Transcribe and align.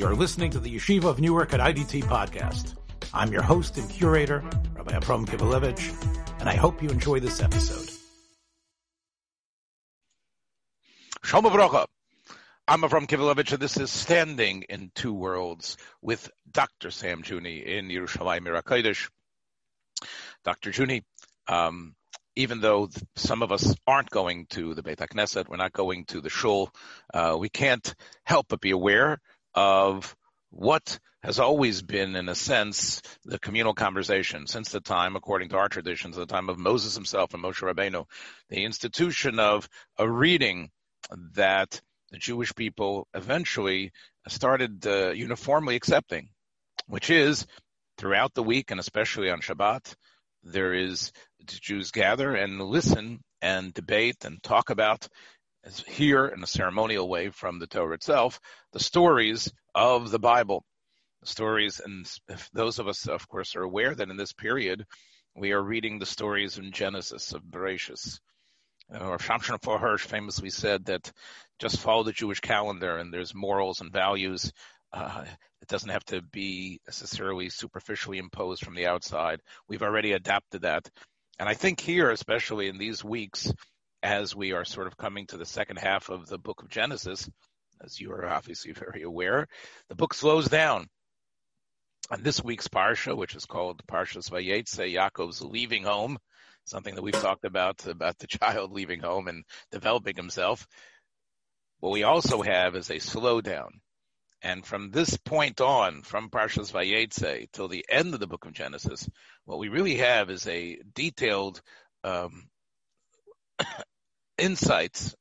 You're 0.00 0.16
listening 0.16 0.50
to 0.52 0.58
the 0.58 0.74
Yeshiva 0.74 1.04
of 1.04 1.20
Newark 1.20 1.52
at 1.52 1.60
IDT 1.60 2.04
podcast. 2.04 2.74
I'm 3.12 3.30
your 3.30 3.42
host 3.42 3.76
and 3.76 3.86
curator, 3.90 4.42
Rabbi 4.72 4.96
Abram 4.96 5.26
Kivelevitz, 5.26 6.40
and 6.40 6.48
I 6.48 6.54
hope 6.54 6.82
you 6.82 6.88
enjoy 6.88 7.20
this 7.20 7.42
episode. 7.42 7.86
Shalom 11.22 11.52
Avrocha. 11.52 11.84
I'm 12.66 12.80
Avram 12.80 13.08
Kivelevitz, 13.08 13.52
and 13.52 13.60
this 13.60 13.76
is 13.76 13.90
Standing 13.90 14.62
in 14.70 14.90
Two 14.94 15.12
Worlds 15.12 15.76
with 16.00 16.30
Dr. 16.50 16.90
Sam 16.90 17.22
Juni 17.22 17.62
in 17.62 17.88
Yerushalayim 17.88 18.40
Mirakodesh. 18.40 19.10
Dr. 20.44 20.70
Juni, 20.70 21.02
um, 21.46 21.94
even 22.36 22.62
though 22.62 22.88
some 23.16 23.42
of 23.42 23.52
us 23.52 23.74
aren't 23.86 24.08
going 24.08 24.46
to 24.52 24.72
the 24.72 24.82
Beit 24.82 24.96
HaKnesset, 24.96 25.46
we're 25.46 25.58
not 25.58 25.74
going 25.74 26.06
to 26.06 26.22
the 26.22 26.30
shul, 26.30 26.70
uh, 27.12 27.36
we 27.38 27.50
can't 27.50 27.94
help 28.24 28.46
but 28.48 28.62
be 28.62 28.70
aware 28.70 29.20
of 29.54 30.14
what 30.50 30.98
has 31.22 31.38
always 31.38 31.82
been, 31.82 32.16
in 32.16 32.28
a 32.28 32.34
sense, 32.34 33.02
the 33.24 33.38
communal 33.38 33.74
conversation 33.74 34.46
since 34.46 34.70
the 34.70 34.80
time, 34.80 35.16
according 35.16 35.50
to 35.50 35.56
our 35.56 35.68
traditions, 35.68 36.16
the 36.16 36.26
time 36.26 36.48
of 36.48 36.58
Moses 36.58 36.94
himself 36.94 37.34
and 37.34 37.42
Moshe 37.42 37.62
Rabbeinu, 37.62 38.06
the 38.48 38.64
institution 38.64 39.38
of 39.38 39.68
a 39.98 40.08
reading 40.08 40.70
that 41.34 41.80
the 42.10 42.18
Jewish 42.18 42.54
people 42.54 43.06
eventually 43.14 43.92
started 44.28 44.86
uh, 44.86 45.10
uniformly 45.10 45.76
accepting, 45.76 46.30
which 46.86 47.10
is 47.10 47.46
throughout 47.98 48.34
the 48.34 48.42
week 48.42 48.70
and 48.70 48.80
especially 48.80 49.30
on 49.30 49.40
Shabbat, 49.40 49.94
there 50.42 50.72
is 50.72 51.12
the 51.38 51.44
Jews 51.44 51.90
gather 51.90 52.34
and 52.34 52.60
listen 52.60 53.20
and 53.42 53.74
debate 53.74 54.24
and 54.24 54.42
talk 54.42 54.70
about 54.70 55.06
hear 55.86 56.26
in 56.26 56.42
a 56.42 56.46
ceremonial 56.46 57.08
way 57.08 57.30
from 57.30 57.58
the 57.58 57.66
Torah 57.66 57.94
itself 57.94 58.40
the 58.72 58.80
stories 58.80 59.52
of 59.74 60.10
the 60.10 60.18
Bible. 60.18 60.64
The 61.20 61.26
stories, 61.26 61.80
and 61.80 62.10
those 62.52 62.78
of 62.78 62.88
us, 62.88 63.06
of 63.06 63.28
course, 63.28 63.54
are 63.56 63.62
aware 63.62 63.94
that 63.94 64.08
in 64.08 64.16
this 64.16 64.32
period 64.32 64.86
we 65.36 65.52
are 65.52 65.62
reading 65.62 65.98
the 65.98 66.06
stories 66.06 66.58
in 66.58 66.72
Genesis 66.72 67.32
of 67.32 67.42
Bereshis. 67.42 68.20
Or 68.90 69.18
Shamshon 69.18 69.58
Hirsch 69.78 70.04
famously 70.04 70.50
said 70.50 70.86
that 70.86 71.12
just 71.58 71.78
follow 71.78 72.02
the 72.02 72.12
Jewish 72.12 72.40
calendar 72.40 72.96
and 72.96 73.12
there's 73.12 73.34
morals 73.34 73.80
and 73.80 73.92
values. 73.92 74.52
Uh, 74.92 75.24
it 75.62 75.68
doesn't 75.68 75.90
have 75.90 76.04
to 76.06 76.22
be 76.22 76.80
necessarily 76.86 77.50
superficially 77.50 78.18
imposed 78.18 78.64
from 78.64 78.74
the 78.74 78.86
outside. 78.86 79.40
We've 79.68 79.82
already 79.82 80.12
adapted 80.12 80.62
that. 80.62 80.90
And 81.38 81.48
I 81.48 81.54
think 81.54 81.80
here, 81.80 82.10
especially 82.10 82.68
in 82.68 82.78
these 82.78 83.04
weeks, 83.04 83.52
as 84.02 84.34
we 84.34 84.52
are 84.52 84.64
sort 84.64 84.86
of 84.86 84.96
coming 84.96 85.26
to 85.26 85.36
the 85.36 85.46
second 85.46 85.78
half 85.78 86.08
of 86.08 86.26
the 86.26 86.38
book 86.38 86.62
of 86.62 86.68
Genesis, 86.68 87.28
as 87.82 88.00
you 88.00 88.12
are 88.12 88.26
obviously 88.26 88.72
very 88.90 89.02
aware, 89.02 89.46
the 89.88 89.94
book 89.94 90.14
slows 90.14 90.48
down. 90.48 90.88
On 92.10 92.22
this 92.22 92.42
week's 92.42 92.66
Parsha, 92.66 93.16
which 93.16 93.36
is 93.36 93.46
called 93.46 93.86
Parshas 93.86 94.30
Vayetze, 94.30 94.92
Yaakov's 94.92 95.42
leaving 95.42 95.84
home, 95.84 96.18
something 96.64 96.94
that 96.94 97.02
we've 97.02 97.14
talked 97.14 97.44
about, 97.44 97.86
about 97.86 98.18
the 98.18 98.26
child 98.40 98.72
leaving 98.72 99.00
home 99.00 99.28
and 99.28 99.44
developing 99.70 100.16
himself. 100.16 100.66
What 101.78 101.92
we 101.92 102.02
also 102.02 102.42
have 102.42 102.74
is 102.74 102.90
a 102.90 102.96
slowdown. 102.96 103.68
And 104.42 104.64
from 104.64 104.90
this 104.90 105.16
point 105.18 105.60
on, 105.60 106.02
from 106.02 106.30
Parshas 106.30 106.72
Vayetze 106.72 107.50
till 107.52 107.68
the 107.68 107.84
end 107.88 108.14
of 108.14 108.20
the 108.20 108.26
book 108.26 108.46
of 108.46 108.54
Genesis, 108.54 109.08
what 109.44 109.58
we 109.58 109.68
really 109.68 109.96
have 109.96 110.30
is 110.30 110.46
a 110.46 110.78
detailed 110.94 111.60
um, 112.04 112.48
insights 114.40 115.14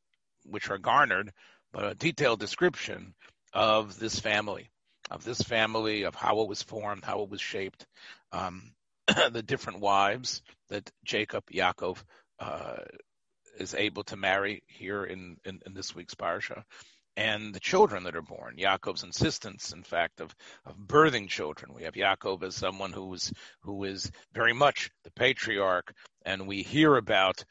which 0.46 0.70
are 0.70 0.78
garnered, 0.78 1.32
but 1.72 1.86
a 1.86 1.96
detailed 1.96 2.40
description 2.40 3.14
of 3.54 4.00
this 4.00 4.20
family, 4.20 4.70
of 5.12 5.24
this 5.24 5.42
family, 5.42 6.04
of 6.04 6.16
how 6.16 6.42
it 6.42 6.48
was 6.48 6.64
formed, 6.64 7.04
how 7.04 7.22
it 7.22 7.30
was 7.30 7.42
shaped, 7.42 7.86
um, 8.32 8.72
the 9.32 9.44
different 9.44 9.80
wives 9.80 10.42
that 10.70 10.90
Jacob, 11.04 11.44
Yaakov, 11.52 12.04
uh, 12.40 12.78
is 13.60 13.76
able 13.76 14.04
to 14.06 14.16
marry 14.16 14.64
here 14.68 15.04
in, 15.04 15.38
in, 15.46 15.60
in, 15.66 15.74
this 15.74 15.94
week's 15.94 16.16
parsha, 16.16 16.64
and 17.18 17.54
the 17.54 17.60
children 17.60 18.04
that 18.04 18.16
are 18.16 18.22
born. 18.22 18.56
Yaakov's 18.58 19.04
insistence, 19.04 19.74
in 19.74 19.84
fact, 19.84 20.22
of, 20.22 20.34
of 20.66 20.78
birthing 20.78 21.28
children. 21.28 21.74
We 21.74 21.84
have 21.84 21.96
Yaakov 21.96 22.44
as 22.44 22.56
someone 22.56 22.94
who 22.94 23.14
is 23.14 23.34
who 23.62 23.84
is 23.84 24.10
very 24.34 24.54
much 24.54 24.90
the 25.04 25.12
patriarch, 25.12 25.94
and 26.26 26.48
we 26.48 26.64
hear 26.64 26.96
about 26.96 27.44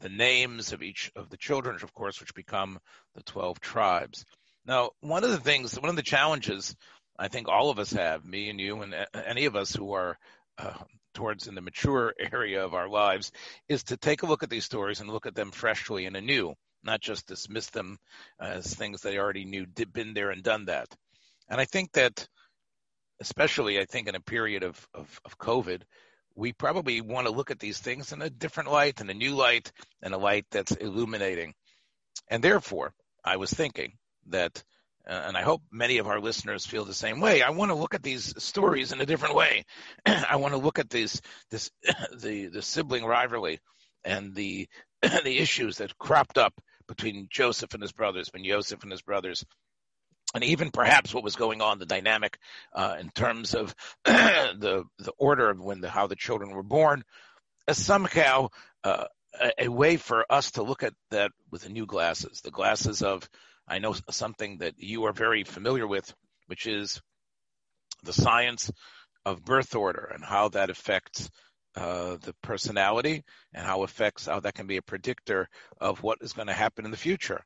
the 0.00 0.08
names 0.08 0.72
of 0.72 0.82
each 0.82 1.10
of 1.16 1.30
the 1.30 1.36
children, 1.36 1.76
of 1.82 1.92
course, 1.92 2.20
which 2.20 2.34
become 2.34 2.78
the 3.14 3.22
12 3.22 3.60
tribes. 3.60 4.24
Now, 4.66 4.90
one 5.00 5.24
of 5.24 5.30
the 5.30 5.38
things, 5.40 5.78
one 5.78 5.90
of 5.90 5.96
the 5.96 6.02
challenges 6.02 6.74
I 7.18 7.28
think 7.28 7.48
all 7.48 7.70
of 7.70 7.78
us 7.78 7.92
have, 7.92 8.24
me 8.24 8.50
and 8.50 8.60
you, 8.60 8.82
and 8.82 8.94
any 9.14 9.46
of 9.46 9.56
us 9.56 9.74
who 9.74 9.92
are 9.92 10.18
uh, 10.58 10.74
towards 11.14 11.46
in 11.46 11.54
the 11.54 11.60
mature 11.60 12.14
area 12.32 12.64
of 12.64 12.74
our 12.74 12.88
lives, 12.88 13.32
is 13.68 13.84
to 13.84 13.96
take 13.96 14.22
a 14.22 14.26
look 14.26 14.42
at 14.42 14.50
these 14.50 14.64
stories 14.64 15.00
and 15.00 15.10
look 15.10 15.26
at 15.26 15.34
them 15.34 15.50
freshly 15.50 16.06
and 16.06 16.16
anew, 16.16 16.54
not 16.82 17.00
just 17.00 17.26
dismiss 17.26 17.68
them 17.70 17.98
as 18.40 18.72
things 18.72 19.00
they 19.00 19.18
already 19.18 19.44
knew, 19.44 19.66
did, 19.66 19.92
been 19.92 20.14
there 20.14 20.30
and 20.30 20.42
done 20.42 20.66
that. 20.66 20.88
And 21.48 21.60
I 21.60 21.64
think 21.64 21.92
that, 21.92 22.28
especially, 23.20 23.78
I 23.78 23.86
think 23.86 24.08
in 24.08 24.14
a 24.14 24.20
period 24.20 24.62
of, 24.62 24.86
of, 24.92 25.20
of 25.24 25.38
COVID, 25.38 25.82
we 26.36 26.52
probably 26.52 27.00
want 27.00 27.26
to 27.26 27.32
look 27.32 27.50
at 27.50 27.58
these 27.58 27.78
things 27.78 28.12
in 28.12 28.20
a 28.20 28.30
different 28.30 28.70
light, 28.70 29.00
in 29.00 29.08
a 29.08 29.14
new 29.14 29.34
light, 29.34 29.72
and 30.02 30.12
a 30.12 30.18
light 30.18 30.44
that's 30.50 30.72
illuminating. 30.72 31.54
And 32.28 32.44
therefore, 32.44 32.92
I 33.24 33.38
was 33.38 33.50
thinking 33.50 33.94
that, 34.28 34.62
uh, 35.08 35.22
and 35.26 35.36
I 35.36 35.42
hope 35.42 35.62
many 35.72 35.98
of 35.98 36.06
our 36.06 36.20
listeners 36.20 36.66
feel 36.66 36.84
the 36.84 36.94
same 36.94 37.20
way. 37.20 37.42
I 37.42 37.50
want 37.50 37.70
to 37.70 37.74
look 37.76 37.94
at 37.94 38.02
these 38.02 38.34
stories 38.42 38.92
in 38.92 39.00
a 39.00 39.06
different 39.06 39.34
way. 39.34 39.64
I 40.06 40.36
want 40.36 40.52
to 40.52 40.60
look 40.60 40.78
at 40.78 40.90
these, 40.90 41.22
this, 41.50 41.70
the, 42.16 42.46
the 42.46 42.62
sibling 42.62 43.04
rivalry 43.04 43.58
and 44.04 44.34
the, 44.34 44.68
the 45.02 45.38
issues 45.38 45.78
that 45.78 45.98
cropped 45.98 46.36
up 46.36 46.52
between 46.86 47.28
Joseph 47.30 47.72
and 47.72 47.82
his 47.82 47.92
brothers, 47.92 48.28
when 48.32 48.44
Joseph 48.44 48.82
and 48.82 48.92
his 48.92 49.02
brothers 49.02 49.44
and 50.36 50.44
even 50.44 50.70
perhaps 50.70 51.14
what 51.14 51.24
was 51.24 51.34
going 51.34 51.62
on, 51.62 51.78
the 51.78 51.86
dynamic 51.86 52.38
uh, 52.74 52.96
in 53.00 53.08
terms 53.08 53.54
of 53.54 53.74
the 54.04 54.84
the 54.98 55.12
order 55.16 55.48
of 55.48 55.58
when 55.58 55.80
the, 55.80 55.88
how 55.88 56.06
the 56.06 56.14
children 56.14 56.50
were 56.50 56.62
born, 56.62 57.02
as 57.66 57.82
somehow 57.82 58.48
uh, 58.84 59.06
a, 59.40 59.64
a, 59.64 59.68
way 59.68 59.96
for 59.96 60.26
us 60.30 60.52
to 60.52 60.62
look 60.62 60.82
at 60.82 60.92
that 61.10 61.32
with 61.50 61.68
new 61.70 61.86
glasses, 61.86 62.42
the 62.42 62.50
glasses 62.50 63.02
of 63.02 63.28
I 63.66 63.78
know 63.78 63.94
something 64.10 64.58
that 64.58 64.74
you 64.76 65.04
are 65.04 65.12
very 65.12 65.42
familiar 65.42 65.86
with, 65.86 66.12
which 66.48 66.66
is 66.66 67.00
the 68.04 68.12
science 68.12 68.70
of 69.24 69.42
birth 69.42 69.74
order 69.74 70.04
and 70.14 70.22
how 70.22 70.50
that 70.50 70.68
affects 70.68 71.30
uh, 71.76 72.18
the 72.20 72.34
personality 72.42 73.24
and 73.54 73.66
how 73.66 73.84
affects 73.84 74.26
how 74.26 74.40
that 74.40 74.54
can 74.54 74.66
be 74.66 74.76
a 74.76 74.82
predictor 74.82 75.48
of 75.80 76.02
what 76.02 76.18
is 76.20 76.34
going 76.34 76.48
to 76.48 76.52
happen 76.52 76.84
in 76.84 76.90
the 76.90 76.96
future. 76.96 77.42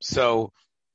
So 0.00 0.52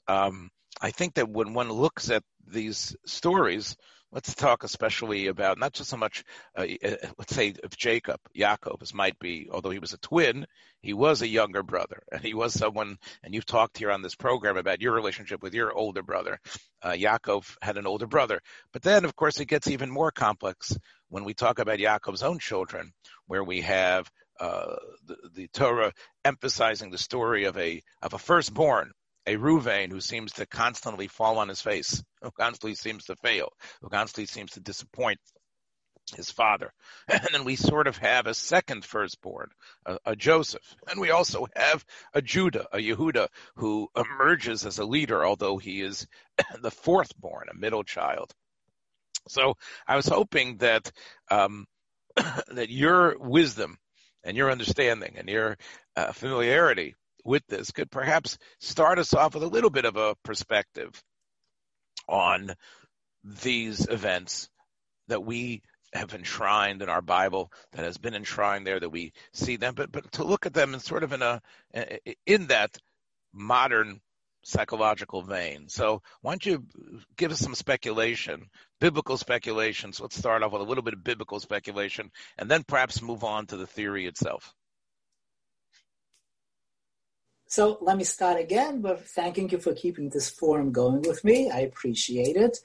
um, 0.10 0.52
I 0.82 0.92
think 0.92 1.16
that 1.16 1.30
when 1.30 1.54
one 1.54 1.72
looks 1.72 2.10
at 2.10 2.24
these 2.46 2.96
stories, 3.06 3.76
let's 4.12 4.34
talk 4.36 4.64
especially 4.64 5.28
about 5.28 5.58
not 5.58 5.74
just 5.74 5.90
so 5.90 5.98
much, 5.98 6.24
uh, 6.56 6.66
uh, 6.84 6.96
let's 7.18 7.36
say, 7.36 7.54
of 7.64 7.76
Jacob, 7.76 8.20
Yaakov, 8.36 8.82
as 8.82 8.94
might 8.94 9.18
be, 9.20 9.50
although 9.52 9.70
he 9.70 9.80
was 9.80 9.94
a 9.94 9.98
twin, 9.98 10.46
he 10.82 10.94
was 10.94 11.22
a 11.22 11.28
younger 11.28 11.64
brother, 11.64 12.04
and 12.12 12.22
he 12.22 12.34
was 12.34 12.54
someone. 12.54 12.98
And 13.24 13.34
you've 13.34 13.46
talked 13.46 13.78
here 13.78 13.92
on 13.92 14.02
this 14.02 14.16
program 14.16 14.58
about 14.58 14.82
your 14.82 14.94
relationship 14.94 15.42
with 15.42 15.54
your 15.54 15.74
older 15.74 16.04
brother. 16.04 16.40
Uh, 16.82 16.92
Yaakov 16.92 17.58
had 17.62 17.78
an 17.78 17.88
older 17.88 18.08
brother, 18.08 18.40
but 18.72 18.82
then, 18.82 19.04
of 19.04 19.16
course, 19.16 19.40
it 19.40 19.46
gets 19.46 19.68
even 19.68 19.90
more 19.90 20.12
complex 20.12 20.78
when 21.10 21.24
we 21.24 21.34
talk 21.34 21.60
about 21.60 21.80
Yaakov's 21.80 22.24
own 22.24 22.40
children, 22.40 22.94
where 23.26 23.44
we 23.44 23.62
have 23.62 24.10
uh, 24.40 24.76
the, 25.06 25.18
the 25.34 25.48
Torah 25.48 25.92
emphasizing 26.24 26.92
the 26.92 26.98
story 26.98 27.46
of 27.46 27.58
a 27.58 27.82
of 28.02 28.14
a 28.14 28.20
firstborn 28.20 28.92
a 29.28 29.36
Ruvain 29.36 29.92
who 29.92 30.00
seems 30.00 30.32
to 30.34 30.46
constantly 30.46 31.08
fall 31.08 31.38
on 31.38 31.50
his 31.50 31.62
face, 31.62 32.02
who 32.22 32.32
constantly 32.32 32.76
seems 32.76 33.06
to 33.06 33.16
fail, 33.18 33.50
who 33.82 33.90
constantly 33.90 34.26
seems 34.26 34.52
to 34.52 34.62
disappoint 34.62 35.20
his 36.16 36.32
father. 36.32 36.72
And 37.10 37.28
then 37.34 37.44
we 37.44 37.58
sort 37.58 37.88
of 37.88 37.98
have 37.98 38.26
a 38.26 38.34
second 38.34 38.86
firstborn, 38.86 39.50
a, 39.86 39.98
a, 40.06 40.16
Joseph. 40.16 40.76
And 40.90 41.02
we 41.02 41.12
also 41.12 41.48
have 41.56 41.86
a 42.14 42.22
Judah, 42.22 42.68
a 42.72 42.78
Yehuda, 42.78 43.28
who 43.58 43.90
emerges 43.96 44.66
as 44.66 44.80
a 44.80 44.86
leader, 44.86 45.26
although 45.26 45.58
he 45.58 45.82
is 45.82 46.08
the 46.62 46.72
fourth 46.72 47.16
born, 47.18 47.48
a 47.52 47.58
middle 47.58 47.84
child. 47.84 48.34
So 49.28 49.56
I 49.86 49.98
was 49.98 50.08
hoping 50.08 50.58
that 50.58 50.90
um, 51.30 51.66
that 52.16 52.70
your 52.70 53.18
wisdom 53.20 53.78
and 54.24 54.38
your 54.38 54.52
understanding 54.52 55.16
and 55.18 55.28
your 55.28 55.58
uh, 55.96 56.14
familiarity 56.14 56.96
with 57.28 57.46
this 57.48 57.72
could 57.72 57.92
perhaps 57.92 58.38
start 58.60 59.00
us 59.00 59.14
off 59.14 59.34
with 59.34 59.44
a 59.44 59.48
little 59.48 59.70
bit 59.70 59.86
of 59.86 59.98
a 59.98 60.16
perspective 60.24 61.04
on 62.08 62.54
these 63.24 63.88
events 63.88 64.50
that 65.10 65.24
we 65.24 65.62
have 65.94 66.14
enshrined 66.14 66.82
in 66.82 66.90
our 66.90 67.02
Bible, 67.02 67.52
that 67.74 67.86
has 67.86 67.98
been 67.98 68.14
enshrined 68.14 68.66
there, 68.66 68.80
that 68.80 68.90
we 68.90 69.14
see 69.34 69.58
them, 69.58 69.74
but 69.76 69.92
but 69.92 70.12
to 70.14 70.24
look 70.24 70.46
at 70.46 70.54
them 70.54 70.74
in 70.74 70.80
sort 70.80 71.04
of 71.04 71.14
in 71.14 71.22
a 71.22 71.42
in 72.26 72.48
that 72.48 72.78
modern 73.34 74.02
psychological 74.44 75.22
vein. 75.22 75.68
So 75.68 76.02
why 76.22 76.32
don't 76.32 76.46
you 76.46 76.66
give 77.18 77.32
us 77.32 77.40
some 77.40 77.56
speculation, 77.56 78.46
biblical 78.80 79.18
speculation? 79.18 79.92
So 79.92 80.04
let's 80.04 80.16
start 80.16 80.44
off 80.44 80.54
with 80.54 80.62
a 80.62 80.66
little 80.66 80.84
bit 80.84 80.94
of 80.94 81.04
biblical 81.04 81.40
speculation 81.42 82.12
and 82.38 82.50
then 82.50 82.64
perhaps 82.64 83.02
move 83.02 83.26
on 83.26 83.48
to 83.48 83.58
the 83.58 83.68
theory 83.68 84.06
itself. 84.06 84.54
So 87.48 87.78
let 87.82 87.98
me 87.98 88.04
start 88.04 88.40
again 88.40 88.82
by 88.82 88.96
thanking 88.96 89.50
you 89.50 89.60
for 89.60 89.74
keeping 89.74 90.10
this 90.10 90.30
forum 90.30 90.72
going 90.72 91.02
with 91.04 91.24
me. 91.24 91.50
I 91.50 91.62
appreciate 91.62 92.36
it. 92.36 92.58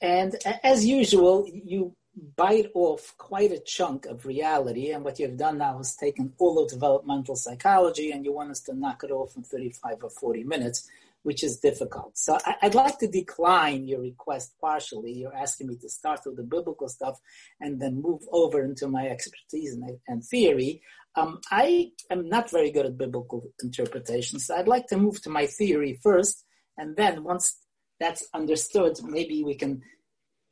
And 0.00 0.34
as 0.64 0.86
usual, 0.86 1.46
you 1.46 1.94
bite 2.36 2.70
off 2.74 3.14
quite 3.18 3.52
a 3.52 3.58
chunk 3.58 4.06
of 4.06 4.24
reality. 4.24 4.92
And 4.92 5.04
what 5.04 5.18
you've 5.18 5.36
done 5.36 5.58
now 5.58 5.78
is 5.80 5.94
taken 5.94 6.32
all 6.38 6.58
of 6.58 6.70
developmental 6.70 7.36
psychology 7.36 8.12
and 8.12 8.24
you 8.24 8.32
want 8.32 8.50
us 8.50 8.60
to 8.60 8.74
knock 8.74 9.04
it 9.04 9.10
off 9.10 9.36
in 9.36 9.42
35 9.42 10.04
or 10.04 10.10
40 10.10 10.44
minutes, 10.44 10.88
which 11.22 11.44
is 11.44 11.58
difficult. 11.58 12.16
So 12.16 12.38
I'd 12.62 12.74
like 12.74 12.98
to 12.98 13.06
decline 13.06 13.86
your 13.86 14.00
request 14.00 14.54
partially. 14.60 15.12
You're 15.12 15.36
asking 15.36 15.68
me 15.68 15.76
to 15.76 15.88
start 15.88 16.20
with 16.24 16.36
the 16.36 16.42
biblical 16.42 16.88
stuff 16.88 17.18
and 17.60 17.80
then 17.80 18.00
move 18.00 18.22
over 18.32 18.62
into 18.62 18.88
my 18.88 19.06
expertise 19.08 19.76
and, 20.08 20.24
theory. 20.24 20.82
Um, 21.16 21.40
I 21.50 21.90
am 22.10 22.28
not 22.28 22.50
very 22.50 22.70
good 22.70 22.86
at 22.86 22.96
biblical 22.96 23.42
interpretation, 23.62 24.38
so 24.38 24.56
I'd 24.56 24.68
like 24.68 24.86
to 24.88 24.96
move 24.96 25.20
to 25.22 25.30
my 25.30 25.46
theory 25.46 25.98
first, 26.02 26.44
and 26.78 26.96
then 26.96 27.24
once 27.24 27.58
that's 27.98 28.26
understood, 28.32 28.98
maybe 29.02 29.42
we 29.44 29.56
can 29.56 29.82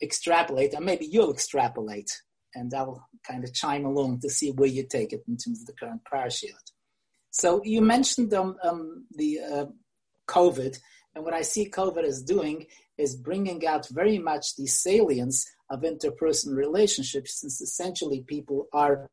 extrapolate, 0.02 0.74
or 0.74 0.80
maybe 0.80 1.06
you'll 1.06 1.32
extrapolate, 1.32 2.10
and 2.54 2.74
I'll 2.74 3.06
kind 3.26 3.44
of 3.44 3.54
chime 3.54 3.84
along 3.84 4.20
to 4.20 4.30
see 4.30 4.50
where 4.50 4.68
you 4.68 4.84
take 4.86 5.12
it 5.12 5.22
in 5.28 5.36
terms 5.36 5.60
of 5.60 5.66
the 5.66 5.74
current 5.74 6.02
parashiot. 6.10 6.54
So 7.30 7.62
you 7.64 7.80
mentioned 7.80 8.34
um, 8.34 8.56
um, 8.64 9.06
the 9.14 9.38
uh, 9.40 9.66
COVID, 10.28 10.78
and 11.14 11.25
what 11.25 11.34
I 11.34 11.42
see 11.42 11.69
COVID 11.69 12.04
is 12.04 12.22
doing 12.22 12.66
is 12.96 13.16
bringing 13.16 13.66
out 13.66 13.88
very 13.88 14.19
much 14.19 14.56
the 14.56 14.66
salience 14.66 15.44
of 15.70 15.80
interpersonal 15.80 16.56
relationships, 16.56 17.40
since 17.40 17.60
essentially 17.60 18.22
people 18.26 18.69
are 18.72 19.08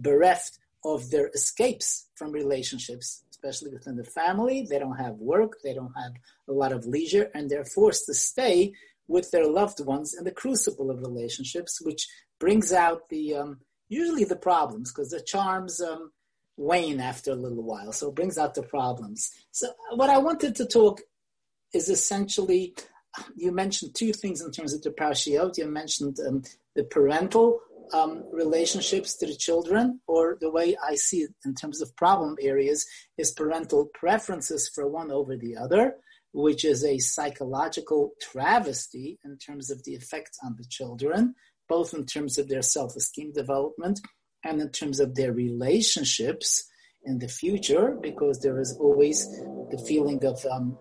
bereft 0.00 0.58
of 0.84 1.10
their 1.10 1.28
escapes 1.28 2.08
from 2.14 2.30
relationships, 2.32 3.24
especially 3.30 3.70
within 3.72 3.96
the 3.96 4.04
family. 4.04 4.66
They 4.68 4.78
don't 4.78 4.96
have 4.96 5.14
work, 5.14 5.52
they 5.64 5.74
don't 5.74 5.92
have 5.96 6.12
a 6.48 6.52
lot 6.52 6.72
of 6.72 6.86
leisure, 6.86 7.30
and 7.34 7.48
they're 7.48 7.64
forced 7.64 8.06
to 8.06 8.14
stay 8.14 8.72
with 9.08 9.30
their 9.30 9.46
loved 9.46 9.84
ones 9.84 10.14
in 10.16 10.24
the 10.24 10.30
crucible 10.30 10.90
of 10.90 11.00
relationships, 11.00 11.80
which 11.80 12.08
brings 12.38 12.72
out 12.72 13.08
the 13.08 13.34
um, 13.34 13.60
usually 13.88 14.24
the 14.24 14.36
problems 14.36 14.92
because 14.92 15.10
the 15.10 15.20
charms 15.20 15.80
um, 15.80 16.10
wane 16.56 17.00
after 17.00 17.32
a 17.32 17.36
little 17.36 17.62
while. 17.62 17.92
So 17.92 18.08
it 18.08 18.14
brings 18.14 18.38
out 18.38 18.54
the 18.54 18.62
problems. 18.62 19.30
So 19.50 19.68
what 19.94 20.10
I 20.10 20.18
wanted 20.18 20.54
to 20.56 20.66
talk 20.66 21.00
is 21.72 21.88
essentially 21.88 22.74
you 23.34 23.52
mentioned 23.52 23.94
two 23.94 24.12
things 24.12 24.40
in 24.40 24.50
terms 24.50 24.74
of 24.74 24.82
the 24.82 24.90
parashiot. 24.90 25.58
You 25.58 25.66
mentioned 25.66 26.18
um, 26.26 26.42
the 26.74 26.84
parental 26.84 27.60
um, 27.92 28.24
relationships 28.32 29.14
to 29.16 29.26
the 29.26 29.36
children, 29.36 30.00
or 30.06 30.36
the 30.40 30.50
way 30.50 30.76
I 30.84 30.96
see 30.96 31.18
it 31.18 31.30
in 31.44 31.54
terms 31.54 31.80
of 31.80 31.94
problem 31.96 32.36
areas 32.40 32.86
is 33.16 33.30
parental 33.30 33.88
preferences 33.94 34.68
for 34.68 34.88
one 34.88 35.10
over 35.10 35.36
the 35.36 35.56
other, 35.56 35.96
which 36.32 36.64
is 36.64 36.84
a 36.84 36.98
psychological 36.98 38.12
travesty 38.20 39.18
in 39.24 39.38
terms 39.38 39.70
of 39.70 39.84
the 39.84 39.92
effects 39.92 40.38
on 40.44 40.56
the 40.58 40.66
children, 40.68 41.34
both 41.68 41.94
in 41.94 42.06
terms 42.06 42.38
of 42.38 42.48
their 42.48 42.62
self 42.62 42.96
esteem 42.96 43.32
development 43.32 44.00
and 44.46 44.60
in 44.60 44.70
terms 44.70 45.00
of 45.00 45.14
their 45.14 45.32
relationships 45.32 46.68
in 47.04 47.18
the 47.18 47.28
future, 47.28 47.96
because 48.00 48.40
there 48.40 48.60
is 48.60 48.76
always 48.80 49.28
the 49.70 49.82
feeling 49.86 50.24
of 50.24 50.44
um, 50.46 50.78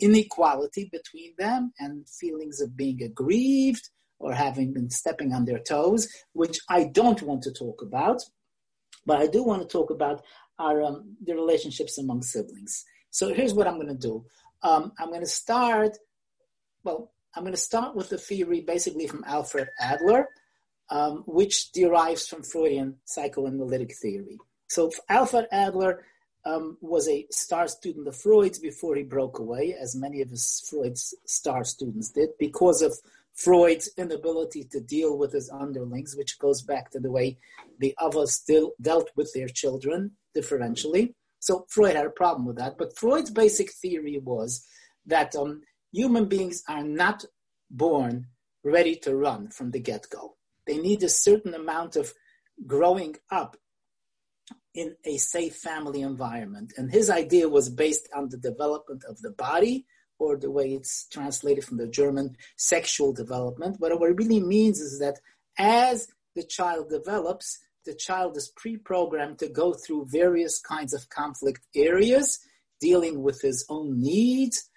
inequality 0.00 0.88
between 0.92 1.32
them 1.38 1.72
and 1.78 2.08
feelings 2.08 2.60
of 2.60 2.76
being 2.76 3.02
aggrieved 3.02 3.88
or 4.18 4.32
having 4.32 4.72
been 4.72 4.90
stepping 4.90 5.32
on 5.32 5.44
their 5.44 5.58
toes, 5.58 6.08
which 6.32 6.58
I 6.68 6.84
don't 6.84 7.22
want 7.22 7.42
to 7.42 7.52
talk 7.52 7.82
about, 7.82 8.22
but 9.04 9.20
I 9.20 9.26
do 9.26 9.42
want 9.42 9.62
to 9.62 9.68
talk 9.68 9.90
about 9.90 10.22
our 10.58 10.82
um, 10.82 11.16
the 11.24 11.34
relationships 11.34 11.98
among 11.98 12.22
siblings. 12.22 12.84
So 13.10 13.32
here's 13.34 13.54
what 13.54 13.66
I'm 13.66 13.76
going 13.76 13.88
to 13.88 13.94
do. 13.94 14.24
Um, 14.62 14.92
I'm 14.98 15.08
going 15.08 15.20
to 15.20 15.26
start. 15.26 15.98
Well, 16.82 17.12
I'm 17.34 17.42
going 17.42 17.52
to 17.52 17.60
start 17.60 17.94
with 17.94 18.08
the 18.08 18.18
theory 18.18 18.62
basically 18.62 19.06
from 19.06 19.24
Alfred 19.26 19.68
Adler, 19.78 20.28
um, 20.90 21.24
which 21.26 21.72
derives 21.72 22.26
from 22.26 22.42
Freudian 22.42 22.96
psychoanalytic 23.04 23.94
theory. 23.96 24.38
So 24.68 24.90
Alfred 25.08 25.46
Adler 25.52 26.04
um, 26.44 26.78
was 26.80 27.08
a 27.08 27.26
star 27.30 27.66
student 27.66 28.06
of 28.06 28.16
Freud's 28.16 28.58
before 28.58 28.94
he 28.94 29.02
broke 29.02 29.38
away, 29.38 29.74
as 29.80 29.96
many 29.96 30.22
of 30.22 30.30
his 30.30 30.64
Freud's 30.68 31.14
star 31.26 31.64
students 31.64 32.10
did, 32.10 32.30
because 32.38 32.82
of 32.82 32.96
Freud's 33.34 33.90
inability 33.98 34.64
to 34.64 34.80
deal 34.80 35.18
with 35.18 35.32
his 35.32 35.50
underlings, 35.50 36.16
which 36.16 36.38
goes 36.38 36.62
back 36.62 36.90
to 36.90 37.00
the 37.00 37.10
way 37.10 37.38
the 37.78 37.94
Avos 38.00 38.28
still 38.28 38.72
dealt 38.80 39.10
with 39.16 39.30
their 39.34 39.48
children 39.48 40.12
differentially. 40.36 41.14
So 41.40 41.66
Freud 41.68 41.96
had 41.96 42.06
a 42.06 42.10
problem 42.10 42.46
with 42.46 42.56
that. 42.56 42.78
But 42.78 42.96
Freud's 42.96 43.30
basic 43.30 43.72
theory 43.72 44.18
was 44.18 44.66
that 45.04 45.36
um, 45.36 45.62
human 45.92 46.26
beings 46.26 46.62
are 46.68 46.82
not 46.82 47.24
born 47.70 48.26
ready 48.64 48.96
to 48.96 49.14
run 49.14 49.48
from 49.48 49.70
the 49.70 49.80
get 49.80 50.08
go. 50.10 50.35
They 50.66 50.78
need 50.78 51.02
a 51.02 51.08
certain 51.08 51.54
amount 51.54 51.96
of 51.96 52.12
growing 52.66 53.16
up 53.30 53.56
in 54.74 54.94
a 55.04 55.16
safe 55.16 55.56
family 55.56 56.02
environment. 56.02 56.72
And 56.76 56.90
his 56.90 57.08
idea 57.08 57.48
was 57.48 57.70
based 57.70 58.08
on 58.14 58.28
the 58.28 58.36
development 58.36 59.04
of 59.08 59.20
the 59.22 59.30
body 59.30 59.86
or 60.18 60.36
the 60.36 60.50
way 60.50 60.74
it's 60.74 61.06
translated 61.08 61.64
from 61.64 61.78
the 61.78 61.86
German 61.86 62.36
sexual 62.56 63.12
development. 63.12 63.78
But 63.80 63.98
what 63.98 64.10
it 64.10 64.16
really 64.16 64.40
means 64.40 64.80
is 64.80 64.98
that 64.98 65.18
as 65.58 66.08
the 66.34 66.44
child 66.44 66.90
develops, 66.90 67.58
the 67.84 67.94
child 67.94 68.36
is 68.36 68.52
pre-programmed 68.56 69.38
to 69.38 69.48
go 69.48 69.72
through 69.72 70.08
various 70.10 70.60
kinds 70.60 70.92
of 70.92 71.08
conflict 71.08 71.60
areas, 71.74 72.38
dealing 72.80 73.22
with 73.22 73.40
his 73.40 73.64
own 73.68 74.00
needs, 74.00 74.68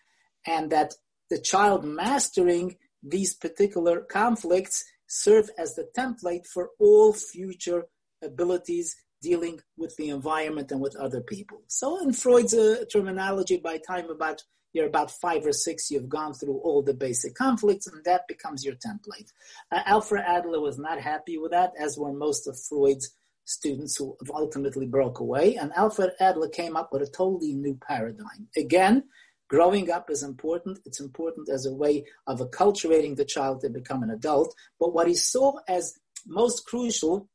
and 0.45 0.71
that 0.71 0.93
the 1.29 1.39
child 1.39 1.83
mastering 1.83 2.77
these 3.03 3.33
particular 3.33 4.01
conflicts 4.01 4.85
serve 5.09 5.49
as 5.57 5.75
the 5.75 5.89
template 5.97 6.45
for 6.47 6.69
all 6.79 7.11
future 7.11 7.87
abilities 8.23 8.95
dealing 9.21 9.59
with 9.75 9.95
the 9.97 10.09
environment 10.09 10.71
and 10.71 10.79
with 10.79 10.95
other 10.95 11.19
people. 11.19 11.61
So 11.67 12.01
in 12.01 12.13
Freud's 12.13 12.53
uh, 12.53 12.85
terminology, 12.91 13.57
by 13.57 13.77
time 13.77 14.09
about 14.09 14.43
you're 14.71 14.85
about 14.85 15.09
five 15.09 15.45
or 15.47 15.51
six, 15.51 15.89
you've 15.89 16.07
gone 16.07 16.33
through 16.33 16.59
all 16.59 16.83
the 16.83 16.93
basic 16.93 17.33
conflicts, 17.33 17.87
and 17.87 18.03
that 18.05 18.27
becomes 18.27 18.63
your 18.63 18.75
template. 18.75 19.31
Uh, 19.71 19.81
Alfred 19.87 20.23
Adler 20.27 20.61
was 20.61 20.77
not 20.77 21.01
happy 21.01 21.39
with 21.39 21.51
that, 21.51 21.71
as 21.79 21.97
were 21.97 22.13
most 22.13 22.47
of 22.47 22.55
Freud's 22.59 23.09
students 23.45 23.97
who 23.97 24.15
ultimately 24.31 24.85
broke 24.85 25.19
away. 25.19 25.55
And 25.55 25.73
Alfred 25.75 26.11
Adler 26.19 26.49
came 26.49 26.77
up 26.77 26.93
with 26.93 27.01
a 27.01 27.07
totally 27.07 27.53
new 27.53 27.79
paradigm. 27.81 28.47
Again, 28.55 29.05
growing 29.49 29.91
up 29.91 30.09
is 30.09 30.23
important. 30.23 30.79
It's 30.85 31.01
important 31.01 31.49
as 31.49 31.65
a 31.65 31.73
way 31.73 32.05
of 32.27 32.39
acculturating 32.39 33.17
the 33.17 33.25
child 33.25 33.61
to 33.61 33.69
become 33.69 34.03
an 34.03 34.11
adult. 34.11 34.55
But 34.79 34.93
what 34.93 35.07
he 35.07 35.15
saw 35.15 35.59
as 35.67 35.99
most 36.25 36.65
crucial 36.65 37.27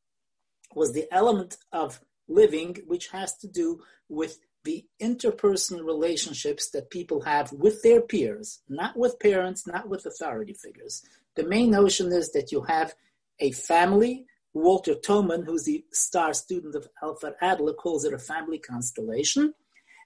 was 0.75 0.93
the 0.93 1.07
element 1.13 1.57
of 1.73 2.01
living, 2.29 2.79
which 2.87 3.09
has 3.09 3.37
to 3.39 3.49
do 3.49 3.81
with 4.09 4.39
the 4.65 4.87
interpersonal 5.01 5.85
relationships 5.85 6.71
that 6.71 6.91
people 6.91 7.21
have 7.23 7.53
with 7.53 7.83
their 7.83 8.01
peers, 8.01 8.63
not 8.69 8.97
with 8.97 9.21
parents, 9.21 9.67
not 9.67 9.89
with 9.89 10.07
authority 10.07 10.55
figures. 10.55 11.03
The 11.37 11.47
main 11.47 11.71
notion 11.71 12.13
is 12.13 12.33
that 12.33 12.51
you 12.51 12.63
have 12.63 12.95
a 13.41 13.51
family. 13.53 14.25
Walter 14.55 14.95
Toman, 14.95 15.45
who's 15.45 15.65
the 15.65 15.85
star 15.93 16.33
student 16.33 16.77
of 16.77 16.89
Alfred 17.03 17.35
Adler, 17.43 17.75
calls 17.75 18.05
it 18.05 18.15
a 18.15 18.19
family 18.19 18.59
constellation. 18.59 19.53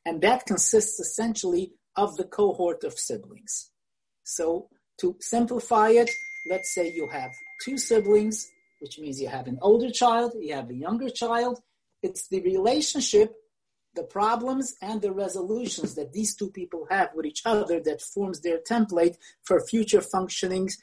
And 0.05 0.23
that 0.23 0.47
consists 0.47 0.99
essentially 0.99 1.75
of 2.03 2.17
the 2.17 2.29
cohort 2.39 2.85
of 2.85 2.95
siblings. 2.99 3.71
So, 4.25 4.69
to 5.01 5.17
simplify 5.21 5.89
it, 6.03 6.11
let's 6.51 6.73
say 6.75 6.85
you 6.99 7.09
have 7.19 7.33
two 7.65 7.77
siblings, 7.77 8.37
which 8.81 8.99
means 8.99 9.21
you 9.21 9.29
have 9.29 9.49
an 9.49 9.59
older 9.61 9.91
child, 9.91 10.33
you 10.41 10.55
have 10.55 10.71
a 10.71 10.75
younger 10.87 11.11
child. 11.11 11.61
It's 12.03 12.29
the 12.29 12.41
relationship 12.43 13.35
the 13.99 14.05
problems 14.05 14.77
and 14.81 15.03
the 15.03 15.13
resolutions 15.13 15.95
that 15.97 16.13
these 16.13 16.37
two 16.37 16.51
people 16.51 16.87
have 16.89 17.09
with 17.15 17.27
each 17.27 17.43
other 17.45 17.81
that 17.81 18.01
forms 18.01 18.41
their 18.41 18.59
template 18.59 19.17
for 19.43 19.61
future 19.61 20.01
functionings 20.01 20.75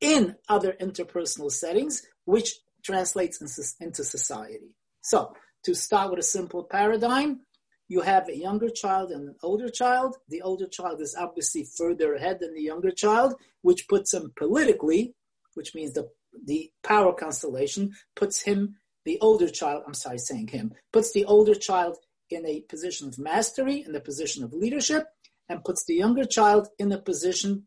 in 0.00 0.34
other 0.48 0.74
interpersonal 0.80 1.52
settings, 1.52 2.02
which 2.24 2.58
translates 2.82 3.40
into 3.80 4.02
society. 4.02 4.74
So, 5.02 5.34
to 5.64 5.74
start 5.74 6.10
with 6.10 6.18
a 6.18 6.24
simple 6.38 6.64
paradigm, 6.64 7.40
you 7.88 8.00
have 8.00 8.28
a 8.28 8.36
younger 8.36 8.70
child 8.70 9.10
and 9.10 9.28
an 9.28 9.34
older 9.42 9.68
child. 9.68 10.16
The 10.28 10.42
older 10.42 10.66
child 10.66 11.00
is 11.00 11.14
obviously 11.18 11.64
further 11.64 12.14
ahead 12.14 12.38
than 12.40 12.54
the 12.54 12.62
younger 12.62 12.90
child, 12.90 13.34
which 13.62 13.88
puts 13.88 14.14
him 14.14 14.32
politically, 14.36 15.14
which 15.54 15.74
means 15.74 15.92
the, 15.92 16.08
the 16.46 16.70
power 16.82 17.12
constellation 17.12 17.92
puts 18.14 18.42
him, 18.42 18.76
the 19.04 19.18
older 19.20 19.48
child, 19.48 19.82
I'm 19.86 19.94
sorry, 19.94 20.18
saying 20.18 20.48
him, 20.48 20.72
puts 20.92 21.12
the 21.12 21.26
older 21.26 21.54
child 21.54 21.98
in 22.30 22.46
a 22.46 22.62
position 22.62 23.08
of 23.08 23.18
mastery, 23.18 23.84
in 23.86 23.94
a 23.94 24.00
position 24.00 24.42
of 24.44 24.54
leadership, 24.54 25.06
and 25.48 25.64
puts 25.64 25.84
the 25.84 25.94
younger 25.94 26.24
child 26.24 26.68
in 26.78 26.90
a 26.90 26.98
position 26.98 27.66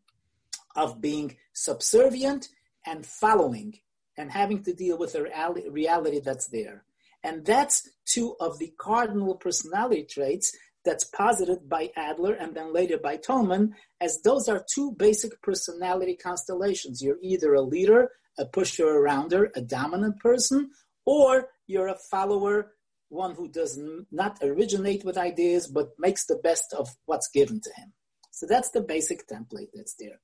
of 0.74 1.00
being 1.00 1.36
subservient 1.52 2.48
and 2.84 3.06
following 3.06 3.78
and 4.16 4.32
having 4.32 4.64
to 4.64 4.72
deal 4.72 4.98
with 4.98 5.12
the 5.12 5.22
reality 5.70 6.18
that's 6.18 6.48
there. 6.48 6.84
And 7.24 7.44
that's 7.44 7.88
two 8.06 8.36
of 8.40 8.58
the 8.58 8.72
cardinal 8.78 9.34
personality 9.36 10.06
traits 10.08 10.52
that's 10.84 11.04
posited 11.04 11.68
by 11.68 11.90
Adler 11.96 12.34
and 12.34 12.54
then 12.54 12.72
later 12.72 12.98
by 12.98 13.16
Toman, 13.16 13.72
as 14.00 14.20
those 14.22 14.48
are 14.48 14.64
two 14.74 14.92
basic 14.92 15.40
personality 15.42 16.16
constellations. 16.16 17.02
You're 17.02 17.18
either 17.20 17.54
a 17.54 17.60
leader, 17.60 18.10
a 18.38 18.46
pusher 18.46 18.86
arounder, 18.86 19.48
a 19.54 19.60
dominant 19.60 20.18
person, 20.20 20.70
or 21.04 21.48
you're 21.66 21.88
a 21.88 21.98
follower, 22.10 22.72
one 23.08 23.34
who 23.34 23.48
does 23.48 23.78
not 24.10 24.38
originate 24.42 25.04
with 25.04 25.18
ideas 25.18 25.66
but 25.66 25.88
makes 25.98 26.26
the 26.26 26.36
best 26.36 26.72
of 26.72 26.88
what's 27.06 27.28
given 27.28 27.60
to 27.60 27.70
him. 27.76 27.92
So 28.30 28.46
that's 28.48 28.70
the 28.70 28.80
basic 28.80 29.26
template 29.26 29.70
that's 29.74 29.96
there. 29.98 30.20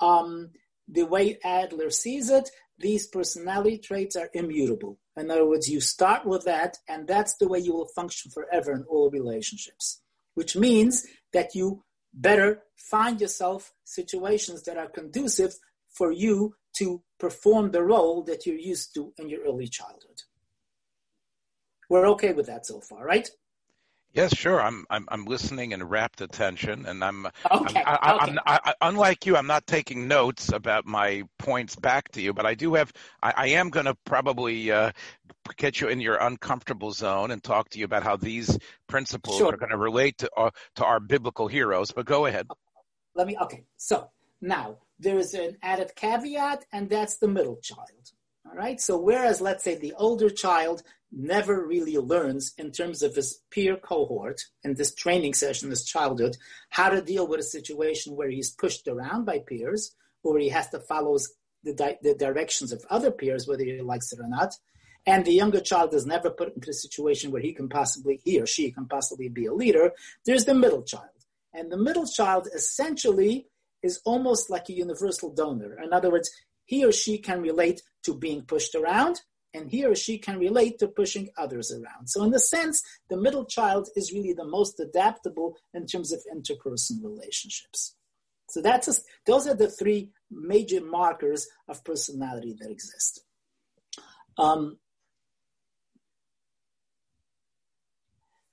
Um, 0.00 0.50
the 0.88 1.04
way 1.04 1.38
Adler 1.44 1.90
sees 1.90 2.28
it, 2.28 2.50
these 2.78 3.06
personality 3.06 3.78
traits 3.78 4.16
are 4.16 4.30
immutable. 4.34 4.98
In 5.16 5.30
other 5.30 5.46
words, 5.46 5.68
you 5.68 5.80
start 5.80 6.24
with 6.24 6.44
that, 6.44 6.78
and 6.88 7.06
that's 7.06 7.36
the 7.36 7.48
way 7.48 7.58
you 7.58 7.74
will 7.74 7.88
function 7.88 8.30
forever 8.30 8.72
in 8.72 8.84
all 8.84 9.10
relationships, 9.10 10.00
which 10.34 10.56
means 10.56 11.06
that 11.32 11.54
you 11.54 11.84
better 12.14 12.62
find 12.76 13.20
yourself 13.20 13.72
situations 13.84 14.62
that 14.64 14.76
are 14.76 14.88
conducive 14.88 15.54
for 15.90 16.12
you 16.12 16.54
to 16.74 17.02
perform 17.18 17.70
the 17.70 17.82
role 17.82 18.22
that 18.22 18.46
you're 18.46 18.56
used 18.56 18.94
to 18.94 19.12
in 19.18 19.28
your 19.28 19.44
early 19.44 19.68
childhood. 19.68 20.22
We're 21.90 22.08
okay 22.12 22.32
with 22.32 22.46
that 22.46 22.64
so 22.64 22.80
far, 22.80 23.04
right? 23.04 23.28
Yes, 24.14 24.36
sure. 24.36 24.60
I'm 24.60 24.84
I'm 24.90 25.06
I'm 25.08 25.24
listening 25.24 25.72
in 25.72 25.82
rapt 25.82 26.20
attention, 26.20 26.84
and 26.84 27.02
I'm 27.02 27.26
okay. 27.26 27.82
I'm, 27.86 27.98
I, 28.02 28.14
okay. 28.14 28.36
I, 28.46 28.60
I, 28.64 28.74
unlike 28.82 29.24
you. 29.24 29.36
I'm 29.36 29.46
not 29.46 29.66
taking 29.66 30.06
notes 30.06 30.52
about 30.52 30.84
my 30.84 31.22
points 31.38 31.76
back 31.76 32.10
to 32.12 32.20
you, 32.20 32.34
but 32.34 32.44
I 32.44 32.54
do 32.54 32.74
have. 32.74 32.92
I, 33.22 33.48
am 33.48 33.70
going 33.70 33.86
to 33.86 33.96
probably 34.04 34.70
uh, 34.70 34.92
get 35.56 35.80
you 35.80 35.88
in 35.88 36.00
your 36.00 36.16
uncomfortable 36.16 36.92
zone 36.92 37.30
and 37.30 37.42
talk 37.42 37.70
to 37.70 37.78
you 37.78 37.86
about 37.86 38.02
how 38.02 38.16
these 38.16 38.58
principles 38.86 39.38
sure. 39.38 39.54
are 39.54 39.56
going 39.56 39.70
to 39.70 39.78
relate 39.78 40.18
to 40.18 40.30
uh, 40.36 40.50
to 40.76 40.84
our 40.84 41.00
biblical 41.00 41.48
heroes. 41.48 41.90
But 41.90 42.04
go 42.04 42.26
ahead. 42.26 42.46
Let 43.14 43.26
me. 43.26 43.38
Okay. 43.40 43.64
So 43.78 44.10
now 44.42 44.76
there 44.98 45.16
is 45.16 45.32
an 45.32 45.56
added 45.62 45.92
caveat, 45.96 46.66
and 46.70 46.90
that's 46.90 47.16
the 47.16 47.28
middle 47.28 47.56
child. 47.56 48.12
All 48.46 48.54
right. 48.54 48.78
So 48.78 48.98
whereas 48.98 49.40
let's 49.40 49.64
say 49.64 49.76
the 49.76 49.94
older 49.94 50.28
child 50.28 50.82
never 51.12 51.64
really 51.64 51.98
learns 51.98 52.54
in 52.56 52.70
terms 52.70 53.02
of 53.02 53.14
his 53.14 53.40
peer 53.50 53.76
cohort 53.76 54.40
in 54.64 54.74
this 54.74 54.94
training 54.94 55.34
session, 55.34 55.70
his 55.70 55.84
childhood, 55.84 56.36
how 56.70 56.88
to 56.88 57.02
deal 57.02 57.26
with 57.26 57.40
a 57.40 57.44
situation 57.44 58.16
where 58.16 58.30
he's 58.30 58.50
pushed 58.50 58.88
around 58.88 59.24
by 59.24 59.38
peers 59.38 59.94
or 60.22 60.38
he 60.38 60.48
has 60.48 60.68
to 60.70 60.80
follow 60.80 61.18
the, 61.64 61.74
di- 61.74 61.98
the 62.02 62.14
directions 62.14 62.72
of 62.72 62.84
other 62.90 63.10
peers, 63.10 63.46
whether 63.46 63.64
he 63.64 63.80
likes 63.80 64.12
it 64.12 64.20
or 64.20 64.28
not. 64.28 64.54
And 65.04 65.24
the 65.24 65.32
younger 65.32 65.60
child 65.60 65.94
is 65.94 66.06
never 66.06 66.30
put 66.30 66.54
into 66.54 66.70
a 66.70 66.74
situation 66.74 67.30
where 67.30 67.42
he 67.42 67.52
can 67.52 67.68
possibly, 67.68 68.20
he 68.24 68.40
or 68.40 68.46
she 68.46 68.70
can 68.70 68.86
possibly 68.86 69.28
be 69.28 69.46
a 69.46 69.54
leader. 69.54 69.92
There's 70.24 70.44
the 70.44 70.54
middle 70.54 70.82
child. 70.82 71.08
And 71.52 71.70
the 71.70 71.76
middle 71.76 72.06
child 72.06 72.48
essentially 72.54 73.48
is 73.82 74.00
almost 74.04 74.48
like 74.48 74.68
a 74.68 74.74
universal 74.74 75.34
donor. 75.34 75.76
In 75.82 75.92
other 75.92 76.10
words, 76.10 76.30
he 76.64 76.84
or 76.84 76.92
she 76.92 77.18
can 77.18 77.42
relate 77.42 77.82
to 78.04 78.14
being 78.14 78.42
pushed 78.42 78.74
around 78.74 79.20
and 79.54 79.70
he 79.70 79.84
or 79.84 79.94
she 79.94 80.18
can 80.18 80.38
relate 80.38 80.78
to 80.78 80.88
pushing 80.88 81.28
others 81.36 81.70
around. 81.72 82.08
So, 82.08 82.24
in 82.24 82.34
a 82.34 82.38
sense, 82.38 82.82
the 83.10 83.16
middle 83.16 83.44
child 83.44 83.88
is 83.96 84.12
really 84.12 84.32
the 84.32 84.46
most 84.46 84.80
adaptable 84.80 85.56
in 85.74 85.86
terms 85.86 86.12
of 86.12 86.20
interpersonal 86.34 87.04
relationships. 87.04 87.94
So 88.52 88.60
that's 88.60 88.86
a, 88.86 88.92
those 89.24 89.46
are 89.46 89.54
the 89.54 89.70
three 89.70 90.10
major 90.30 90.82
markers 90.82 91.48
of 91.68 91.82
personality 91.84 92.54
that 92.60 92.70
exist. 92.70 93.24
Um, 94.36 94.76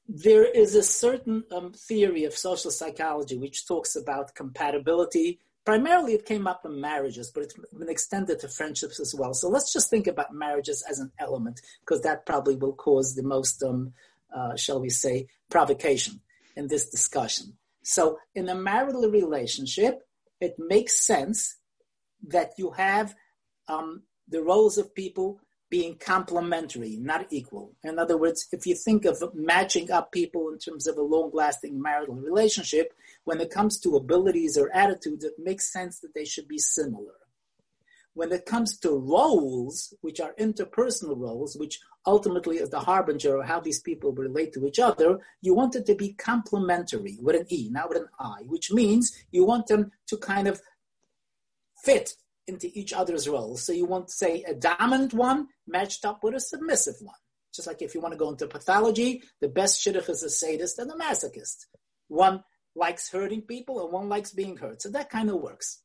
there 0.07 0.45
is 0.45 0.73
a 0.73 0.83
certain 0.83 1.43
um, 1.51 1.73
theory 1.73 2.23
of 2.23 2.33
social 2.33 2.71
psychology 2.71 3.37
which 3.37 3.67
talks 3.67 3.97
about 3.97 4.35
compatibility 4.35 5.39
primarily 5.69 6.15
it 6.15 6.25
came 6.25 6.47
up 6.47 6.65
in 6.65 6.81
marriages, 6.81 7.29
but 7.29 7.43
it's 7.43 7.53
been 7.53 7.89
extended 7.89 8.39
to 8.39 8.47
friendships 8.47 8.99
as 8.99 9.13
well. 9.13 9.35
So 9.35 9.49
let's 9.49 9.71
just 9.71 9.87
think 9.87 10.07
about 10.07 10.33
marriages 10.33 10.83
as 10.89 10.97
an 10.97 11.11
element, 11.19 11.61
because 11.81 12.01
that 12.01 12.25
probably 12.25 12.55
will 12.55 12.73
cause 12.73 13.13
the 13.13 13.21
most, 13.21 13.61
um, 13.61 13.93
uh, 14.35 14.55
shall 14.55 14.81
we 14.81 14.89
say, 14.89 15.27
provocation 15.47 16.21
in 16.55 16.69
this 16.69 16.89
discussion. 16.89 17.53
So 17.83 18.17
in 18.33 18.49
a 18.49 18.55
marital 18.55 19.11
relationship, 19.11 20.07
it 20.41 20.55
makes 20.57 21.05
sense 21.05 21.57
that 22.27 22.53
you 22.57 22.71
have 22.71 23.13
um, 23.67 24.01
the 24.27 24.41
roles 24.41 24.79
of 24.79 24.95
people 24.95 25.39
being 25.69 25.97
complementary, 25.99 26.97
not 26.97 27.27
equal. 27.29 27.75
In 27.83 27.99
other 27.99 28.17
words, 28.17 28.47
if 28.51 28.65
you 28.65 28.73
think 28.73 29.05
of 29.05 29.21
matching 29.35 29.91
up 29.91 30.11
people 30.11 30.49
in 30.49 30.57
terms 30.57 30.87
of 30.87 30.97
a 30.97 31.03
long 31.03 31.29
lasting 31.31 31.79
marital 31.79 32.15
relationship, 32.15 32.91
when 33.29 33.41
it 33.41 33.51
comes 33.51 33.79
to 33.79 33.95
abilities 33.95 34.57
or 34.57 34.75
attitudes, 34.75 35.23
it 35.23 35.35
makes 35.37 35.71
sense 35.71 35.99
that 35.99 36.15
they 36.15 36.25
should 36.25 36.47
be 36.47 36.57
similar. 36.57 37.13
When 38.15 38.31
it 38.31 38.47
comes 38.47 38.79
to 38.79 38.89
roles, 38.97 39.93
which 40.01 40.19
are 40.19 40.33
interpersonal 40.39 41.15
roles, 41.15 41.55
which 41.55 41.79
ultimately 42.07 42.57
is 42.57 42.71
the 42.71 42.79
harbinger 42.79 43.39
of 43.39 43.45
how 43.45 43.59
these 43.59 43.81
people 43.81 44.13
relate 44.13 44.51
to 44.53 44.65
each 44.65 44.79
other, 44.79 45.19
you 45.43 45.53
want 45.53 45.75
it 45.75 45.85
to 45.85 45.93
be 45.93 46.13
complementary 46.13 47.19
with 47.21 47.35
an 47.35 47.45
E, 47.49 47.69
not 47.69 47.89
with 47.89 47.99
an 47.99 48.07
I, 48.19 48.37
which 48.47 48.71
means 48.71 49.15
you 49.29 49.45
want 49.45 49.67
them 49.67 49.91
to 50.07 50.17
kind 50.17 50.47
of 50.47 50.59
fit 51.83 52.15
into 52.47 52.71
each 52.73 52.93
other's 52.93 53.29
roles. 53.29 53.63
So 53.63 53.73
you 53.73 53.85
want, 53.85 54.09
say, 54.09 54.41
a 54.41 54.55
dominant 54.55 55.13
one 55.13 55.49
matched 55.67 56.03
up 56.03 56.23
with 56.23 56.33
a 56.33 56.39
submissive 56.39 56.95
one. 56.99 57.21
Just 57.53 57.67
like 57.67 57.83
if 57.83 57.93
you 57.93 58.01
want 58.01 58.13
to 58.13 58.17
go 58.17 58.29
into 58.31 58.47
pathology, 58.47 59.21
the 59.39 59.49
best 59.49 59.85
shidduch 59.85 60.09
is 60.09 60.23
a 60.23 60.31
sadist 60.31 60.79
and 60.79 60.89
a 60.89 60.95
masochist. 60.95 61.67
One 62.07 62.43
likes 62.79 63.11
hurting 63.11 63.43
people 63.43 63.83
and 63.83 63.91
one 63.93 64.09
likes 64.09 64.31
being 64.31 64.57
hurt. 64.57 64.81
So 64.81 64.89
that 64.89 65.09
kind 65.09 65.29
of 65.29 65.35
works. 65.35 65.81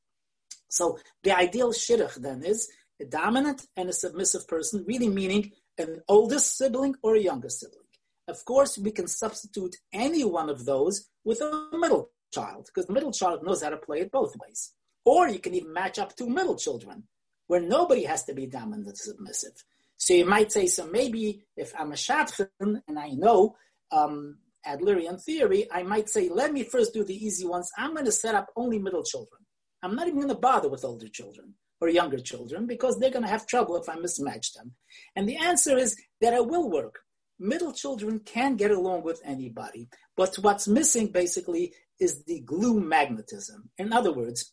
So 0.68 0.98
the 1.22 1.36
ideal 1.36 1.72
shidduch 1.72 2.14
then 2.16 2.42
is 2.42 2.68
a 3.00 3.04
dominant 3.04 3.66
and 3.76 3.88
a 3.88 3.92
submissive 3.92 4.48
person, 4.48 4.84
really 4.86 5.08
meaning 5.08 5.52
an 5.78 6.02
oldest 6.08 6.56
sibling 6.56 6.94
or 7.02 7.16
a 7.16 7.20
younger 7.20 7.48
sibling. 7.48 7.80
Of 8.26 8.44
course, 8.44 8.78
we 8.78 8.90
can 8.90 9.06
substitute 9.06 9.76
any 9.92 10.24
one 10.24 10.48
of 10.48 10.64
those 10.64 11.08
with 11.24 11.40
a 11.40 11.68
middle 11.72 12.10
child 12.32 12.66
because 12.66 12.86
the 12.86 12.92
middle 12.92 13.12
child 13.12 13.42
knows 13.42 13.62
how 13.62 13.70
to 13.70 13.76
play 13.76 14.00
it 14.00 14.10
both 14.10 14.34
ways. 14.36 14.72
Or 15.04 15.28
you 15.28 15.38
can 15.38 15.54
even 15.54 15.72
match 15.72 15.98
up 15.98 16.16
two 16.16 16.28
middle 16.28 16.56
children 16.56 17.04
where 17.46 17.60
nobody 17.60 18.04
has 18.04 18.24
to 18.24 18.34
be 18.34 18.46
dominant 18.46 18.86
and 18.86 18.96
submissive. 18.96 19.64
So 19.96 20.14
you 20.14 20.24
might 20.24 20.50
say, 20.50 20.66
so 20.66 20.86
maybe 20.86 21.44
if 21.56 21.72
I'm 21.78 21.92
a 21.92 21.96
shadchan 21.96 22.48
and 22.88 22.98
I 22.98 23.10
know 23.10 23.56
um, 23.92 24.38
Adlerian 24.66 25.22
theory, 25.22 25.66
I 25.70 25.82
might 25.82 26.08
say, 26.08 26.28
let 26.28 26.52
me 26.52 26.62
first 26.64 26.92
do 26.92 27.04
the 27.04 27.14
easy 27.14 27.46
ones. 27.46 27.70
I'm 27.76 27.92
going 27.94 28.06
to 28.06 28.12
set 28.12 28.34
up 28.34 28.50
only 28.56 28.78
middle 28.78 29.02
children. 29.02 29.42
I'm 29.82 29.94
not 29.94 30.06
even 30.06 30.20
going 30.20 30.28
to 30.28 30.34
bother 30.34 30.68
with 30.68 30.84
older 30.84 31.08
children 31.08 31.54
or 31.80 31.88
younger 31.88 32.18
children 32.18 32.66
because 32.66 32.98
they're 32.98 33.10
going 33.10 33.24
to 33.24 33.30
have 33.30 33.46
trouble 33.46 33.76
if 33.76 33.88
I 33.88 33.96
mismatch 33.96 34.54
them. 34.54 34.72
And 35.14 35.28
the 35.28 35.36
answer 35.36 35.76
is 35.76 35.96
that 36.20 36.32
it 36.32 36.46
will 36.46 36.70
work. 36.70 37.00
Middle 37.38 37.72
children 37.72 38.20
can 38.20 38.56
get 38.56 38.70
along 38.70 39.02
with 39.02 39.20
anybody, 39.24 39.88
but 40.16 40.36
what's 40.36 40.68
missing 40.68 41.08
basically 41.08 41.74
is 41.98 42.24
the 42.24 42.40
glue 42.40 42.80
magnetism. 42.80 43.70
In 43.76 43.92
other 43.92 44.12
words, 44.12 44.52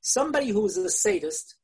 somebody 0.00 0.48
who's 0.48 0.76
a 0.76 0.90
sadist 0.90 1.56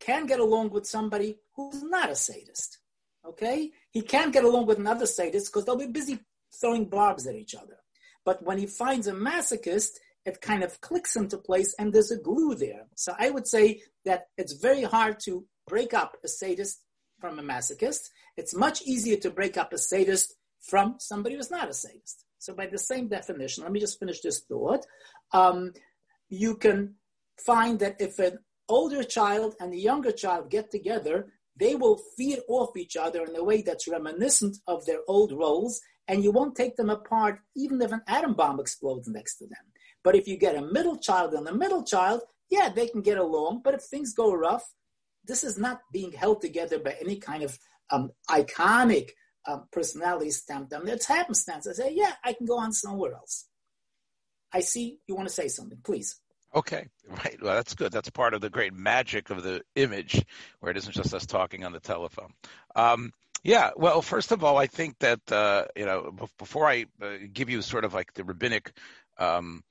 can 0.00 0.26
get 0.26 0.40
along 0.40 0.70
with 0.70 0.86
somebody 0.86 1.38
who's 1.56 1.82
not 1.82 2.10
a 2.10 2.14
sadist. 2.14 2.78
Okay? 3.26 3.70
He 3.90 4.02
can't 4.02 4.32
get 4.32 4.44
along 4.44 4.66
with 4.66 4.78
another 4.78 5.06
sadist 5.06 5.50
because 5.50 5.64
they'll 5.64 5.76
be 5.76 5.86
busy 5.86 6.20
throwing 6.60 6.86
blobs 6.86 7.26
at 7.26 7.34
each 7.34 7.54
other. 7.54 7.78
But 8.24 8.42
when 8.42 8.58
he 8.58 8.66
finds 8.66 9.06
a 9.06 9.12
masochist, 9.12 9.90
it 10.24 10.40
kind 10.40 10.64
of 10.64 10.80
clicks 10.80 11.16
into 11.16 11.36
place 11.36 11.74
and 11.78 11.92
there's 11.92 12.10
a 12.10 12.18
glue 12.18 12.54
there. 12.54 12.86
So 12.94 13.14
I 13.18 13.30
would 13.30 13.46
say 13.46 13.82
that 14.04 14.28
it's 14.38 14.54
very 14.54 14.82
hard 14.82 15.20
to 15.26 15.44
break 15.66 15.92
up 15.92 16.16
a 16.24 16.28
sadist 16.28 16.82
from 17.20 17.38
a 17.38 17.42
masochist. 17.42 18.08
It's 18.36 18.54
much 18.54 18.82
easier 18.82 19.16
to 19.18 19.30
break 19.30 19.56
up 19.56 19.72
a 19.72 19.78
sadist 19.78 20.34
from 20.60 20.96
somebody 20.98 21.36
who's 21.36 21.50
not 21.50 21.68
a 21.68 21.74
sadist. 21.74 22.24
So 22.38 22.54
by 22.54 22.66
the 22.66 22.78
same 22.78 23.08
definition, 23.08 23.64
let 23.64 23.72
me 23.72 23.80
just 23.80 23.98
finish 23.98 24.20
this 24.20 24.40
thought. 24.40 24.84
Um, 25.32 25.72
you 26.28 26.56
can 26.56 26.94
find 27.44 27.78
that 27.80 28.00
if 28.00 28.18
an 28.18 28.38
older 28.68 29.02
child 29.02 29.54
and 29.60 29.72
a 29.72 29.78
younger 29.78 30.12
child 30.12 30.50
get 30.50 30.70
together, 30.70 31.32
they 31.56 31.74
will 31.74 32.00
feed 32.16 32.40
off 32.48 32.76
each 32.76 32.96
other 32.96 33.24
in 33.24 33.36
a 33.36 33.44
way 33.44 33.62
that's 33.62 33.88
reminiscent 33.88 34.56
of 34.66 34.84
their 34.86 35.00
old 35.06 35.32
roles, 35.32 35.80
and 36.08 36.22
you 36.22 36.30
won't 36.30 36.56
take 36.56 36.76
them 36.76 36.90
apart 36.90 37.40
even 37.56 37.80
if 37.80 37.92
an 37.92 38.02
atom 38.06 38.34
bomb 38.34 38.60
explodes 38.60 39.08
next 39.08 39.36
to 39.38 39.46
them. 39.46 39.64
But 40.02 40.16
if 40.16 40.28
you 40.28 40.36
get 40.36 40.56
a 40.56 40.62
middle 40.62 40.96
child 40.96 41.32
and 41.34 41.48
a 41.48 41.54
middle 41.54 41.82
child, 41.82 42.22
yeah, 42.50 42.68
they 42.68 42.86
can 42.88 43.00
get 43.00 43.18
along, 43.18 43.62
but 43.64 43.74
if 43.74 43.82
things 43.82 44.12
go 44.12 44.32
rough, 44.34 44.64
this 45.24 45.42
is 45.42 45.58
not 45.58 45.80
being 45.92 46.12
held 46.12 46.42
together 46.42 46.78
by 46.78 46.94
any 47.00 47.16
kind 47.16 47.42
of 47.42 47.58
um, 47.90 48.10
iconic 48.28 49.10
um, 49.46 49.66
personality 49.72 50.30
stamped 50.30 50.72
on 50.72 50.86
It's 50.88 51.06
happenstance. 51.06 51.66
I 51.66 51.72
say, 51.72 51.92
yeah, 51.94 52.12
I 52.22 52.32
can 52.32 52.46
go 52.46 52.58
on 52.58 52.72
somewhere 52.72 53.14
else. 53.14 53.46
I 54.52 54.60
see 54.60 54.98
you 55.06 55.16
want 55.16 55.28
to 55.28 55.34
say 55.34 55.48
something, 55.48 55.78
please. 55.82 56.20
Okay, 56.54 56.86
right. 57.08 57.36
Well, 57.42 57.56
that's 57.56 57.74
good. 57.74 57.90
That's 57.90 58.10
part 58.10 58.32
of 58.32 58.40
the 58.40 58.48
great 58.48 58.72
magic 58.72 59.30
of 59.30 59.42
the 59.42 59.62
image, 59.74 60.24
where 60.60 60.70
it 60.70 60.76
isn't 60.76 60.94
just 60.94 61.12
us 61.12 61.26
talking 61.26 61.64
on 61.64 61.72
the 61.72 61.80
telephone. 61.80 62.32
Um, 62.76 63.12
yeah. 63.44 63.70
Well, 63.76 64.02
first 64.02 64.32
of 64.32 64.42
all, 64.42 64.56
I 64.56 64.66
think 64.66 64.98
that 64.98 65.30
uh, 65.30 65.66
you 65.76 65.84
know 65.84 66.16
before 66.38 66.66
I 66.66 66.86
uh, 67.00 67.12
give 67.32 67.50
you 67.50 67.62
sort 67.62 67.84
of 67.84 67.94
like 67.94 68.12
the 68.14 68.24
rabbinic, 68.24 68.72
um, 69.18 69.62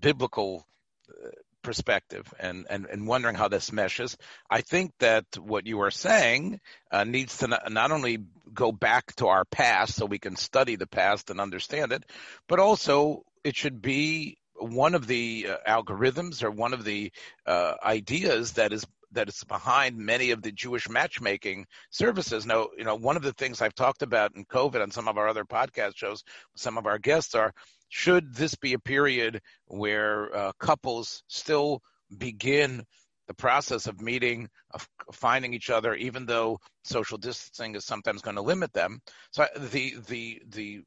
biblical 0.00 0.66
uh, 1.10 1.30
perspective 1.62 2.32
and, 2.38 2.66
and, 2.70 2.86
and 2.86 3.06
wondering 3.06 3.34
how 3.34 3.48
this 3.48 3.72
meshes. 3.72 4.16
I 4.48 4.60
think 4.60 4.92
that 5.00 5.26
what 5.38 5.66
you 5.66 5.80
are 5.80 5.90
saying 5.90 6.60
uh, 6.90 7.04
needs 7.04 7.38
to 7.38 7.48
not, 7.48 7.70
not, 7.70 7.90
only 7.90 8.18
go 8.54 8.72
back 8.72 9.14
to 9.16 9.26
our 9.26 9.44
past 9.44 9.96
so 9.96 10.06
we 10.06 10.18
can 10.18 10.36
study 10.36 10.76
the 10.76 10.86
past 10.86 11.30
and 11.30 11.40
understand 11.40 11.92
it, 11.92 12.04
but 12.46 12.58
also 12.58 13.24
it 13.44 13.56
should 13.56 13.82
be 13.82 14.38
one 14.54 14.94
of 14.94 15.06
the 15.06 15.48
uh, 15.50 15.82
algorithms 15.82 16.42
or 16.42 16.50
one 16.50 16.72
of 16.72 16.84
the 16.84 17.12
uh, 17.46 17.74
ideas 17.84 18.52
that 18.52 18.72
is 18.72 18.86
that 19.12 19.28
is 19.28 19.42
behind 19.44 19.96
many 19.96 20.30
of 20.30 20.42
the 20.42 20.52
Jewish 20.52 20.88
matchmaking 20.88 21.66
services. 21.90 22.46
Now, 22.46 22.68
you 22.76 22.84
know, 22.84 22.94
one 22.94 23.16
of 23.16 23.22
the 23.22 23.32
things 23.32 23.62
I've 23.62 23.74
talked 23.74 24.02
about 24.02 24.36
in 24.36 24.44
COVID 24.44 24.82
on 24.82 24.90
some 24.90 25.08
of 25.08 25.18
our 25.18 25.28
other 25.28 25.44
podcast 25.44 25.96
shows, 25.96 26.22
some 26.56 26.78
of 26.78 26.86
our 26.86 26.98
guests 26.98 27.34
are, 27.34 27.52
should 27.88 28.34
this 28.34 28.54
be 28.54 28.74
a 28.74 28.78
period 28.78 29.40
where 29.66 30.34
uh, 30.36 30.52
couples 30.58 31.22
still 31.28 31.82
begin 32.18 32.84
the 33.28 33.34
process 33.34 33.86
of 33.86 34.00
meeting, 34.00 34.48
of 34.72 34.88
finding 35.12 35.54
each 35.54 35.70
other, 35.70 35.94
even 35.94 36.26
though 36.26 36.58
social 36.82 37.18
distancing 37.18 37.74
is 37.74 37.84
sometimes 37.84 38.22
going 38.22 38.36
to 38.36 38.42
limit 38.42 38.72
them. 38.72 39.00
So 39.30 39.46
the 39.56 39.96
the 40.08 40.42
the 40.48 40.82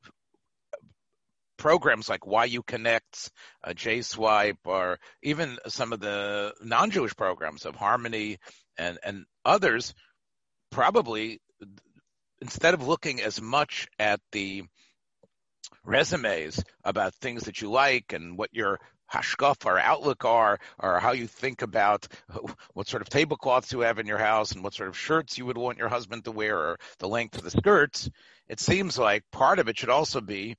programs 1.62 2.10
like 2.10 2.22
YU 2.26 2.64
Connects, 2.64 3.30
uh, 3.64 3.70
JSwipe, 3.70 4.58
or 4.66 4.98
even 5.22 5.60
some 5.68 5.94
of 5.94 6.00
the 6.00 6.56
non-Jewish 6.64 7.16
programs 7.16 7.68
of 7.68 7.76
Harmony 7.76 8.40
and 8.80 8.98
and 9.04 9.26
others, 9.46 9.94
probably 10.72 11.40
instead 12.42 12.74
of 12.74 12.88
looking 12.88 13.22
as 13.22 13.40
much 13.40 13.88
at 14.00 14.20
the 14.32 14.64
resumes 15.86 16.64
about 16.84 17.14
things 17.14 17.44
that 17.44 17.62
you 17.62 17.70
like 17.70 18.12
and 18.12 18.40
what 18.40 18.50
your 18.52 18.80
hashkaf 19.14 19.64
or 19.68 19.78
outlook 19.78 20.26
are, 20.26 20.58
or 20.80 21.00
how 21.00 21.12
you 21.12 21.28
think 21.28 21.62
about 21.62 22.08
what 22.74 22.88
sort 22.88 23.04
of 23.04 23.10
tablecloths 23.10 23.72
you 23.72 23.82
have 23.82 24.00
in 24.00 24.08
your 24.08 24.18
house 24.18 24.54
and 24.54 24.64
what 24.64 24.74
sort 24.74 24.90
of 24.90 24.98
shirts 24.98 25.38
you 25.38 25.46
would 25.46 25.60
want 25.60 25.78
your 25.78 25.90
husband 25.90 26.26
to 26.26 26.32
wear, 26.32 26.58
or 26.58 26.80
the 26.98 27.08
length 27.08 27.38
of 27.38 27.44
the 27.44 27.52
skirts. 27.52 28.10
It 28.48 28.60
seems 28.60 28.98
like 28.98 29.24
part 29.32 29.60
of 29.60 29.70
it 29.70 29.78
should 29.78 29.90
also 29.90 30.22
be 30.22 30.56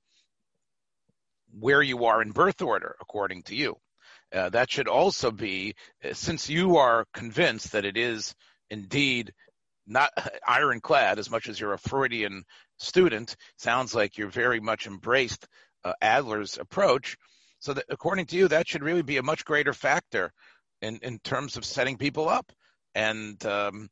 where 1.59 1.81
you 1.81 2.05
are 2.05 2.21
in 2.21 2.31
birth 2.31 2.61
order, 2.61 2.95
according 3.01 3.43
to 3.43 3.55
you. 3.55 3.77
Uh, 4.33 4.49
that 4.49 4.71
should 4.71 4.87
also 4.87 5.31
be, 5.31 5.75
uh, 6.03 6.13
since 6.13 6.49
you 6.49 6.77
are 6.77 7.05
convinced 7.13 7.73
that 7.73 7.85
it 7.85 7.97
is 7.97 8.33
indeed 8.69 9.31
not 9.85 10.09
ironclad 10.47 11.19
as 11.19 11.29
much 11.29 11.47
as 11.47 11.59
you're 11.59 11.73
a 11.73 11.79
Freudian 11.79 12.43
student, 12.77 13.35
sounds 13.57 13.93
like 13.93 14.17
you're 14.17 14.29
very 14.29 14.59
much 14.59 14.87
embraced 14.87 15.47
uh, 15.83 15.93
Adler's 16.01 16.57
approach. 16.57 17.17
So 17.59 17.73
that 17.73 17.85
according 17.89 18.25
to 18.27 18.35
you, 18.35 18.47
that 18.47 18.67
should 18.67 18.83
really 18.83 19.03
be 19.03 19.17
a 19.17 19.23
much 19.23 19.45
greater 19.45 19.73
factor 19.73 20.33
in, 20.81 20.99
in 21.01 21.19
terms 21.19 21.55
of 21.55 21.63
setting 21.63 21.97
people 21.97 22.27
up. 22.27 22.51
And 22.95 23.43
um, 23.45 23.89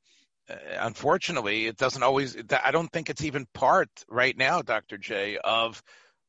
uh, 0.49 0.55
unfortunately, 0.79 1.67
it 1.67 1.77
doesn't 1.77 2.03
always, 2.03 2.35
I 2.63 2.71
don't 2.71 2.91
think 2.91 3.09
it's 3.09 3.23
even 3.23 3.45
part 3.53 3.89
right 4.09 4.37
now, 4.37 4.61
Dr. 4.61 4.97
J, 4.97 5.37
of 5.37 5.81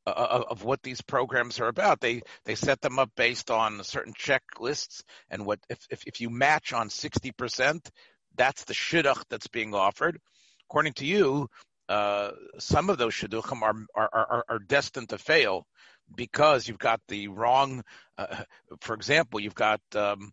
uh, 0.07 0.45
of 0.51 0.65
what 0.65 0.83
these 0.83 1.01
programs 1.01 1.61
are 1.61 1.69
about. 1.69 2.01
They 2.01 2.23
they 2.45 2.55
set 2.55 2.81
them 2.81 2.99
up 2.99 3.11
based 3.17 3.51
on 3.51 3.85
certain 3.85 4.15
checklists, 4.15 5.03
and 5.31 5.47
what 5.47 5.61
if 5.69 5.79
if, 5.91 6.03
if 6.07 6.21
you 6.21 6.31
match 6.31 6.73
on 6.73 6.91
sixty 6.91 7.33
percent, 7.33 7.91
that's 8.37 8.65
the 8.65 8.75
shidduch 8.75 9.23
that's 9.31 9.49
being 9.49 9.75
offered. 9.75 10.19
According 10.69 10.95
to 10.95 11.07
you, 11.07 11.49
uh, 11.89 12.33
some 12.59 12.91
of 12.91 12.99
those 12.99 13.15
shidduchim 13.15 13.63
are, 13.63 13.75
are 13.95 14.11
are 14.13 14.45
are 14.49 14.59
destined 14.59 15.11
to 15.11 15.19
fail 15.19 15.67
because 16.15 16.67
you've 16.67 16.79
got 16.79 17.01
the 17.09 17.29
wrong. 17.29 17.83
Uh, 18.19 18.45
for 18.81 18.95
example, 18.95 19.41
you've 19.41 19.55
got 19.55 19.81
um, 19.95 20.33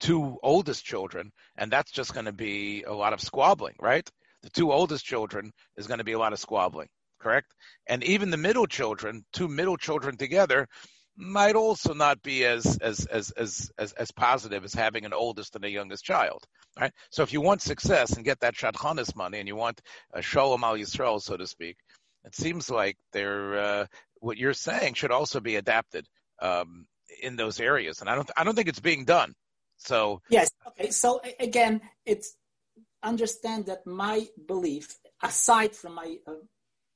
two 0.00 0.38
oldest 0.42 0.84
children, 0.84 1.30
and 1.56 1.70
that's 1.70 1.92
just 1.92 2.14
going 2.14 2.26
to 2.26 2.32
be 2.32 2.82
a 2.82 2.92
lot 2.92 3.12
of 3.12 3.20
squabbling, 3.20 3.76
right? 3.80 4.08
The 4.42 4.50
two 4.50 4.72
oldest 4.72 5.04
children 5.04 5.52
is 5.76 5.86
going 5.86 5.98
to 5.98 6.04
be 6.04 6.12
a 6.12 6.18
lot 6.18 6.32
of 6.32 6.40
squabbling 6.40 6.88
correct? 7.22 7.54
And 7.86 8.02
even 8.04 8.30
the 8.30 8.36
middle 8.36 8.66
children, 8.66 9.24
two 9.32 9.48
middle 9.48 9.76
children 9.76 10.16
together, 10.16 10.68
might 11.16 11.56
also 11.56 11.92
not 11.92 12.22
be 12.22 12.44
as 12.44 12.78
as 12.78 13.06
as 13.06 13.30
as 13.32 13.70
as, 13.78 13.92
as 13.92 14.10
positive 14.10 14.64
as 14.64 14.74
having 14.74 15.04
an 15.04 15.12
oldest 15.12 15.54
and 15.54 15.64
a 15.64 15.70
youngest 15.70 16.04
child, 16.04 16.44
right? 16.78 16.92
So 17.10 17.22
if 17.22 17.32
you 17.32 17.40
want 17.40 17.62
success 17.62 18.12
and 18.12 18.24
get 18.24 18.40
that 18.40 18.54
shadchanis 18.54 19.14
money, 19.14 19.38
and 19.38 19.48
you 19.48 19.56
want 19.56 19.80
a 20.12 20.22
shalom 20.22 20.64
al 20.64 20.76
yisrael, 20.76 21.20
so 21.20 21.36
to 21.36 21.46
speak, 21.46 21.76
it 22.24 22.34
seems 22.34 22.70
like 22.70 22.96
they're 23.12 23.58
uh, 23.58 23.86
what 24.20 24.38
you're 24.38 24.54
saying 24.54 24.94
should 24.94 25.10
also 25.10 25.40
be 25.40 25.56
adapted 25.56 26.06
um, 26.40 26.86
in 27.22 27.36
those 27.36 27.60
areas, 27.60 28.00
and 28.00 28.08
I 28.08 28.14
don't 28.14 28.30
I 28.36 28.44
don't 28.44 28.54
think 28.54 28.68
it's 28.68 28.80
being 28.80 29.04
done. 29.04 29.34
So 29.76 30.22
yes, 30.30 30.50
okay. 30.68 30.90
So 30.90 31.20
again, 31.38 31.82
it's 32.06 32.36
understand 33.02 33.66
that 33.66 33.86
my 33.86 34.26
belief, 34.46 34.98
aside 35.22 35.74
from 35.74 35.94
my 35.94 36.16
uh, 36.26 36.34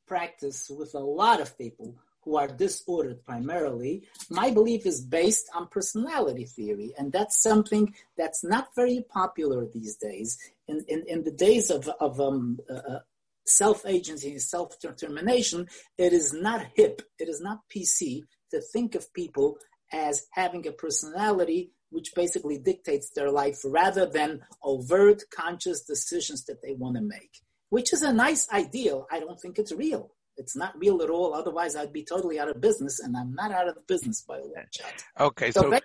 practice 0.07 0.71
with 0.71 0.95
a 0.95 1.01
lot 1.01 1.40
of 1.40 1.57
people 1.59 1.97
who 2.27 2.37
are 2.37 2.49
disordered 2.49 3.25
primarily, 3.25 4.03
my 4.29 4.51
belief 4.51 4.85
is 4.85 5.01
based 5.01 5.49
on 5.55 5.69
personality 5.69 6.45
theory. 6.45 6.92
And 6.99 7.12
that's 7.12 7.40
something 7.40 7.95
that's 8.19 8.42
not 8.42 8.75
very 8.75 9.05
popular 9.09 9.64
these 9.64 9.97
days. 9.97 10.37
In, 10.66 10.85
in, 10.88 11.05
in 11.07 11.23
the 11.23 11.31
days 11.31 11.71
of, 11.71 11.88
of 12.01 12.21
um, 12.21 12.59
uh, 12.69 12.75
uh 12.75 12.99
self 13.45 13.87
agency 13.87 14.33
and 14.33 14.42
self 14.42 14.81
determination, 14.81 15.69
it 15.97 16.12
is 16.12 16.33
not 16.33 16.66
hip, 16.75 17.03
it 17.21 17.29
is 17.29 17.40
not 17.40 17.61
PC 17.75 18.23
to 18.51 18.61
think 18.61 18.97
of 18.97 19.14
people 19.14 19.59
as 19.92 20.27
having 20.33 20.66
a 20.66 20.73
personality 20.73 21.71
which 21.90 22.12
basically 22.16 22.59
dictates 22.59 23.11
their 23.11 23.31
life 23.31 23.61
rather 23.64 24.05
than 24.05 24.42
overt 24.64 25.23
conscious 25.31 25.85
decisions 25.85 26.45
that 26.47 26.61
they 26.61 26.75
want 26.75 26.97
to 26.97 27.03
make 27.03 27.40
which 27.70 27.92
is 27.92 28.02
a 28.02 28.12
nice 28.12 28.48
ideal. 28.52 29.07
I 29.11 29.20
don't 29.20 29.40
think 29.40 29.59
it's 29.59 29.72
real. 29.72 30.12
It's 30.37 30.57
not 30.57 30.79
real 30.79 31.02
at 31.02 31.11
all. 31.11 31.35
Otherwise, 31.35 31.76
I'd 31.76 31.92
be 31.92 32.05
totally 32.05 32.38
out 32.38 32.48
of 32.48 32.61
business, 32.61 33.00
and 33.00 33.16
I'm 33.16 33.35
not 33.35 33.52
out 33.52 33.68
of 33.68 33.87
business 33.87 34.22
by 34.22 34.38
a 34.38 34.42
long 34.42 34.66
shot. 34.70 35.05
Okay, 35.18 35.50
so, 35.50 35.62
so 35.62 35.81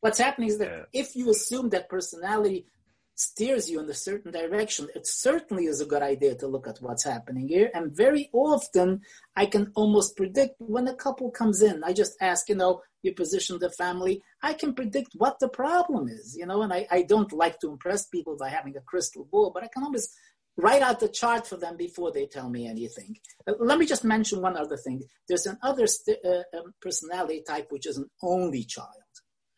what's 0.00 0.18
happening 0.18 0.48
is 0.48 0.58
that 0.58 0.70
yeah. 0.70 1.00
if 1.00 1.14
you 1.14 1.30
assume 1.30 1.70
that 1.70 1.88
personality 1.88 2.66
steers 3.14 3.70
you 3.70 3.78
in 3.78 3.88
a 3.88 3.94
certain 3.94 4.32
direction, 4.32 4.88
it 4.94 5.06
certainly 5.06 5.64
is 5.66 5.80
a 5.80 5.86
good 5.86 6.02
idea 6.02 6.34
to 6.34 6.46
look 6.46 6.66
at 6.66 6.78
what's 6.80 7.04
happening 7.04 7.46
here. 7.48 7.70
And 7.74 7.94
very 7.94 8.28
often, 8.32 9.02
I 9.36 9.46
can 9.46 9.70
almost 9.76 10.16
predict 10.16 10.56
when 10.58 10.88
a 10.88 10.94
couple 10.94 11.30
comes 11.30 11.62
in. 11.62 11.84
I 11.84 11.92
just 11.92 12.14
ask, 12.20 12.48
you 12.48 12.56
know, 12.56 12.82
you 13.02 13.14
position 13.14 13.58
the 13.58 13.70
family. 13.70 14.22
I 14.42 14.54
can 14.54 14.74
predict 14.74 15.10
what 15.14 15.38
the 15.40 15.48
problem 15.48 16.08
is, 16.08 16.36
you 16.38 16.46
know, 16.46 16.62
and 16.62 16.72
I, 16.72 16.86
I 16.90 17.02
don't 17.02 17.32
like 17.32 17.58
to 17.60 17.70
impress 17.70 18.06
people 18.06 18.36
by 18.36 18.48
having 18.48 18.76
a 18.76 18.80
crystal 18.80 19.28
ball, 19.30 19.50
but 19.52 19.62
I 19.62 19.68
can 19.68 19.84
always 19.84 20.08
write 20.56 20.82
out 20.82 21.00
the 21.00 21.08
chart 21.08 21.46
for 21.46 21.56
them 21.56 21.76
before 21.76 22.12
they 22.12 22.26
tell 22.26 22.48
me 22.48 22.66
anything. 22.66 23.16
Uh, 23.46 23.54
let 23.58 23.78
me 23.78 23.86
just 23.86 24.04
mention 24.04 24.42
one 24.42 24.56
other 24.56 24.76
thing. 24.76 25.02
There's 25.28 25.46
another 25.46 25.86
st- 25.86 26.24
uh, 26.24 26.42
um, 26.56 26.74
personality 26.80 27.42
type 27.46 27.68
which 27.70 27.86
is 27.86 27.96
an 27.96 28.10
only 28.22 28.64
child. 28.64 28.88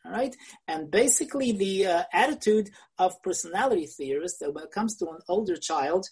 All 0.07 0.13
right, 0.13 0.37
and 0.69 0.91
basically 0.91 1.53
the 1.53 1.87
uh, 1.87 2.03
attitude 2.13 2.69
of 2.99 3.23
personality 3.23 3.87
theorists 3.87 4.39
that 4.39 4.53
when 4.53 4.65
it 4.65 4.71
comes 4.71 4.97
to 4.99 5.09
an 5.09 5.19
older 5.29 5.57
child, 5.57 6.07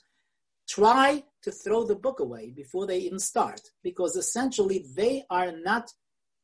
try 0.66 1.22
to 1.42 1.50
throw 1.50 1.84
the 1.84 1.94
book 1.94 2.18
away 2.18 2.52
before 2.56 2.86
they 2.86 3.00
even 3.00 3.18
start, 3.18 3.60
because 3.82 4.16
essentially 4.16 4.86
they 4.96 5.24
are 5.28 5.52
not 5.52 5.90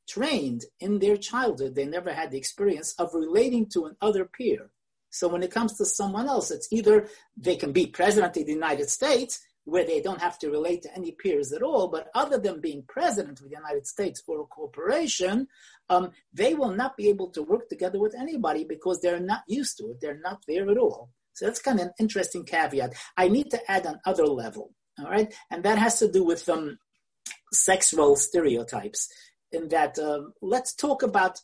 trained 0.06 0.64
in 0.80 0.98
their 0.98 1.16
childhood. 1.16 1.74
They 1.74 1.86
never 1.86 2.12
had 2.12 2.30
the 2.30 2.38
experience 2.38 2.94
of 2.98 3.14
relating 3.14 3.66
to 3.70 3.86
another 3.86 4.26
peer 4.26 4.70
so 5.10 5.28
when 5.28 5.42
it 5.42 5.50
comes 5.50 5.76
to 5.78 5.84
someone 5.84 6.28
else, 6.28 6.50
it's 6.50 6.72
either 6.72 7.08
they 7.36 7.56
can 7.56 7.72
be 7.72 7.86
president 7.86 8.36
of 8.36 8.46
the 8.46 8.52
United 8.52 8.90
States, 8.90 9.40
where 9.64 9.84
they 9.84 10.00
don't 10.00 10.22
have 10.22 10.38
to 10.38 10.50
relate 10.50 10.82
to 10.82 10.94
any 10.96 11.12
peers 11.12 11.52
at 11.52 11.62
all, 11.62 11.88
but 11.88 12.08
other 12.14 12.38
than 12.38 12.60
being 12.60 12.82
president 12.88 13.38
of 13.38 13.44
the 13.44 13.54
United 13.54 13.86
States 13.86 14.20
for 14.20 14.40
a 14.40 14.44
corporation, 14.46 15.46
um, 15.90 16.10
they 16.32 16.54
will 16.54 16.72
not 16.72 16.96
be 16.96 17.08
able 17.10 17.28
to 17.30 17.42
work 17.42 17.68
together 17.68 18.00
with 18.00 18.14
anybody 18.14 18.64
because 18.64 19.00
they're 19.00 19.20
not 19.20 19.42
used 19.46 19.76
to 19.76 19.90
it. 19.90 20.00
They're 20.00 20.20
not 20.24 20.42
there 20.48 20.70
at 20.70 20.78
all. 20.78 21.10
So 21.34 21.44
that's 21.44 21.60
kind 21.60 21.78
of 21.80 21.88
an 21.88 21.92
interesting 22.00 22.44
caveat. 22.44 22.94
I 23.16 23.28
need 23.28 23.50
to 23.50 23.70
add 23.70 23.86
another 23.86 24.26
level, 24.26 24.72
all 24.98 25.10
right? 25.10 25.32
And 25.50 25.62
that 25.64 25.78
has 25.78 25.98
to 25.98 26.10
do 26.10 26.24
with 26.24 26.48
um, 26.48 26.78
sexual 27.52 28.16
stereotypes. 28.16 29.08
In 29.52 29.68
that, 29.68 29.98
um, 29.98 30.32
let's 30.40 30.74
talk 30.74 31.02
about 31.02 31.40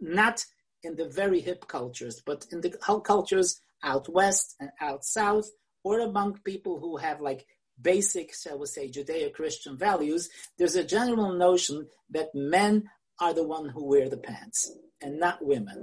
not 0.00 0.44
in 0.82 0.96
the 0.96 1.08
very 1.08 1.40
hip 1.40 1.66
cultures, 1.68 2.22
but 2.24 2.46
in 2.52 2.60
the 2.60 2.70
cultures 3.04 3.60
out 3.82 4.08
west 4.08 4.54
and 4.60 4.70
out 4.80 5.04
south, 5.04 5.48
or 5.84 6.00
among 6.00 6.40
people 6.44 6.80
who 6.80 6.96
have 6.96 7.20
like 7.20 7.46
basic, 7.80 8.34
shall 8.34 8.58
we 8.58 8.66
say, 8.66 8.90
Judeo-Christian 8.90 9.76
values, 9.76 10.28
there's 10.58 10.76
a 10.76 10.84
general 10.84 11.32
notion 11.32 11.88
that 12.10 12.34
men 12.34 12.90
are 13.20 13.34
the 13.34 13.46
one 13.46 13.68
who 13.68 13.84
wear 13.84 14.08
the 14.08 14.16
pants 14.16 14.72
and 15.00 15.18
not 15.18 15.44
women. 15.44 15.76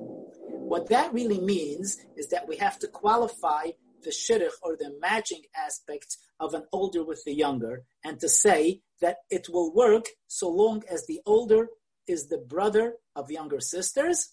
What 0.49 0.89
that 0.89 1.13
really 1.13 1.39
means 1.39 1.97
is 2.17 2.29
that 2.29 2.47
we 2.47 2.57
have 2.57 2.79
to 2.79 2.87
qualify 2.87 3.71
the 4.03 4.09
shidduch 4.09 4.51
or 4.61 4.75
the 4.75 4.97
matching 4.99 5.43
aspect 5.55 6.17
of 6.39 6.53
an 6.53 6.65
older 6.71 7.03
with 7.03 7.23
the 7.25 7.33
younger 7.33 7.83
and 8.03 8.19
to 8.19 8.27
say 8.27 8.81
that 9.01 9.17
it 9.29 9.47
will 9.49 9.73
work 9.73 10.05
so 10.27 10.49
long 10.49 10.83
as 10.91 11.05
the 11.05 11.21
older 11.25 11.69
is 12.07 12.27
the 12.27 12.37
brother 12.37 12.95
of 13.15 13.31
younger 13.31 13.59
sisters 13.59 14.29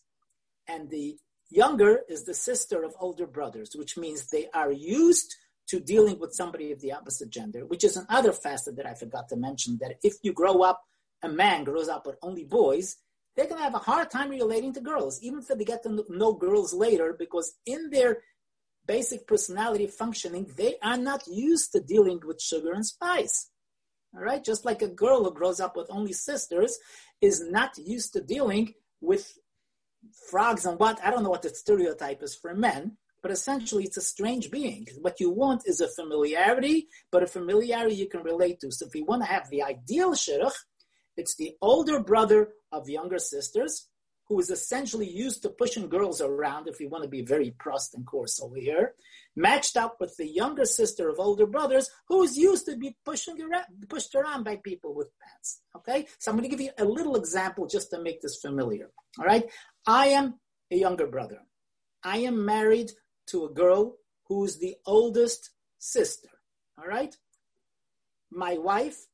and 0.71 0.91
the 0.91 1.17
younger 1.51 2.01
is 2.09 2.25
the 2.25 2.35
sister 2.35 2.83
of 2.85 2.95
older 3.01 3.27
brothers, 3.27 3.71
which 3.75 3.97
means 3.97 4.29
they 4.29 4.47
are 4.55 4.73
used 4.73 5.35
to 5.69 5.81
dealing 5.81 6.19
with 6.19 6.35
somebody 6.35 6.73
of 6.73 6.81
the 6.81 6.93
opposite 6.93 7.31
gender, 7.31 7.65
which 7.67 7.85
is 7.85 7.97
another 7.97 8.33
facet 8.33 8.77
that 8.77 8.87
I 8.87 8.95
forgot 8.95 9.29
to 9.29 9.37
mention 9.37 9.79
that 9.81 9.97
if 10.03 10.15
you 10.23 10.33
grow 10.33 10.63
up, 10.63 10.81
a 11.23 11.29
man 11.29 11.65
grows 11.65 11.89
up 11.89 12.07
with 12.07 12.17
only 12.23 12.45
boys, 12.45 12.97
they're 13.37 13.47
going 13.47 13.59
to 13.59 13.65
have 13.65 13.75
a 13.75 13.79
hard 13.79 14.11
time 14.11 14.31
relating 14.31 14.73
to 14.75 14.81
girls, 14.81 15.21
even 15.23 15.41
if 15.41 15.49
they 15.49 15.65
get 15.65 15.83
to 15.85 16.05
know 16.09 16.33
girls 16.33 16.73
later, 16.73 17.15
because 17.19 17.55
in 17.67 17.91
their 17.91 18.19
basic 18.87 19.27
personality 19.27 19.87
functioning, 19.87 20.51
they 20.57 20.75
are 20.83 20.97
not 20.97 21.23
used 21.27 21.73
to 21.73 21.81
dealing 21.81 22.21
with 22.25 22.41
sugar 22.41 22.73
and 22.73 22.87
spice. 22.87 23.51
All 24.15 24.23
right, 24.23 24.45
just 24.45 24.65
like 24.65 24.83
a 24.83 24.89
girl 24.89 25.23
who 25.23 25.33
grows 25.33 25.61
up 25.61 25.77
with 25.77 25.87
only 25.91 26.13
sisters 26.13 26.79
is 27.21 27.45
not 27.49 27.79
used 27.79 28.13
to 28.15 28.21
dealing 28.21 28.75
with 29.01 29.39
frogs 30.31 30.67
and 30.67 30.79
what 30.79 30.99
I 31.05 31.11
don't 31.11 31.23
know 31.23 31.31
what 31.31 31.43
the 31.43 31.51
stereotype 31.51 32.23
is 32.23 32.35
for 32.35 32.55
men, 32.55 32.97
but 33.23 33.31
essentially 33.31 33.85
it's 33.85 33.97
a 33.97 34.03
strange 34.03 34.51
being. 34.51 34.87
What 35.01 35.21
you 35.21 35.31
want 35.31 35.63
is 35.67 35.81
a 35.81 35.89
familiarity, 35.89 36.89
but 37.11 37.23
a 37.23 37.27
familiarity 37.27 37.95
you 37.97 38.09
can 38.09 38.23
relate 38.23 38.61
to. 38.61 38.71
So 38.71 38.87
if 38.87 38.95
you 38.95 39.05
want 39.05 39.23
to 39.23 39.29
have 39.29 39.49
the 39.51 39.63
ideal 39.63 40.13
shidduch, 40.13 40.55
it's 41.17 41.37
the 41.37 41.55
older 41.61 42.01
brother 42.01 42.51
of 42.73 42.89
younger 42.89 43.19
sisters 43.19 43.89
who 44.31 44.39
is 44.39 44.49
essentially 44.49 45.11
used 45.11 45.43
to 45.43 45.51
pushing 45.51 45.89
girls 45.89 46.21
around, 46.21 46.69
if 46.69 46.79
we 46.79 46.87
want 46.87 47.03
to 47.03 47.11
be 47.11 47.21
very 47.21 47.51
prost 47.59 47.95
and 47.95 48.07
coarse 48.07 48.41
over 48.41 48.55
here, 48.57 48.95
matched 49.35 49.77
up 49.77 49.97
with 49.99 50.17
the 50.19 50.27
younger 50.27 50.65
sister 50.65 51.09
of 51.09 51.19
older 51.19 51.47
brothers 51.47 51.91
who 52.07 52.23
is 52.23 52.39
used 52.39 52.65
to 52.65 52.77
be 52.77 52.97
pushing 53.05 53.43
around, 53.43 53.65
pushed 53.89 54.15
around 54.15 54.45
by 54.45 54.55
people 54.63 54.95
with 54.95 55.09
pants. 55.21 55.63
Okay? 55.77 56.07
So 56.21 56.31
I'm 56.31 56.37
going 56.37 56.49
to 56.49 56.57
give 56.57 56.65
you 56.65 56.71
a 56.79 56.85
little 56.85 57.17
example 57.17 57.67
just 57.67 57.91
to 57.91 58.01
make 58.01 58.23
this 58.23 58.39
familiar. 58.41 58.91
All 59.19 59.27
right? 59.27 59.51
I 59.87 60.09
am 60.09 60.41
a 60.71 60.77
younger 60.77 61.07
brother. 61.07 61.41
I 62.03 62.19
am 62.19 62.45
married 62.45 62.93
to 63.29 63.45
a 63.45 63.53
girl 63.53 63.97
who's 64.27 64.59
the 64.59 64.77
oldest 64.87 65.51
sister. 65.79 66.29
All 66.79 66.87
right? 66.87 67.15
My 68.31 68.59
wife 68.59 69.07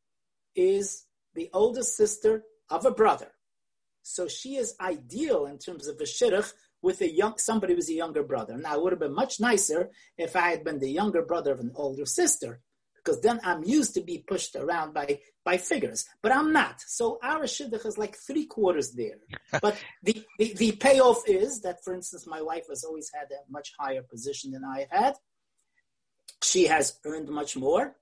is 0.54 1.04
the 1.34 1.50
oldest 1.52 1.96
sister 1.96 2.44
of 2.70 2.84
a 2.84 2.90
brother. 2.90 3.32
So 4.02 4.28
she 4.28 4.56
is 4.56 4.76
ideal 4.80 5.46
in 5.46 5.58
terms 5.58 5.88
of 5.88 6.00
a 6.00 6.04
shidduch 6.04 6.52
with 6.82 7.00
a 7.00 7.12
young 7.12 7.38
somebody 7.38 7.74
who's 7.74 7.90
a 7.90 7.94
younger 7.94 8.22
brother. 8.22 8.56
Now 8.56 8.76
it 8.76 8.82
would 8.82 8.92
have 8.92 9.00
been 9.00 9.14
much 9.14 9.40
nicer 9.40 9.90
if 10.16 10.36
I 10.36 10.50
had 10.50 10.62
been 10.62 10.78
the 10.78 10.90
younger 10.90 11.22
brother 11.22 11.52
of 11.52 11.60
an 11.60 11.72
older 11.74 12.06
sister, 12.06 12.60
because 13.06 13.20
then 13.20 13.40
I'm 13.44 13.62
used 13.62 13.94
to 13.94 14.00
be 14.00 14.18
pushed 14.26 14.56
around 14.56 14.92
by 14.92 15.20
by 15.44 15.56
figures. 15.58 16.06
But 16.22 16.34
I'm 16.34 16.52
not. 16.52 16.80
So 16.80 17.20
our 17.22 17.44
shidduch 17.44 17.86
is 17.86 17.96
like 17.96 18.16
three 18.16 18.46
quarters 18.46 18.92
there. 18.92 19.18
but 19.62 19.76
the, 20.02 20.24
the, 20.38 20.54
the 20.54 20.72
payoff 20.72 21.22
is 21.28 21.60
that, 21.60 21.84
for 21.84 21.94
instance, 21.94 22.26
my 22.26 22.42
wife 22.42 22.64
has 22.68 22.82
always 22.82 23.10
had 23.14 23.28
a 23.30 23.50
much 23.50 23.72
higher 23.78 24.02
position 24.02 24.50
than 24.50 24.64
I 24.64 24.88
had. 24.90 25.14
She 26.42 26.66
has 26.66 26.98
earned 27.04 27.28
much 27.28 27.56
more. 27.56 27.96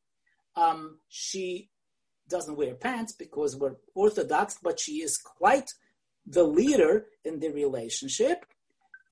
Um, 0.56 1.00
she 1.08 1.70
doesn't 2.30 2.56
wear 2.56 2.74
pants 2.74 3.12
because 3.12 3.54
we're 3.54 3.76
Orthodox, 3.94 4.56
but 4.62 4.80
she 4.80 5.02
is 5.02 5.18
quite 5.18 5.70
the 6.26 6.44
leader 6.44 7.06
in 7.26 7.40
the 7.40 7.50
relationship. 7.50 8.46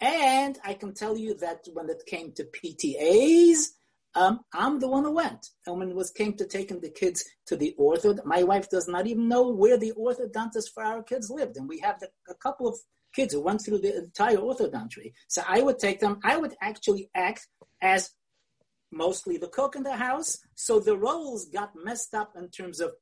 And 0.01 0.59
I 0.65 0.73
can 0.73 0.95
tell 0.95 1.19
you 1.19 1.35
that 1.35 1.69
when 1.75 1.91
it 1.91 2.05
came 2.07 2.33
to 2.33 2.45
PTAs, 2.45 3.73
um, 4.15 4.41
I'm 4.53 4.79
the 4.79 4.89
one 4.89 5.05
who 5.05 5.13
went. 5.13 5.47
And 5.67 5.79
when 5.79 5.91
it 5.91 5.97
was 5.97 6.11
came 6.11 6.35
to 6.35 6.47
taking 6.47 6.81
the 6.81 6.91
kids 6.91 7.25
to 7.47 7.57
the 7.57 7.75
ortho, 7.79 8.25
my 8.25 8.43
wife 8.43 8.69
does 8.69 8.89
not 8.89 9.07
even 9.07 9.29
know 9.29 9.49
where 9.49 9.77
the 9.77 9.93
orthodontist 9.93 10.73
for 10.75 10.83
our 10.83 11.03
kids 11.03 11.31
lived. 11.31 11.57
And 11.57 11.69
we 11.69 11.79
have 11.81 12.01
the, 12.01 12.09
a 12.29 12.35
couple 12.35 12.69
of 12.69 12.77
kids 13.15 13.35
who 13.35 13.41
went 13.41 13.65
through 13.65 13.79
the 13.79 13.97
entire 13.97 14.37
orthodontics. 14.37 15.13
So 15.29 15.43
I 15.47 15.63
would 15.63 15.79
take 15.79 16.01
them, 16.01 16.19
I 16.25 16.37
would 16.37 16.55
actually 16.61 17.11
act 17.15 17.47
as 17.81 18.11
mostly 18.91 19.39
the 19.39 19.49
cook 19.49 19.77
in 19.77 19.83
the 19.83 19.97
house. 19.97 20.39
So 20.55 20.79
the 20.79 20.97
roles 20.97 21.47
got 21.47 21.73
messed 21.75 22.15
up 22.15 22.33
in 22.37 22.49
terms 22.49 22.81
of 22.81 22.93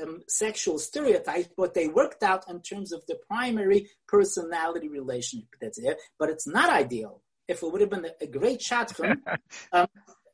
um, 0.00 0.22
sexual 0.28 0.78
stereotypes, 0.78 1.48
but 1.56 1.74
they 1.74 1.88
worked 1.88 2.22
out 2.22 2.48
in 2.48 2.62
terms 2.62 2.92
of 2.92 3.04
the 3.06 3.18
primary 3.28 3.90
personality 4.08 4.88
relationship 4.88 5.48
that's 5.60 5.80
there. 5.80 5.96
But 6.18 6.30
it's 6.30 6.46
not 6.46 6.70
ideal. 6.70 7.22
If 7.48 7.62
it 7.62 7.72
would 7.72 7.80
have 7.80 7.90
been 7.90 8.06
a, 8.20 8.26
great 8.26 8.60
shadchan, 8.60 9.16
um, 9.72 9.88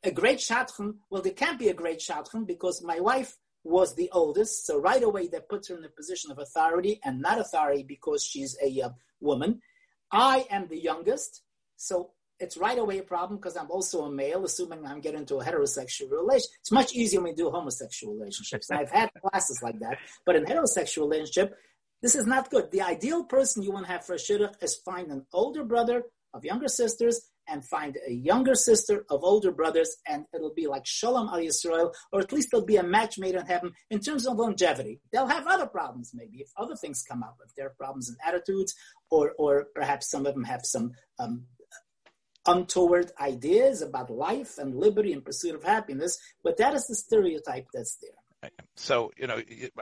a 0.07 0.13
great 0.13 0.39
shadchan, 0.39 0.95
well, 1.11 1.23
there 1.23 1.33
can't 1.33 1.59
be 1.59 1.69
a 1.69 1.75
great 1.75 1.99
shadchan 1.99 2.47
because 2.47 2.83
my 2.83 3.01
wife 3.01 3.37
was 3.65 3.95
the 3.95 4.09
oldest, 4.13 4.65
so 4.65 4.79
right 4.79 5.03
away 5.03 5.27
that 5.29 5.49
puts 5.49 5.69
her 5.69 5.77
in 5.77 5.85
a 5.85 5.89
position 5.89 6.31
of 6.31 6.39
authority 6.39 7.01
and 7.05 7.21
not 7.21 7.41
authority 7.41 7.83
because 7.83 8.25
she's 8.25 8.57
a 8.63 8.81
uh, 8.81 8.91
woman. 9.21 9.61
I 10.13 10.47
am 10.51 10.69
the 10.69 10.79
youngest, 10.79 11.43
so 11.77 12.13
it's 12.39 12.57
right 12.57 12.79
away 12.79 12.99
a 12.99 13.03
problem 13.03 13.39
because 13.39 13.57
I'm 13.57 13.71
also 13.71 14.05
a 14.05 14.11
male, 14.11 14.45
assuming 14.45 14.87
I'm 14.87 15.01
getting 15.01 15.21
into 15.21 15.37
a 15.37 15.45
heterosexual 15.45 16.11
relationship. 16.11 16.51
It's 16.61 16.71
much 16.71 16.95
easier 16.95 17.21
when 17.21 17.33
we 17.33 17.37
do 17.37 17.51
homosexual 17.51 18.15
relationships. 18.15 18.71
I've 18.71 18.91
had 18.91 19.11
classes 19.21 19.61
like 19.63 19.79
that. 19.81 19.99
But 20.25 20.37
in 20.37 20.45
heterosexual 20.45 21.11
relationship, 21.11 21.57
this 22.03 22.15
is 22.15 22.27
not 22.27 22.51
good. 22.51 22.71
The 22.71 22.83
ideal 22.83 23.25
person 23.25 23.63
you 23.63 23.73
want 23.73 23.87
to 23.87 23.93
have 23.93 24.05
for 24.05 24.13
a 24.13 24.19
shidduch 24.19 24.63
is 24.63 24.77
find 24.77 25.11
an 25.11 25.27
older 25.33 25.65
brother 25.65 26.05
of 26.35 26.45
younger 26.45 26.69
sisters 26.69 27.31
and 27.49 27.65
find 27.65 27.97
a 28.07 28.13
younger 28.13 28.55
sister 28.55 29.05
of 29.11 29.25
older 29.25 29.53
brothers, 29.53 29.97
and 30.07 30.25
it'll 30.35 30.55
be 30.55 30.67
like 30.67 30.87
Shalom 30.87 31.29
al 31.29 31.41
Yisrael, 31.41 31.93
or 32.13 32.21
at 32.21 32.33
least 32.33 32.49
there'll 32.51 32.67
be 32.67 32.77
a 32.77 32.83
match 32.83 33.19
made 33.19 33.35
in 33.35 33.47
heaven 33.47 33.73
in 33.91 34.01
terms 34.01 34.27
of 34.27 34.37
longevity. 34.37 35.01
They'll 35.13 35.27
have 35.27 35.47
other 35.47 35.67
problems, 35.67 36.13
maybe, 36.15 36.39
if 36.39 36.51
other 36.57 36.77
things 36.77 37.05
come 37.09 37.23
up, 37.23 37.37
if 37.45 37.55
there 37.55 37.67
are 37.67 37.75
problems 37.79 38.09
in 38.09 38.17
attitudes, 38.27 38.75
or 39.11 39.33
or 39.39 39.67
perhaps 39.75 40.11
some 40.11 40.27
of 40.27 40.35
them 40.35 40.45
have 40.45 40.65
some 40.65 40.93
um, 41.19 41.45
untoward 42.47 43.11
ideas 43.21 43.83
about 43.83 44.11
life 44.11 44.59
and 44.59 44.75
liberty 44.75 45.13
and 45.13 45.25
pursuit 45.25 45.55
of 45.55 45.65
happiness, 45.65 46.19
but 46.45 46.57
that 46.57 46.75
is 46.75 46.87
the 46.87 46.95
stereotype 46.95 47.67
that's 47.73 47.97
there. 48.01 48.11
So, 48.75 49.13
you 49.17 49.27
know, 49.27 49.41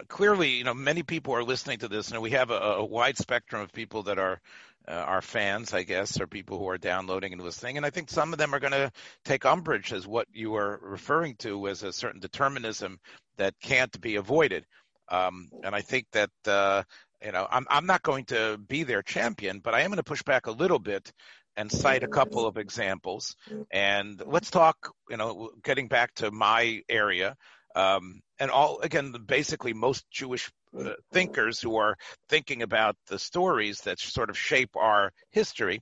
clearly, 0.09 0.50
you 0.50 0.64
know, 0.64 0.74
many 0.74 1.03
people 1.03 1.35
are 1.35 1.44
listening 1.44 1.79
to 1.79 1.88
this, 1.88 2.11
and 2.11 2.20
we 2.22 2.31
have 2.31 2.50
a, 2.50 2.59
a 2.59 2.85
wide 2.85 3.18
spectrum 3.18 3.62
of 3.62 3.72
people 3.72 4.05
that 4.05 4.18
are 4.18 4.40
uh, 4.87 4.92
are 4.92 5.22
fans, 5.22 5.72
I 5.72 5.83
guess, 5.83 6.20
or 6.20 6.27
people 6.27 6.59
who 6.59 6.68
are 6.68 6.79
downloading 6.79 7.33
and 7.33 7.42
listening. 7.42 7.77
And 7.77 7.87
I 7.87 7.90
think 7.90 8.11
some 8.11 8.33
of 8.33 8.38
them 8.38 8.55
are 8.55 8.61
going 8.61 8.72
to 8.72 8.92
take 9.24 9.46
umbrage 9.46 9.92
as 9.92 10.07
what 10.07 10.29
you 10.33 10.57
are 10.57 10.79
referring 10.83 11.37
to 11.37 11.68
as 11.68 11.83
a 11.83 11.92
certain 11.92 12.20
determinism 12.20 12.98
that 13.37 13.55
can't 13.61 13.98
be 14.00 14.16
avoided. 14.16 14.66
Um, 15.09 15.48
and 15.62 15.74
I 15.74 15.81
think 15.81 16.07
that, 16.12 16.31
uh, 16.46 16.83
you 17.24 17.33
know, 17.33 17.46
I'm, 17.50 17.66
I'm 17.70 17.87
not 17.87 18.03
going 18.03 18.27
to 18.27 18.59
be 18.59 18.83
their 18.85 19.03
champion, 19.03 19.61
but 19.61 19.74
I 19.74 19.81
am 19.81 19.88
going 19.88 19.96
to 19.96 20.03
push 20.03 20.22
back 20.22 20.46
a 20.46 20.50
little 20.50 20.79
bit 20.79 21.12
and 21.57 21.70
cite 21.70 22.03
a 22.03 22.09
couple 22.09 22.46
of 22.46 22.57
examples. 22.59 23.37
And 23.70 24.20
let's 24.27 24.50
talk, 24.50 24.92
you 25.09 25.16
know, 25.16 25.50
getting 25.62 25.88
back 25.88 26.14
to 26.16 26.31
my 26.31 26.83
area, 26.88 27.37
um, 27.75 28.21
and 28.39 28.51
all 28.51 28.81
again, 28.81 29.13
basically 29.27 29.73
most 29.73 30.05
Jewish 30.11 30.51
uh, 30.79 30.91
thinkers 31.13 31.61
who 31.61 31.77
are 31.77 31.97
thinking 32.29 32.63
about 32.63 32.97
the 33.09 33.19
stories 33.19 33.81
that 33.83 33.99
sort 33.99 34.31
of 34.31 34.39
shape 34.39 34.77
our 34.77 35.13
history. 35.31 35.81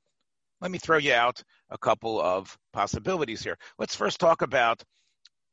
Let 0.61 0.71
me 0.71 0.79
throw 0.79 0.99
you 0.99 1.13
out 1.13 1.43
a 1.71 1.79
couple 1.79 2.21
of 2.21 2.57
possibilities 2.73 3.43
here. 3.43 3.59
Let's 3.79 3.97
first 3.97 4.21
talk 4.21 4.43
about 4.43 4.83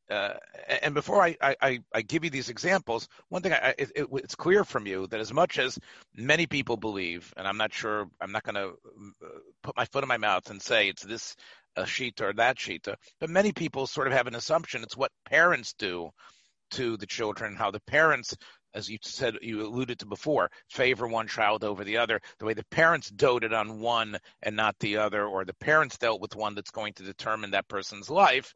uh, 0.10 0.34
and 0.82 0.96
before 0.96 1.22
I, 1.22 1.36
I, 1.40 1.80
I, 1.94 2.02
give 2.02 2.24
you 2.24 2.32
these 2.32 2.50
examples, 2.50 3.08
one 3.28 3.44
thing 3.44 3.54
I, 3.54 3.76
it, 3.78 3.92
it's 3.96 4.34
clear 4.34 4.64
from 4.64 4.88
you 4.88 5.06
that 5.08 5.20
as 5.20 5.32
much 5.32 5.60
as 5.60 5.78
many 6.16 6.48
people 6.48 6.78
believe, 6.78 7.32
and 7.38 7.48
I'm 7.48 7.58
not 7.58 7.72
sure, 7.72 8.08
I'm 8.20 8.32
not 8.32 8.42
going 8.42 8.56
to 8.56 8.70
uh, 9.24 9.40
put 9.62 9.78
my 9.78 9.86
foot 9.86 10.04
in 10.04 10.08
my 10.08 10.18
mouth 10.18 10.50
and 10.50 10.60
say 10.60 10.90
it's 10.90 11.04
this 11.04 11.36
uh, 11.80 11.86
sheet 11.86 12.22
or 12.22 12.34
that 12.34 12.60
sheet, 12.60 12.88
but 13.20 13.30
many 13.30 13.52
people 13.52 13.88
sort 13.88 14.08
of 14.08 14.14
have 14.14 14.28
an 14.28 14.36
assumption 14.36 14.84
it's 14.84 14.98
what 14.98 15.12
parents 15.26 15.74
do 15.74 16.10
to 16.72 16.98
the 16.98 17.08
children, 17.08 17.56
how 17.56 17.72
the 17.72 17.82
parents 17.82 18.36
as 18.76 18.88
you 18.88 19.00
said, 19.02 19.36
you 19.42 19.66
alluded 19.66 19.98
to 19.98 20.06
before, 20.06 20.52
favor 20.70 21.08
one 21.08 21.28
child 21.28 21.64
over 21.64 21.84
the 21.84 21.98
other, 21.98 22.22
the 22.38 22.46
way 22.46 22.54
the 22.54 22.64
parents 22.66 23.10
doted 23.10 23.52
on 23.52 23.80
one 23.80 24.16
and 24.44 24.56
not 24.56 24.76
the 24.80 24.98
other, 24.98 25.26
or 25.26 25.44
the 25.44 25.56
parents 25.56 25.98
dealt 25.98 26.22
with 26.22 26.36
one 26.36 26.54
that's 26.54 26.70
going 26.70 26.94
to 26.94 27.02
determine 27.02 27.50
that 27.50 27.68
person's 27.68 28.12
life 28.12 28.54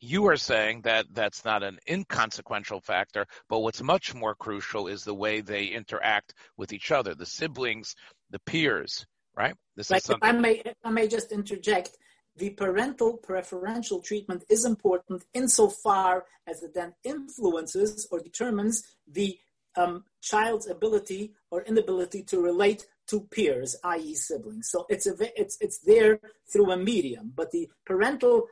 you 0.00 0.26
are 0.28 0.36
saying 0.36 0.82
that 0.82 1.06
that's 1.12 1.44
not 1.44 1.62
an 1.62 1.78
inconsequential 1.88 2.80
factor, 2.80 3.26
but 3.48 3.60
what's 3.60 3.82
much 3.82 4.14
more 4.14 4.34
crucial 4.34 4.86
is 4.86 5.04
the 5.04 5.14
way 5.14 5.40
they 5.40 5.66
interact 5.66 6.34
with 6.56 6.72
each 6.72 6.90
other, 6.90 7.14
the 7.14 7.26
siblings, 7.26 7.94
the 8.30 8.38
peers, 8.40 9.06
right? 9.36 9.54
This 9.76 9.90
right. 9.90 9.98
is 9.98 10.04
something. 10.04 10.28
If 10.28 10.34
I 10.36 10.38
may, 10.38 10.62
if 10.64 10.76
I 10.84 10.90
may 10.90 11.08
just 11.08 11.32
interject, 11.32 11.96
the 12.38 12.50
parental 12.50 13.16
preferential 13.16 14.00
treatment 14.00 14.44
is 14.48 14.64
important 14.64 15.24
insofar 15.34 16.24
as 16.46 16.62
it 16.62 16.72
then 16.74 16.94
influences 17.04 18.06
or 18.10 18.20
determines 18.20 18.82
the 19.06 19.38
um, 19.76 20.04
child's 20.20 20.68
ability 20.68 21.32
or 21.50 21.62
inability 21.62 22.22
to 22.22 22.40
relate 22.40 22.86
to 23.08 23.20
peers, 23.20 23.76
i.e., 23.84 24.14
siblings. 24.14 24.70
So 24.70 24.86
it's 24.88 25.06
a, 25.06 25.14
it's 25.40 25.56
it's 25.60 25.78
there 25.80 26.20
through 26.52 26.70
a 26.72 26.76
medium, 26.76 27.32
but 27.34 27.50
the 27.50 27.68
parental 27.86 28.46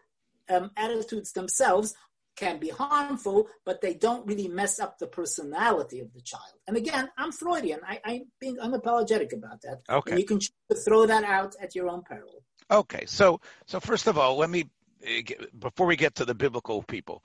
um, 0.49 0.71
attitudes 0.77 1.33
themselves 1.33 1.95
can 2.37 2.59
be 2.59 2.69
harmful, 2.69 3.49
but 3.65 3.81
they 3.81 3.95
don't 3.95 4.27
really 4.27 4.49
mess 4.49 4.79
up 4.79 4.99
the 4.99 5.07
personality 5.07 6.01
of 6.01 6.13
the 6.13 6.21
child. 6.21 6.61
And 6.67 6.77
again, 6.77 7.09
I'm 7.17 7.33
Freudian. 7.33 7.81
I, 7.87 7.99
am 8.05 8.27
being 8.39 8.59
unapologetic 8.59 9.33
about 9.33 9.63
that. 9.63 9.81
Okay. 9.89 10.11
And 10.13 10.21
you 10.21 10.27
can 10.27 10.41
throw 10.85 11.07
that 11.07 11.25
out 11.25 11.55
at 11.61 11.75
your 11.75 11.89
own 11.89 12.03
peril. 12.03 12.45
Okay. 12.71 13.05
So, 13.07 13.41
so 13.67 13.81
first 13.81 14.07
of 14.07 14.19
all, 14.19 14.37
let 14.37 14.51
me 14.51 14.65
eh, 15.05 15.23
before 15.59 15.87
we 15.87 15.97
get 15.97 16.17
to 16.17 16.25
the 16.25 16.35
biblical 16.35 16.83
people, 16.83 17.23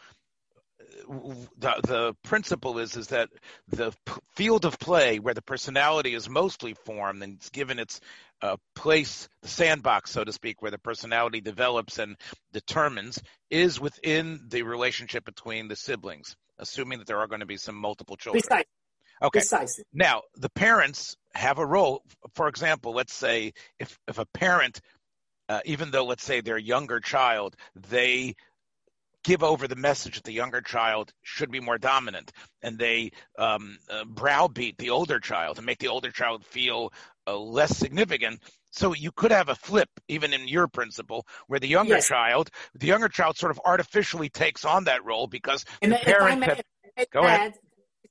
the, 1.58 1.74
the 1.84 2.16
principle 2.24 2.80
is 2.80 2.96
is 2.96 3.08
that 3.08 3.30
the 3.70 3.92
p- 4.06 4.14
field 4.36 4.66
of 4.66 4.80
play 4.80 5.20
where 5.20 5.34
the 5.34 5.42
personality 5.42 6.14
is 6.14 6.30
mostly 6.30 6.74
formed 6.74 7.24
and 7.24 7.36
it's 7.36 7.50
given 7.50 7.80
its 7.80 8.00
uh, 8.42 8.58
place, 8.76 9.30
the 9.42 9.48
sandbox, 9.48 10.12
so 10.12 10.24
to 10.24 10.32
speak, 10.32 10.62
where 10.62 10.72
the 10.72 10.80
personality 10.80 11.42
develops 11.42 12.00
and 12.00 12.18
determines, 12.54 13.22
is 13.50 13.80
within 13.80 14.42
the 14.48 14.64
relationship 14.64 15.24
between 15.26 15.68
the 15.68 15.76
siblings, 15.76 16.36
assuming 16.58 17.00
that 17.00 17.08
there 17.08 17.20
are 17.20 17.28
going 17.28 17.42
to 17.42 17.46
be 17.46 17.58
some 17.58 17.76
multiple 17.76 18.16
children. 18.16 18.42
Precisely. 18.42 18.66
Okay. 19.22 19.40
Precisely. 19.40 19.84
Now, 19.94 20.24
the 20.36 20.50
parents 20.50 21.16
have 21.36 21.60
a 21.60 21.66
role. 21.66 22.04
For 22.34 22.48
example, 22.48 22.94
let's 22.94 23.14
say 23.14 23.54
if 23.80 23.98
if 24.08 24.18
a 24.18 24.26
parent, 24.26 24.82
uh, 25.52 25.60
even 25.66 25.92
though 25.92 26.06
let's 26.06 26.24
say 26.24 26.40
their 26.40 26.58
younger 26.58 27.02
child, 27.02 27.58
they 27.76 28.36
give 29.26 29.44
over 29.44 29.68
the 29.68 29.76
message 29.76 30.16
that 30.16 30.24
the 30.24 30.32
younger 30.32 30.62
child 30.62 31.12
should 31.24 31.52
be 31.52 31.60
more 31.60 31.78
dominant, 31.78 32.32
and 32.62 32.80
they 32.80 33.12
um, 33.38 33.78
uh, 33.90 34.06
browbeat 34.06 34.78
the 34.78 34.92
older 34.92 35.20
child 35.20 35.58
and 35.58 35.66
make 35.66 35.80
the 35.80 35.90
older 35.90 36.10
child 36.10 36.46
feel 36.46 36.94
uh, 37.28 37.38
less 37.38 37.76
significant. 37.78 38.40
So 38.72 38.94
you 38.94 39.12
could 39.12 39.32
have 39.32 39.50
a 39.50 39.56
flip, 39.56 39.90
even 40.08 40.32
in 40.32 40.48
your 40.48 40.70
principle, 40.70 41.28
where 41.48 41.60
the 41.60 41.68
younger 41.68 41.96
Yes. 41.96 42.08
child, 42.08 42.50
the 42.74 42.88
younger 42.88 43.10
child, 43.10 43.36
sort 43.38 43.52
of 43.52 43.60
artificially 43.66 44.30
takes 44.30 44.64
on 44.64 44.86
that 44.86 45.04
role 45.04 45.28
because 45.28 45.66
And 45.82 45.92
the 45.92 45.98
if 45.98 46.08
I 46.08 46.18
parent. 46.18 46.40
may 46.40 46.46
had- 46.46 46.64
Go 47.12 47.26
ahead. 47.26 47.54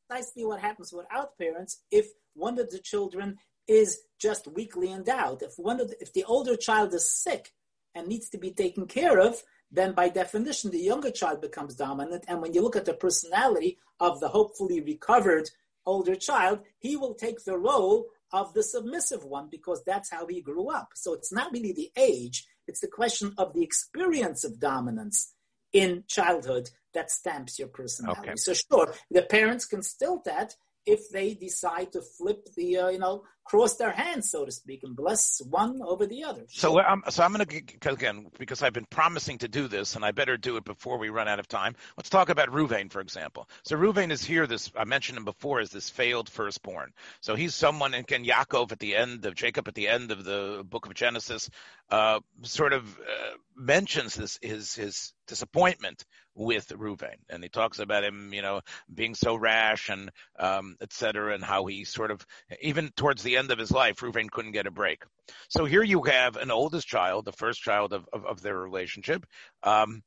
precisely 0.09 0.45
what 0.45 0.61
happens 0.61 0.93
without 0.93 1.39
parents 1.39 1.83
if 1.91 2.07
one 2.35 2.59
of 2.59 2.71
the 2.71 2.79
children 2.79 3.39
is 3.71 4.01
just 4.19 4.49
weakly 4.49 4.91
endowed. 4.93 5.43
If 5.43 5.55
one 5.57 5.81
of 5.81 5.91
the, 5.91 6.03
if 6.03 6.13
the 6.13 6.25
older 6.25 6.57
child 6.57 6.93
is 6.93 7.11
sick 7.11 7.55
and 7.95 8.09
needs 8.09 8.29
to 8.31 8.39
be 8.39 8.51
taken 8.51 8.87
care 8.87 9.21
of, 9.21 9.43
then 9.71 9.93
by 9.93 10.09
definition 10.09 10.73
the 10.73 10.81
younger 10.81 11.13
child 11.13 11.41
becomes 11.41 11.77
dominant. 11.77 12.25
And 12.27 12.43
when 12.43 12.53
you 12.53 12.63
look 12.63 12.75
at 12.75 12.85
the 12.85 12.95
personality 12.95 13.79
of 14.01 14.19
the 14.19 14.29
hopefully 14.29 14.81
recovered 14.81 15.51
older 15.87 16.17
child, 16.17 16.61
he 16.81 16.97
will 16.97 17.15
take 17.15 17.45
the 17.45 17.57
role 17.57 18.07
of 18.33 18.53
the 18.55 18.65
submissive 18.65 19.25
one 19.25 19.49
because 19.49 19.85
that's 19.85 20.11
how 20.11 20.27
he 20.27 20.41
grew 20.41 20.69
up. 20.69 20.89
So 20.97 21.15
it's 21.15 21.33
not 21.33 21.53
really 21.53 21.73
the 21.73 21.93
age, 21.97 22.47
it's 22.67 22.81
the 22.81 22.89
question 22.89 23.35
of 23.39 23.55
the 23.55 23.63
experience 23.63 24.43
of 24.43 24.59
dominance 24.59 25.33
in 25.73 26.03
childhood 26.09 26.71
that 26.93 27.11
stamps 27.13 27.59
your 27.61 27.69
personality. 27.69 28.31
Okay. 28.31 28.37
So 28.37 28.53
sure, 28.53 28.95
the 29.13 29.23
parents 29.23 29.65
can 29.65 29.83
still 29.83 30.23
that 30.25 30.57
if 30.87 31.11
they 31.11 31.35
decide 31.35 31.93
to 31.93 32.03
flip 32.03 32.49
the, 32.57 32.77
uh, 32.79 32.89
you 32.89 32.99
know, 32.99 33.25
cross 33.51 33.77
their 33.77 33.91
hands, 33.91 34.31
so 34.31 34.45
to 34.45 34.53
speak, 34.53 34.85
and 34.85 34.95
bless 34.95 35.43
one 35.51 35.83
over 35.83 36.07
the 36.07 36.23
other. 36.25 36.45
So. 36.49 36.79
I'm 36.81 37.03
so 37.11 37.25
I'm 37.25 37.33
going 37.33 37.47
to 37.47 37.91
again 37.91 38.27
because 38.39 38.63
I've 38.63 38.73
been 38.73 38.87
promising 38.87 39.39
to 39.39 39.49
do 39.49 39.67
this, 39.67 39.97
and 39.97 40.05
I 40.05 40.13
better 40.13 40.37
do 40.37 40.57
it 40.57 40.65
before 40.65 40.99
we 40.99 41.09
run 41.09 41.29
out 41.29 41.41
of 41.41 41.49
time. 41.49 41.75
Let's 41.97 42.11
talk 42.11 42.29
about 42.29 42.49
Ruvain, 42.49 42.91
for 42.93 43.01
example. 43.01 43.49
So 43.65 43.77
Ruvain 43.77 44.11
is 44.13 44.25
here. 44.25 44.47
This 44.47 44.71
I 44.77 44.85
mentioned 44.85 45.19
him 45.19 45.25
before 45.25 45.61
as 45.61 45.71
this 45.71 45.91
failed 45.91 46.29
firstborn. 46.29 46.93
So 47.21 47.35
he's 47.35 47.55
someone, 47.55 47.95
and 47.95 48.05
again 48.05 48.25
Yaakov 48.25 48.73
at 48.73 48.79
the 48.79 48.95
end 48.97 49.27
of 49.27 49.35
Jacob 49.35 49.67
at 49.67 49.75
the 49.75 49.89
end 49.89 50.13
of 50.13 50.25
the 50.25 50.65
book 50.65 50.87
of 50.87 50.95
Genesis, 50.95 51.51
uh, 51.91 52.21
sort 52.43 52.73
of 52.73 52.85
uh, 52.99 53.37
mentions 53.57 54.15
this 54.15 54.39
his 54.41 54.75
his 54.75 55.13
disappointment 55.27 56.05
with 56.35 56.69
Ruvain, 56.69 57.19
and 57.29 57.43
he 57.43 57.49
talks 57.49 57.79
about 57.79 58.05
him, 58.05 58.33
you 58.33 58.43
know, 58.43 58.61
being 58.93 59.15
so 59.15 59.37
rash 59.37 59.89
and 59.89 60.11
um, 60.39 60.77
et 60.81 60.93
cetera, 60.93 61.35
and 61.35 61.45
how 61.45 61.67
he 61.67 61.85
sort 61.85 62.11
of 62.11 62.25
even 62.61 62.91
towards 62.97 63.23
the 63.23 63.37
end 63.37 63.40
of 63.49 63.59
his 63.59 63.71
life, 63.71 63.97
Ruvain 63.97 64.31
couldn't 64.31 64.53
get 64.53 64.67
a 64.67 64.71
break. 64.71 65.03
So 65.49 65.65
here 65.65 65.83
you 65.83 66.03
have 66.03 66.37
an 66.37 66.51
oldest 66.51 66.87
child, 66.87 67.25
the 67.25 67.33
first 67.33 67.63
child 67.63 67.93
of, 67.93 68.07
of, 68.13 68.27
of 68.27 68.43
their 68.43 68.59
relationship, 68.59 69.25
um, 69.63 70.03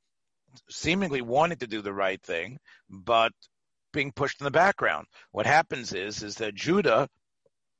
seemingly 0.69 1.21
wanting 1.21 1.57
to 1.59 1.67
do 1.67 1.81
the 1.81 1.93
right 1.93 2.21
thing, 2.21 2.59
but 2.89 3.31
being 3.91 4.11
pushed 4.11 4.41
in 4.41 4.45
the 4.45 4.51
background. 4.51 5.07
What 5.31 5.45
happens 5.45 5.93
is 5.93 6.23
is 6.23 6.35
that 6.35 6.55
Judah 6.55 7.07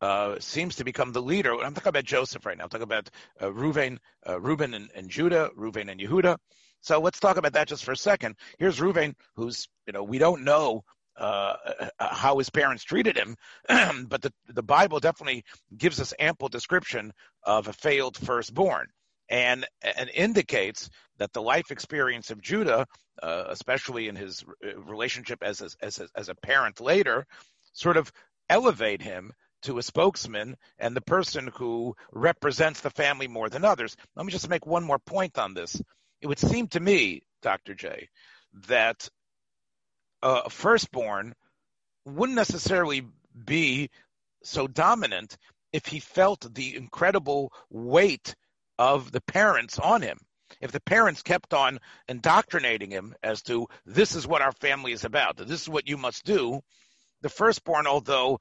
uh, 0.02 0.40
seems 0.40 0.76
to 0.76 0.84
become 0.84 1.12
the 1.12 1.22
leader. 1.22 1.54
I'm 1.54 1.74
talking 1.74 1.90
about 1.90 2.04
Joseph 2.04 2.46
right 2.46 2.58
now. 2.58 2.66
I'm 2.66 2.70
talking 2.70 2.84
about 2.84 3.10
uh, 3.42 3.48
Reuven, 3.48 3.98
uh, 4.28 4.40
Reuben 4.40 4.74
and, 4.74 4.90
and 4.94 5.10
Judah, 5.10 5.50
Reuven 5.58 5.90
and 5.90 6.00
Yehuda. 6.00 6.38
So 6.82 7.00
let's 7.00 7.22
talk 7.22 7.38
about 7.38 7.54
that 7.54 7.70
just 7.70 7.86
for 7.86 7.94
a 7.94 7.98
second. 7.98 8.36
Here's 8.60 8.80
Reuven, 8.80 9.16
who's 9.36 9.68
you 9.88 9.94
know 9.94 10.04
we 10.04 10.18
don't 10.18 10.44
know 10.44 10.84
uh, 11.18 11.56
uh, 12.00 12.16
how 12.16 12.38
his 12.38 12.50
parents 12.50 12.84
treated 12.84 13.18
him, 13.18 13.36
but 14.08 14.22
the 14.22 14.34
the 14.48 14.64
Bible 14.64 15.00
definitely 15.00 15.44
gives 15.76 16.00
us 16.02 16.14
ample 16.20 16.50
description 16.50 17.14
of 17.44 17.68
a 17.68 17.74
failed 17.74 18.18
firstborn, 18.18 18.88
and 19.30 19.66
and 19.82 20.10
indicates 20.10 20.90
that 21.18 21.34
the 21.34 21.42
life 21.42 21.72
experience 21.72 22.32
of 22.32 22.42
Judah, 22.42 22.88
uh, 23.22 23.46
especially 23.50 24.08
in 24.08 24.16
his 24.16 24.44
uh, 24.66 24.80
relationship 24.80 25.40
as 25.44 25.62
a, 25.62 25.70
as 25.82 26.02
as 26.16 26.30
a 26.30 26.36
parent 26.36 26.80
later, 26.82 27.26
sort 27.74 27.98
of 27.98 28.12
elevate 28.50 29.02
him 29.02 29.32
to 29.64 29.78
a 29.78 29.84
spokesman 29.84 30.56
and 30.78 30.96
the 30.96 31.02
person 31.02 31.50
who 31.56 31.96
represents 32.12 32.82
the 32.82 32.90
family 32.90 33.28
more 33.28 33.50
than 33.50 33.66
others. 33.66 33.96
Let 34.16 34.26
me 34.26 34.32
just 34.32 34.50
make 34.50 34.66
one 34.66 34.84
more 34.84 35.00
point 35.00 35.38
on 35.38 35.54
this. 35.54 35.82
It 36.22 36.28
would 36.28 36.40
seem 36.40 36.68
to 36.70 36.80
me, 36.80 37.22
Dr. 37.42 37.74
J, 37.74 38.10
that 38.68 39.10
a 40.24 40.50
firstborn 40.50 41.36
wouldn't 42.06 42.36
necessarily 42.36 43.06
be 43.46 43.90
so 44.44 44.68
dominant 44.68 45.38
if 45.72 45.86
he 45.86 46.00
felt 46.00 46.54
the 46.54 46.76
incredible 46.76 47.52
weight 47.70 48.36
of 48.78 49.12
the 49.12 49.22
parents 49.22 49.80
on 49.80 50.02
him. 50.02 50.18
If 50.62 50.72
the 50.72 50.82
parents 50.82 51.24
kept 51.24 51.54
on 51.54 51.80
indoctrinating 52.08 52.92
him 52.92 53.16
as 53.24 53.42
to 53.44 53.68
this 53.86 54.16
is 54.16 54.28
what 54.28 54.42
our 54.42 54.52
family 54.52 54.92
is 54.92 55.04
about, 55.04 55.38
this 55.38 55.62
is 55.62 55.70
what 55.70 55.88
you 55.88 55.98
must 55.98 56.26
do, 56.26 56.62
the 57.22 57.30
firstborn, 57.30 57.88
although 57.88 58.40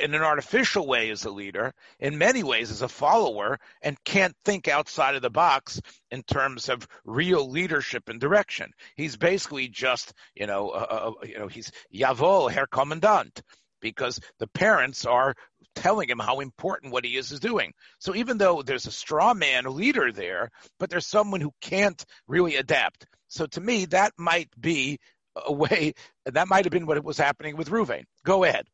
in 0.00 0.14
an 0.14 0.22
artificial 0.22 0.86
way 0.86 1.10
as 1.10 1.24
a 1.24 1.30
leader, 1.30 1.72
in 2.00 2.18
many 2.18 2.42
ways 2.42 2.70
as 2.70 2.82
a 2.82 2.88
follower, 2.88 3.58
and 3.82 4.02
can't 4.04 4.34
think 4.44 4.68
outside 4.68 5.14
of 5.14 5.22
the 5.22 5.30
box 5.30 5.80
in 6.10 6.22
terms 6.22 6.68
of 6.68 6.86
real 7.04 7.48
leadership 7.48 8.08
and 8.08 8.20
direction. 8.20 8.72
He's 8.96 9.16
basically 9.16 9.68
just, 9.68 10.12
you 10.34 10.46
know, 10.46 10.70
uh, 10.70 11.12
you 11.24 11.38
know, 11.38 11.46
he's 11.46 11.70
Jawohl, 11.94 12.50
Herr 12.50 12.66
Kommandant, 12.66 13.40
because 13.80 14.20
the 14.38 14.48
parents 14.48 15.06
are 15.06 15.34
telling 15.76 16.08
him 16.08 16.18
how 16.18 16.40
important 16.40 16.92
what 16.92 17.04
he 17.04 17.16
is 17.16 17.30
is 17.30 17.40
doing. 17.40 17.72
So 17.98 18.14
even 18.14 18.38
though 18.38 18.62
there's 18.62 18.86
a 18.86 18.92
straw 18.92 19.34
man 19.34 19.64
leader 19.64 20.10
there, 20.10 20.50
but 20.78 20.90
there's 20.90 21.06
someone 21.06 21.40
who 21.40 21.52
can't 21.60 22.02
really 22.26 22.56
adapt. 22.56 23.06
So 23.28 23.46
to 23.46 23.60
me, 23.60 23.84
that 23.86 24.12
might 24.16 24.48
be 24.58 24.98
a 25.36 25.52
way, 25.52 25.92
that 26.24 26.48
might 26.48 26.64
have 26.64 26.72
been 26.72 26.86
what 26.86 27.02
was 27.04 27.18
happening 27.18 27.56
with 27.56 27.68
Ruvain. 27.68 28.04
Go 28.24 28.42
ahead. 28.44 28.66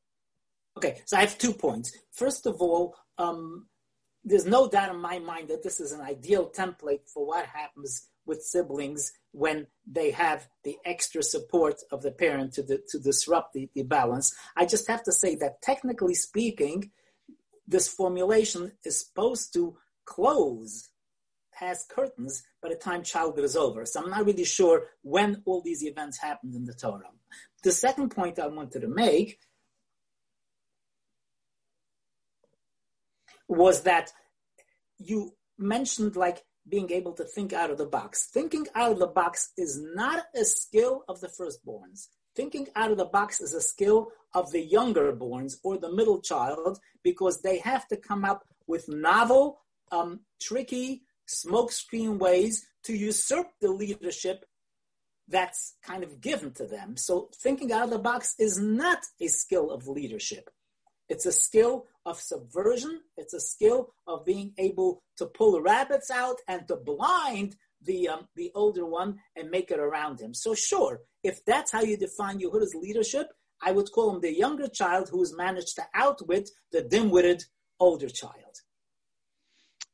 Okay, 0.76 1.00
so 1.04 1.16
I 1.16 1.20
have 1.20 1.38
two 1.38 1.52
points. 1.52 1.96
First 2.12 2.46
of 2.46 2.61
all, 2.61 2.96
um, 3.18 3.66
there's 4.24 4.46
no 4.46 4.68
doubt 4.68 4.94
in 4.94 5.00
my 5.00 5.18
mind 5.18 5.48
that 5.48 5.62
this 5.62 5.80
is 5.80 5.92
an 5.92 6.00
ideal 6.00 6.48
template 6.48 7.08
for 7.12 7.26
what 7.26 7.46
happens 7.46 8.08
with 8.24 8.42
siblings 8.42 9.12
when 9.32 9.66
they 9.87 10.12
have 10.12 10.46
the 10.64 10.76
extra 10.85 11.22
support 11.22 11.80
of 11.90 12.02
the 12.02 12.12
parent 12.12 12.52
to, 12.54 12.62
the, 12.62 12.80
to 12.88 12.98
disrupt 12.98 13.52
the, 13.52 13.68
the 13.74 13.82
balance. 13.82 14.35
I 14.56 14.64
just 14.64 14.88
have 14.88 15.02
to 15.04 15.12
say 15.12 15.35
that 15.37 15.61
technically 15.61 16.14
speaking, 16.14 16.92
this 17.66 17.88
formulation 17.88 18.72
is 18.85 19.00
supposed 19.00 19.52
to 19.54 19.76
close 20.04 20.90
past 21.52 21.88
curtains 21.88 22.42
by 22.62 22.68
the 22.68 22.76
time 22.76 23.02
childhood 23.02 23.44
is 23.44 23.56
over. 23.56 23.85
So 23.85 24.02
I'm 24.02 24.11
not 24.11 24.24
really 24.24 24.44
sure 24.44 24.87
when 25.02 25.42
all 25.44 25.61
these 25.62 25.85
events 25.85 26.18
happened 26.18 26.54
in 26.54 26.64
the 26.64 26.74
Torah. 26.74 27.11
The 27.62 27.72
second 27.72 28.11
point 28.11 28.38
I 28.38 28.46
wanted 28.46 28.80
to 28.80 28.88
make 28.88 29.38
was 33.48 33.83
that 33.83 34.12
you 34.98 35.35
mentioned 35.59 36.16
like 36.16 36.44
being 36.68 36.90
able 36.92 37.12
to 37.12 37.24
think 37.24 37.52
out 37.52 37.70
of 37.70 37.78
the 37.78 37.87
box. 37.87 38.26
Thinking 38.26 38.66
out 38.74 38.92
of 38.92 38.98
the 38.98 39.07
box 39.07 39.52
is 39.57 39.81
not 39.94 40.24
a 40.35 40.44
skill 40.44 41.05
of 41.09 41.20
the 41.20 41.28
firstborns. 41.28 42.09
Thinking 42.35 42.68
out 42.76 42.90
of 42.90 42.98
the 42.98 43.05
box 43.05 43.40
is 43.40 43.52
a 43.52 43.61
skill 43.61 44.09
of 44.35 44.50
the 44.52 44.61
younger 44.61 45.12
borns 45.12 45.57
or 45.62 45.76
the 45.76 45.92
middle 45.92 46.20
child 46.20 46.78
because 47.02 47.42
they 47.42 47.59
have 47.59 47.87
to 47.88 47.96
come 47.96 48.24
up 48.24 48.44
with 48.66 48.88
novel, 48.88 49.61
um, 49.90 50.20
tricky, 50.40 51.02
smokescreen 51.28 52.18
ways 52.18 52.64
to 52.85 52.96
usurp 52.96 53.48
the 53.61 53.70
leadership 53.70 54.44
that's 55.28 55.74
kind 55.83 56.02
of 56.02 56.20
given 56.20 56.52
to 56.52 56.66
them. 56.66 56.96
So 56.96 57.28
thinking 57.37 57.72
out 57.72 57.85
of 57.85 57.90
the 57.90 57.98
box 57.98 58.35
is 58.38 58.59
not 58.59 58.98
a 59.20 59.28
skill 59.28 59.70
of 59.70 59.88
leadership. 59.88 60.50
It's 61.09 61.26
a 61.26 61.33
skill 61.33 61.87
of 62.05 62.21
subversion. 62.21 63.01
It's 63.17 63.35
a 63.35 63.41
skill 63.41 63.95
of 64.07 64.25
being 64.25 64.53
able 64.59 65.03
to 65.19 65.27
pull 65.27 65.61
rabbits 65.61 66.11
out 66.11 66.37
and 66.49 66.67
to 66.69 66.77
blind 66.77 67.57
the 67.85 68.09
um, 68.09 68.29
the 68.37 68.51
older 68.55 68.87
one 68.87 69.19
and 69.37 69.51
make 69.51 69.71
it 69.71 69.81
around 69.81 70.21
him. 70.21 70.35
So 70.35 70.55
sure, 70.55 71.01
if 71.23 71.45
that's 71.45 71.73
how 71.73 71.83
you 71.83 71.97
define 71.97 72.41
Yehuda's 72.41 72.75
leadership, 72.75 73.29
I 73.62 73.73
would 73.73 73.91
call 73.93 74.15
him 74.15 74.21
the 74.21 74.37
younger 74.37 74.69
child 74.69 75.09
who 75.09 75.21
has 75.21 75.35
managed 75.37 75.77
to 75.77 75.85
outwit 75.95 76.51
the 76.73 76.83
dim-witted 76.83 77.45
older 77.79 78.09
child 78.09 78.55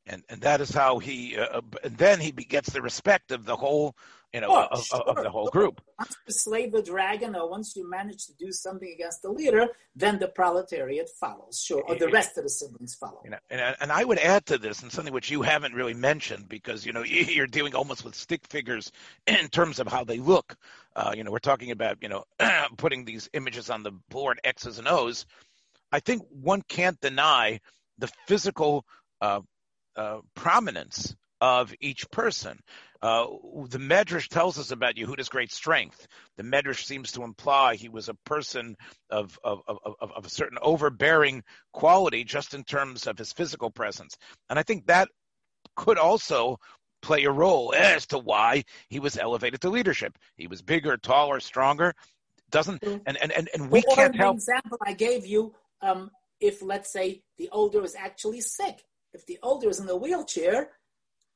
and 0.09 0.23
and 0.29 0.41
that 0.41 0.59
is 0.59 0.71
how 0.71 0.99
he. 0.99 1.37
Uh, 1.37 1.59
uh 1.59 1.61
then 1.83 2.19
he 2.19 2.31
gets 2.31 2.71
the 2.71 2.81
respect 2.81 3.31
of 3.31 3.45
the 3.45 3.55
whole, 3.55 3.95
you 4.33 4.41
know, 4.41 4.47
oh, 4.49 4.67
of, 4.71 4.83
sure. 4.83 5.01
of, 5.01 5.23
the 5.23 5.29
whole 5.29 5.49
group. 5.49 5.81
Once 5.97 6.15
you 6.27 6.33
slay 6.33 6.67
the 6.67 6.81
dragon, 6.81 7.35
or 7.35 7.49
once 7.49 7.75
you 7.75 7.89
manage 7.89 8.25
to 8.25 8.33
do 8.33 8.51
something 8.51 8.91
against 8.91 9.21
the 9.21 9.29
leader, 9.29 9.67
then 9.95 10.17
the 10.19 10.27
proletariat 10.27 11.09
follows, 11.19 11.61
sure, 11.63 11.83
or 11.87 11.95
the 11.95 12.09
rest 12.09 12.37
of 12.37 12.43
the 12.43 12.49
siblings 12.49 12.95
follow. 12.95 13.21
You 13.23 13.31
know, 13.31 13.37
and, 13.49 13.75
and 13.79 13.91
I 13.91 14.03
would 14.03 14.19
add 14.19 14.45
to 14.47 14.57
this, 14.57 14.81
and 14.81 14.91
something 14.91 15.13
which 15.13 15.29
you 15.29 15.43
haven't 15.43 15.73
really 15.73 15.93
mentioned, 15.93 16.49
because 16.49 16.85
you 16.85 16.91
know 16.91 17.03
you're 17.05 17.47
dealing 17.47 17.75
almost 17.75 18.03
with 18.03 18.15
stick 18.15 18.41
figures 18.47 18.91
in 19.27 19.47
terms 19.49 19.79
of 19.79 19.87
how 19.87 20.03
they 20.03 20.19
look. 20.19 20.55
Uh, 20.95 21.13
you 21.15 21.23
know, 21.23 21.31
we're 21.31 21.39
talking 21.39 21.71
about 21.71 21.97
you 22.01 22.09
know 22.09 22.23
putting 22.77 23.05
these 23.05 23.29
images 23.33 23.69
on 23.69 23.83
the 23.83 23.91
board, 24.09 24.39
X's 24.43 24.79
and 24.79 24.87
O's. 24.87 25.25
I 25.91 25.99
think 25.99 26.23
one 26.29 26.61
can't 26.67 26.99
deny 26.99 27.59
the 27.97 28.09
physical 28.27 28.85
uh, 29.21 29.41
uh, 29.99 30.21
prominence 30.33 31.13
of 31.41 31.73
each 31.81 32.09
person. 32.09 32.57
Uh, 33.01 33.25
the 33.67 33.77
Medrash 33.77 34.29
tells 34.29 34.57
us 34.57 34.71
about 34.71 34.95
Yehuda's 34.95 35.27
great 35.27 35.51
strength. 35.51 36.07
The 36.37 36.43
Medrash 36.43 36.85
seems 36.85 37.11
to 37.13 37.23
imply 37.23 37.75
he 37.75 37.89
was 37.89 38.07
a 38.07 38.13
person 38.25 38.77
of, 39.09 39.37
of, 39.43 39.59
of, 39.67 39.77
of, 39.99 40.25
a 40.25 40.29
certain 40.29 40.57
overbearing 40.61 41.43
quality 41.73 42.23
just 42.23 42.53
in 42.53 42.63
terms 42.63 43.07
of 43.07 43.17
his 43.17 43.33
physical 43.33 43.71
presence. 43.71 44.17
And 44.49 44.57
I 44.57 44.63
think 44.63 44.87
that 44.87 45.09
could 45.75 45.97
also 45.97 46.59
play 47.01 47.25
a 47.25 47.31
role 47.31 47.73
as 47.75 48.05
to 48.07 48.19
why 48.19 48.63
he 48.87 48.99
was 48.99 49.17
elevated 49.17 49.59
to 49.61 49.69
leadership. 49.69 50.17
He 50.37 50.47
was 50.47 50.61
bigger, 50.61 50.95
taller, 50.95 51.41
stronger. 51.41 51.93
Doesn't 52.51 52.81
and 52.83 53.01
and 53.05 53.31
and, 53.31 53.49
and 53.53 53.69
we 53.69 53.83
or 53.87 53.95
can't 53.95 54.15
help. 54.15 54.35
example 54.37 54.77
I 54.85 54.93
gave 54.93 55.25
you, 55.25 55.53
um, 55.81 56.09
if 56.39 56.61
let's 56.61 56.91
say 56.91 57.21
the 57.37 57.49
older 57.51 57.83
is 57.83 57.95
actually 57.95 58.41
sick, 58.41 58.83
if 59.13 59.25
the 59.25 59.39
older 59.41 59.69
is 59.69 59.79
in 59.79 59.89
a 59.89 59.95
wheelchair, 59.95 60.69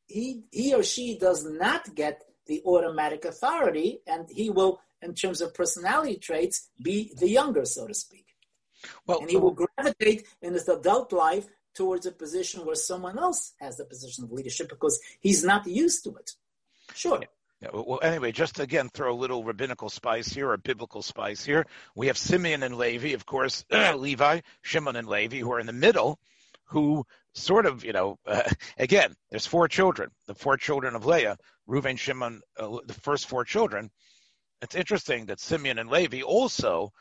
he 0.07 0.43
he 0.51 0.73
or 0.73 0.83
she 0.83 1.17
does 1.17 1.45
not 1.45 1.95
get 1.95 2.23
the 2.45 2.61
automatic 2.65 3.25
authority, 3.25 4.01
and 4.05 4.27
he 4.29 4.49
will, 4.49 4.81
in 5.01 5.13
terms 5.13 5.41
of 5.41 5.53
personality 5.53 6.17
traits, 6.17 6.69
be 6.81 7.13
the 7.17 7.29
younger, 7.29 7.65
so 7.65 7.87
to 7.87 7.93
speak. 7.93 8.27
Well, 9.07 9.21
and 9.21 9.29
he 9.29 9.37
will 9.37 9.55
gravitate 9.55 10.25
in 10.41 10.53
his 10.53 10.67
adult 10.67 11.13
life 11.13 11.47
towards 11.73 12.05
a 12.05 12.11
position 12.11 12.65
where 12.65 12.75
someone 12.75 13.17
else 13.17 13.53
has 13.59 13.77
the 13.77 13.85
position 13.85 14.25
of 14.25 14.31
leadership 14.31 14.69
because 14.69 14.99
he's 15.21 15.43
not 15.43 15.65
used 15.65 16.03
to 16.03 16.15
it. 16.15 16.31
Sure. 16.93 17.19
Yeah. 17.21 17.27
Yeah, 17.61 17.69
well, 17.71 17.99
anyway, 18.03 18.33
just 18.33 18.57
to, 18.57 18.63
again 18.63 18.89
throw 18.89 19.13
a 19.13 19.15
little 19.15 19.45
rabbinical 19.45 19.87
spice 19.87 20.27
here 20.27 20.49
or 20.49 20.57
biblical 20.57 21.01
spice 21.01 21.45
here. 21.45 21.65
We 21.95 22.07
have 22.07 22.17
Simeon 22.17 22.61
and 22.61 22.75
Levi, 22.75 23.13
of 23.13 23.25
course, 23.25 23.63
Levi, 23.71 24.41
Shimon 24.63 24.97
and 24.97 25.07
Levi, 25.07 25.39
who 25.39 25.53
are 25.53 25.61
in 25.61 25.65
the 25.65 25.71
middle, 25.71 26.19
who 26.65 27.05
sort 27.33 27.65
of, 27.65 27.83
you 27.83 27.93
know, 27.93 28.17
uh, 28.25 28.43
again, 28.77 29.13
there's 29.29 29.45
four 29.45 29.67
children, 29.67 30.09
the 30.27 30.35
four 30.35 30.57
children 30.57 30.95
of 30.95 31.05
Leah, 31.05 31.37
Reuven, 31.67 31.97
Shimon, 31.97 32.41
uh, 32.57 32.77
the 32.85 32.93
first 32.93 33.27
four 33.27 33.43
children. 33.43 33.91
It's 34.61 34.75
interesting 34.75 35.25
that 35.25 35.39
Simeon 35.39 35.79
and 35.79 35.89
Levi 35.89 36.21
also 36.21 36.91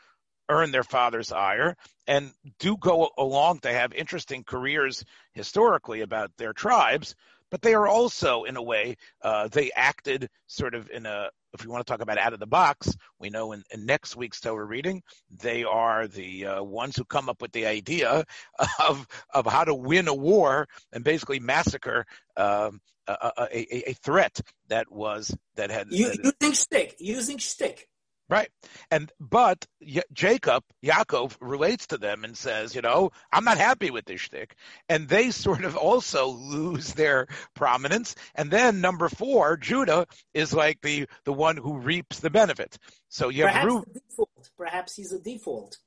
earn 0.49 0.71
their 0.71 0.83
father's 0.83 1.31
ire 1.31 1.75
and 2.07 2.31
do 2.59 2.75
go 2.77 3.09
along 3.17 3.59
to 3.59 3.71
have 3.71 3.93
interesting 3.93 4.43
careers 4.43 5.05
historically 5.31 6.01
about 6.01 6.31
their 6.37 6.53
tribes, 6.53 7.15
but 7.49 7.61
they 7.61 7.73
are 7.73 7.87
also, 7.87 8.43
in 8.43 8.57
a 8.57 8.61
way, 8.61 8.97
uh, 9.21 9.47
they 9.47 9.71
acted 9.75 10.29
sort 10.47 10.75
of 10.75 10.89
in 10.89 11.05
a 11.05 11.29
if 11.53 11.63
we 11.63 11.71
want 11.71 11.85
to 11.85 11.91
talk 11.91 12.01
about 12.01 12.17
out 12.17 12.33
of 12.33 12.39
the 12.39 12.47
box, 12.47 12.95
we 13.19 13.29
know 13.29 13.51
in, 13.51 13.63
in 13.71 13.85
next 13.85 14.15
week's 14.15 14.39
Torah 14.39 14.65
reading, 14.65 15.03
they 15.29 15.63
are 15.63 16.07
the 16.07 16.45
uh, 16.45 16.63
ones 16.63 16.95
who 16.95 17.05
come 17.05 17.29
up 17.29 17.41
with 17.41 17.51
the 17.51 17.65
idea 17.65 18.23
of 18.87 19.07
of 19.33 19.45
how 19.45 19.63
to 19.63 19.75
win 19.75 20.07
a 20.07 20.13
war 20.13 20.67
and 20.91 21.03
basically 21.03 21.39
massacre 21.39 22.05
um, 22.37 22.79
a, 23.07 23.31
a, 23.37 23.89
a, 23.89 23.93
threat 23.93 24.39
that 24.69 24.91
was 24.91 25.35
that 25.55 25.69
had 25.69 25.87
you, 25.91 26.11
using 26.23 26.53
stick 26.53 26.95
using 26.99 27.39
stick 27.39 27.87
Right. 28.29 28.49
And 28.89 29.11
but 29.19 29.65
Jacob, 30.13 30.63
Yaakov 30.83 31.35
relates 31.41 31.87
to 31.87 31.97
them 31.97 32.23
and 32.23 32.37
says, 32.37 32.73
you 32.73 32.81
know, 32.81 33.11
I'm 33.31 33.43
not 33.43 33.57
happy 33.57 33.91
with 33.91 34.05
this 34.05 34.21
shtick. 34.21 34.55
And 34.87 35.07
they 35.07 35.31
sort 35.31 35.65
of 35.65 35.75
also 35.75 36.27
lose 36.27 36.93
their 36.93 37.27
prominence. 37.53 38.15
And 38.35 38.49
then 38.49 38.81
number 38.81 39.09
four, 39.09 39.57
Judah 39.57 40.07
is 40.33 40.53
like 40.53 40.81
the 40.81 41.07
the 41.25 41.33
one 41.33 41.57
who 41.57 41.77
reaps 41.77 42.19
the 42.19 42.29
benefit. 42.29 42.77
So 43.09 43.29
you 43.29 43.43
Perhaps 43.43 43.59
have 43.59 43.71
Ru- 43.71 43.85
default. 43.93 44.49
Perhaps 44.57 44.95
he's 44.95 45.11
a 45.11 45.19
default. 45.19 45.77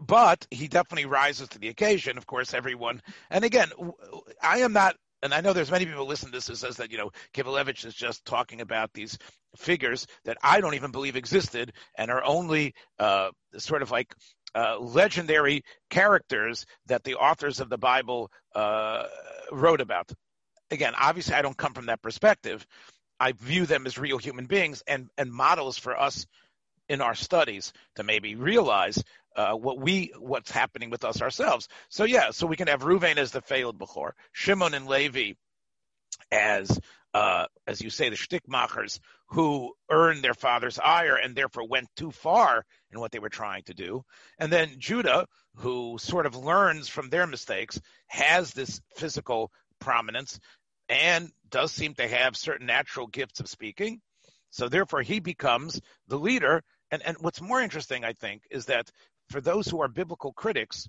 But 0.00 0.46
he 0.50 0.66
definitely 0.66 1.06
rises 1.06 1.48
to 1.50 1.58
the 1.58 1.68
occasion. 1.68 2.18
Of 2.18 2.26
course, 2.26 2.52
everyone. 2.52 3.00
And 3.30 3.44
again, 3.44 3.70
I 4.42 4.58
am 4.58 4.72
not 4.72 4.96
and 5.24 5.32
I 5.32 5.40
know 5.40 5.54
there's 5.54 5.70
many 5.70 5.86
people 5.86 6.06
listen 6.06 6.28
to 6.28 6.32
this 6.32 6.46
who 6.46 6.54
says 6.54 6.76
that 6.76 6.92
you 6.92 6.98
know 6.98 7.10
Kivelevitz 7.32 7.84
is 7.86 7.94
just 7.94 8.24
talking 8.26 8.60
about 8.60 8.92
these 8.92 9.18
figures 9.56 10.06
that 10.26 10.36
I 10.42 10.60
don't 10.60 10.74
even 10.74 10.92
believe 10.92 11.16
existed 11.16 11.72
and 11.96 12.10
are 12.10 12.22
only 12.22 12.74
uh, 12.98 13.30
sort 13.56 13.82
of 13.82 13.90
like 13.90 14.14
uh, 14.54 14.78
legendary 14.78 15.64
characters 15.90 16.66
that 16.86 17.04
the 17.04 17.14
authors 17.14 17.60
of 17.60 17.70
the 17.70 17.78
Bible 17.78 18.30
uh, 18.54 19.04
wrote 19.50 19.80
about. 19.80 20.12
Again, 20.70 20.92
obviously, 21.00 21.34
I 21.34 21.42
don't 21.42 21.56
come 21.56 21.72
from 21.72 21.86
that 21.86 22.02
perspective. 22.02 22.66
I 23.18 23.32
view 23.32 23.64
them 23.64 23.86
as 23.86 23.96
real 23.96 24.18
human 24.18 24.44
beings 24.44 24.82
and, 24.86 25.08
and 25.16 25.32
models 25.32 25.78
for 25.78 25.98
us 25.98 26.26
in 26.88 27.00
our 27.00 27.14
studies 27.14 27.72
to 27.96 28.02
maybe 28.02 28.34
realize 28.34 29.02
uh, 29.36 29.52
what 29.52 29.78
we 29.78 30.12
what's 30.18 30.50
happening 30.50 30.90
with 30.90 31.04
us 31.04 31.20
ourselves. 31.22 31.68
So 31.88 32.04
yeah, 32.04 32.30
so 32.30 32.46
we 32.46 32.56
can 32.56 32.68
have 32.68 32.82
Reuven 32.82 33.16
as 33.16 33.32
the 33.32 33.40
failed 33.40 33.78
Bechor, 33.78 34.12
Shimon 34.32 34.74
and 34.74 34.86
Levi 34.86 35.32
as 36.30 36.78
uh, 37.14 37.46
as 37.68 37.80
you 37.80 37.90
say, 37.90 38.08
the 38.08 38.16
shtickmachers 38.16 38.98
who 39.28 39.72
earned 39.88 40.22
their 40.22 40.34
father's 40.34 40.80
ire 40.80 41.14
and 41.14 41.34
therefore 41.34 41.66
went 41.66 41.88
too 41.96 42.10
far 42.10 42.64
in 42.92 42.98
what 42.98 43.12
they 43.12 43.20
were 43.20 43.28
trying 43.28 43.62
to 43.62 43.74
do. 43.74 44.04
And 44.38 44.52
then 44.52 44.74
Judah, 44.78 45.26
who 45.56 45.96
sort 46.00 46.26
of 46.26 46.34
learns 46.34 46.88
from 46.88 47.08
their 47.08 47.26
mistakes, 47.26 47.80
has 48.08 48.52
this 48.52 48.80
physical 48.96 49.52
prominence 49.80 50.40
and 50.88 51.30
does 51.48 51.70
seem 51.70 51.94
to 51.94 52.08
have 52.08 52.36
certain 52.36 52.66
natural 52.66 53.06
gifts 53.06 53.38
of 53.38 53.48
speaking. 53.48 54.00
So 54.50 54.68
therefore, 54.68 55.02
he 55.02 55.20
becomes 55.20 55.80
the 56.08 56.18
leader. 56.18 56.62
And, 56.90 57.02
and 57.04 57.16
what's 57.20 57.40
more 57.40 57.60
interesting, 57.60 58.04
I 58.04 58.12
think, 58.12 58.42
is 58.50 58.66
that 58.66 58.90
for 59.30 59.40
those 59.40 59.68
who 59.68 59.80
are 59.82 59.88
biblical 59.88 60.32
critics, 60.32 60.88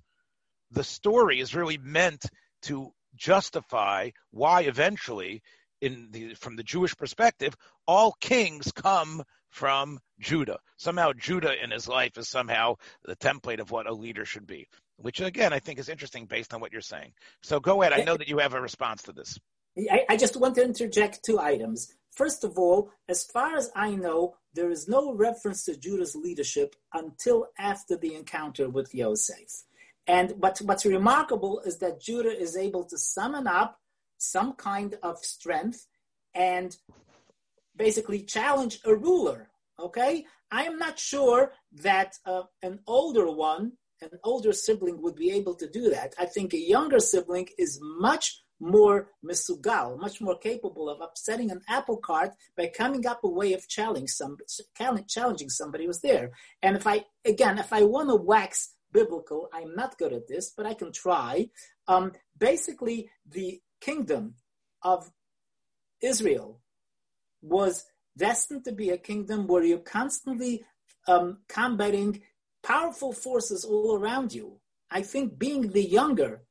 the 0.71 0.83
story 0.83 1.39
is 1.39 1.55
really 1.55 1.77
meant 1.77 2.25
to 2.63 2.91
justify 3.15 4.09
why 4.31 4.61
eventually 4.61 5.41
in 5.81 6.09
the 6.11 6.33
from 6.35 6.55
the 6.55 6.63
Jewish 6.63 6.95
perspective, 6.95 7.55
all 7.87 8.15
kings 8.19 8.71
come 8.71 9.23
from 9.49 9.99
Judah. 10.19 10.59
Somehow 10.77 11.13
Judah 11.13 11.53
in 11.63 11.71
his 11.71 11.87
life 11.87 12.17
is 12.17 12.29
somehow 12.29 12.75
the 13.03 13.15
template 13.15 13.59
of 13.59 13.71
what 13.71 13.87
a 13.87 13.93
leader 13.93 14.25
should 14.25 14.47
be, 14.47 14.67
which 14.97 15.21
again 15.21 15.53
I 15.53 15.59
think 15.59 15.79
is 15.79 15.89
interesting 15.89 16.25
based 16.25 16.53
on 16.53 16.61
what 16.61 16.71
you're 16.71 16.81
saying. 16.81 17.13
So 17.43 17.59
go 17.59 17.81
ahead. 17.81 17.93
I 17.93 18.03
know 18.03 18.17
that 18.17 18.27
you 18.27 18.39
have 18.39 18.53
a 18.53 18.61
response 18.61 19.03
to 19.03 19.13
this. 19.13 19.39
I, 19.77 20.05
I 20.09 20.17
just 20.17 20.37
want 20.37 20.55
to 20.55 20.63
interject 20.63 21.23
two 21.23 21.39
items. 21.39 21.93
First 22.15 22.43
of 22.43 22.57
all, 22.57 22.91
as 23.09 23.25
far 23.25 23.55
as 23.55 23.71
I 23.75 23.95
know, 23.95 24.37
there 24.53 24.71
is 24.71 24.87
no 24.87 25.13
reference 25.13 25.65
to 25.65 25.77
Judah's 25.77 26.15
leadership 26.15 26.75
until 26.93 27.47
after 27.59 27.97
the 27.97 28.15
encounter 28.15 28.69
with 28.69 28.95
Yosef. 28.95 29.63
And 30.07 30.31
what, 30.37 30.59
what's 30.59 30.85
remarkable 30.85 31.61
is 31.65 31.79
that 31.79 31.99
Judah 31.99 32.37
is 32.37 32.55
able 32.55 32.85
to 32.85 32.97
summon 32.97 33.47
up 33.47 33.79
some 34.17 34.53
kind 34.53 34.97
of 35.03 35.17
strength 35.19 35.87
and 36.33 36.77
basically 37.75 38.21
challenge 38.21 38.79
a 38.85 38.95
ruler. 38.95 39.49
Okay, 39.77 40.25
I 40.51 40.63
am 40.63 40.77
not 40.77 40.97
sure 40.97 41.51
that 41.81 42.15
uh, 42.25 42.43
an 42.61 42.79
older 42.87 43.29
one, 43.29 43.73
an 44.01 44.11
older 44.23 44.53
sibling, 44.53 45.01
would 45.01 45.15
be 45.15 45.31
able 45.31 45.55
to 45.55 45.67
do 45.69 45.89
that. 45.89 46.13
I 46.17 46.27
think 46.27 46.53
a 46.53 46.59
younger 46.59 46.99
sibling 46.99 47.49
is 47.57 47.77
much 47.81 48.41
more 48.59 49.09
misugal, 49.23 49.97
much 49.99 50.21
more 50.21 50.37
capable 50.37 50.89
of 50.89 51.01
upsetting 51.01 51.51
an 51.51 51.61
apple 51.67 51.97
cart 51.97 52.31
by 52.55 52.67
coming 52.67 53.05
up 53.05 53.19
a 53.23 53.29
way 53.29 53.53
of 53.53 53.67
challenging 53.67 54.07
some, 54.07 54.37
challenging 55.07 55.49
somebody 55.49 55.85
who's 55.85 56.01
there. 56.01 56.31
And 56.61 56.75
if 56.75 56.87
I, 56.87 57.05
again, 57.25 57.57
if 57.57 57.73
I 57.73 57.83
want 57.83 58.09
to 58.09 58.15
wax 58.15 58.73
biblical, 58.93 59.49
I'm 59.53 59.75
not 59.75 59.97
good 59.97 60.13
at 60.13 60.27
this, 60.27 60.53
but 60.55 60.65
I 60.65 60.73
can 60.73 60.91
try. 60.91 61.49
Um, 61.87 62.13
basically, 62.37 63.09
the 63.29 63.59
kingdom 63.81 64.35
of 64.81 65.11
Israel 66.01 66.61
was 67.41 67.85
destined 68.17 68.63
to 68.65 68.71
be 68.71 68.89
a 68.89 68.97
kingdom 68.97 69.47
where 69.47 69.63
you're 69.63 69.79
constantly 69.79 70.63
um, 71.07 71.39
combating 71.47 72.21
powerful 72.63 73.13
forces 73.13 73.63
all 73.65 73.95
around 73.95 74.33
you. 74.33 74.59
I 74.89 75.01
think 75.01 75.37
being 75.37 75.71
the 75.71 75.83
younger, 75.83 76.43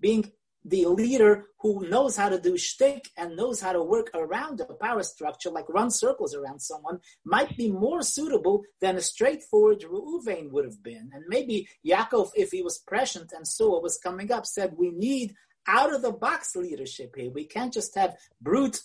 being 0.00 0.32
the 0.64 0.86
leader 0.86 1.46
who 1.60 1.86
knows 1.88 2.16
how 2.16 2.28
to 2.28 2.40
do 2.40 2.56
shtick 2.56 3.10
and 3.16 3.36
knows 3.36 3.60
how 3.60 3.72
to 3.72 3.82
work 3.82 4.10
around 4.14 4.60
a 4.60 4.74
power 4.74 5.02
structure, 5.02 5.50
like 5.50 5.68
run 5.68 5.90
circles 5.90 6.34
around 6.34 6.60
someone, 6.60 7.00
might 7.24 7.56
be 7.56 7.70
more 7.70 8.02
suitable 8.02 8.62
than 8.80 8.96
a 8.96 9.00
straightforward 9.00 9.80
Reuven 9.80 10.50
would 10.50 10.64
have 10.64 10.82
been. 10.82 11.10
And 11.12 11.24
maybe 11.28 11.68
Yaakov, 11.86 12.30
if 12.34 12.50
he 12.50 12.62
was 12.62 12.78
prescient 12.78 13.32
and 13.32 13.46
saw 13.46 13.72
what 13.72 13.82
was 13.82 13.98
coming 13.98 14.32
up, 14.32 14.46
said, 14.46 14.74
we 14.76 14.90
need 14.90 15.34
out 15.66 15.94
of 15.94 16.02
the 16.02 16.12
box 16.12 16.56
leadership 16.56 17.14
here. 17.16 17.30
We 17.30 17.44
can't 17.44 17.72
just 17.72 17.94
have 17.96 18.16
brute 18.40 18.80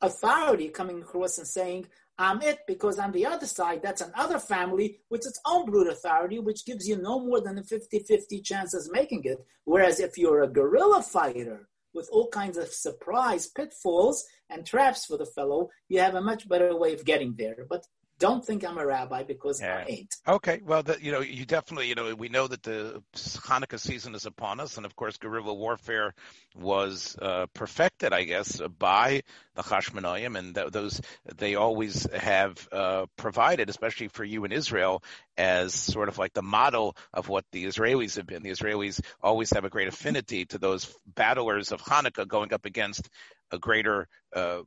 authority 0.00 0.68
coming 0.68 1.02
across 1.02 1.38
and 1.38 1.46
saying, 1.46 1.86
I'm 2.18 2.40
it 2.40 2.60
because 2.66 2.98
on 2.98 3.12
the 3.12 3.26
other 3.26 3.46
side, 3.46 3.80
that's 3.82 4.00
another 4.00 4.38
family 4.38 5.00
with 5.10 5.26
its 5.26 5.40
own 5.44 5.66
brute 5.66 5.88
authority, 5.88 6.38
which 6.38 6.64
gives 6.64 6.88
you 6.88 6.96
no 6.96 7.20
more 7.20 7.40
than 7.40 7.58
a 7.58 7.62
50 7.62 7.98
50 8.00 8.40
chance 8.40 8.72
of 8.72 8.90
making 8.90 9.22
it. 9.24 9.38
Whereas 9.64 10.00
if 10.00 10.16
you're 10.16 10.42
a 10.42 10.48
guerrilla 10.48 11.02
fighter 11.02 11.68
with 11.92 12.08
all 12.10 12.28
kinds 12.28 12.56
of 12.56 12.68
surprise 12.68 13.48
pitfalls 13.48 14.24
and 14.48 14.64
traps 14.64 15.04
for 15.04 15.18
the 15.18 15.26
fellow, 15.26 15.70
you 15.88 16.00
have 16.00 16.14
a 16.14 16.22
much 16.22 16.48
better 16.48 16.74
way 16.76 16.94
of 16.94 17.04
getting 17.04 17.34
there. 17.36 17.66
But 17.68 17.86
don't 18.18 18.44
think 18.44 18.64
I'm 18.64 18.78
a 18.78 18.86
rabbi 18.86 19.22
because 19.22 19.60
yeah. 19.60 19.84
I 19.86 19.90
ain't. 19.90 20.14
Okay, 20.26 20.60
well, 20.64 20.82
the, 20.82 20.98
you 21.00 21.12
know, 21.12 21.20
you 21.20 21.44
definitely, 21.44 21.88
you 21.88 21.94
know, 21.94 22.14
we 22.14 22.28
know 22.28 22.46
that 22.46 22.62
the 22.62 23.02
Hanukkah 23.14 23.78
season 23.78 24.14
is 24.14 24.26
upon 24.26 24.60
us, 24.60 24.76
and 24.76 24.86
of 24.86 24.96
course, 24.96 25.18
guerrilla 25.18 25.52
warfare 25.52 26.14
was 26.54 27.16
uh, 27.20 27.46
perfected, 27.52 28.12
I 28.12 28.24
guess, 28.24 28.60
by 28.78 29.22
the 29.54 29.62
Hashmonaim, 29.62 30.38
and 30.38 30.54
th- 30.54 30.70
those 30.70 31.00
they 31.36 31.54
always 31.54 32.10
have 32.12 32.68
uh, 32.72 33.06
provided, 33.16 33.68
especially 33.68 34.08
for 34.08 34.24
you 34.24 34.44
in 34.44 34.52
Israel, 34.52 35.02
as 35.36 35.74
sort 35.74 36.08
of 36.08 36.18
like 36.18 36.32
the 36.32 36.42
model 36.42 36.96
of 37.12 37.28
what 37.28 37.44
the 37.52 37.64
Israelis 37.66 38.16
have 38.16 38.26
been. 38.26 38.42
The 38.42 38.50
Israelis 38.50 39.00
always 39.22 39.50
have 39.50 39.64
a 39.64 39.70
great 39.70 39.88
affinity 39.88 40.46
to 40.46 40.58
those 40.58 40.94
battlers 41.06 41.72
of 41.72 41.82
Hanukkah 41.82 42.26
going 42.26 42.52
up 42.52 42.64
against 42.64 43.08
a 43.50 43.58
greater 43.58 44.08
uh, 44.34 44.60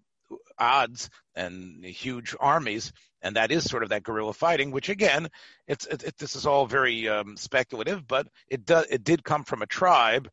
odds 0.58 1.10
and 1.36 1.84
huge 1.84 2.36
armies, 2.40 2.92
and 3.22 3.36
that 3.36 3.52
is 3.52 3.64
sort 3.64 3.84
of 3.84 3.90
that 3.90 4.04
guerrilla 4.04 4.34
fighting. 4.34 4.72
Which 4.72 4.90
again, 4.90 5.30
it's 5.68 5.86
it, 5.86 6.04
it, 6.04 6.18
this 6.18 6.36
is 6.36 6.46
all 6.46 6.66
very 6.66 7.08
um, 7.08 7.38
speculative, 7.38 8.08
but 8.08 8.28
it 8.48 8.70
it 8.70 9.04
did 9.04 9.24
come 9.24 9.44
from 9.44 9.62
a 9.62 9.68
tribe. 9.68 10.30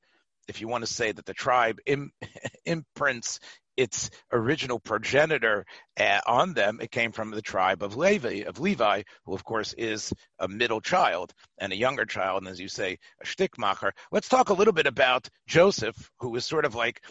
If 0.48 0.60
you 0.60 0.68
want 0.68 0.86
to 0.86 0.92
say 0.92 1.10
that 1.10 1.26
the 1.26 1.34
tribe 1.34 1.78
Im, 1.86 2.12
imprints 2.64 3.40
its 3.76 4.10
original 4.32 4.78
progenitor 4.78 5.66
uh, 6.00 6.20
on 6.26 6.54
them, 6.54 6.78
it 6.80 6.90
came 6.90 7.12
from 7.12 7.30
the 7.30 7.42
tribe 7.42 7.82
of 7.82 7.96
Levi, 7.96 8.44
of 8.46 8.58
Levi, 8.58 9.02
who 9.24 9.34
of 9.34 9.44
course 9.44 9.74
is 9.74 10.12
a 10.38 10.48
middle 10.48 10.80
child 10.80 11.34
and 11.58 11.72
a 11.72 11.76
younger 11.76 12.06
child, 12.06 12.42
and 12.42 12.48
as 12.48 12.60
you 12.60 12.68
say, 12.68 12.98
a 13.20 13.26
shtickmacher. 13.26 13.92
Let's 14.10 14.28
talk 14.28 14.48
a 14.48 14.54
little 14.54 14.72
bit 14.72 14.86
about 14.86 15.28
Joseph, 15.46 16.10
who 16.20 16.34
is 16.36 16.46
sort 16.46 16.64
of 16.64 16.74
like 16.74 17.02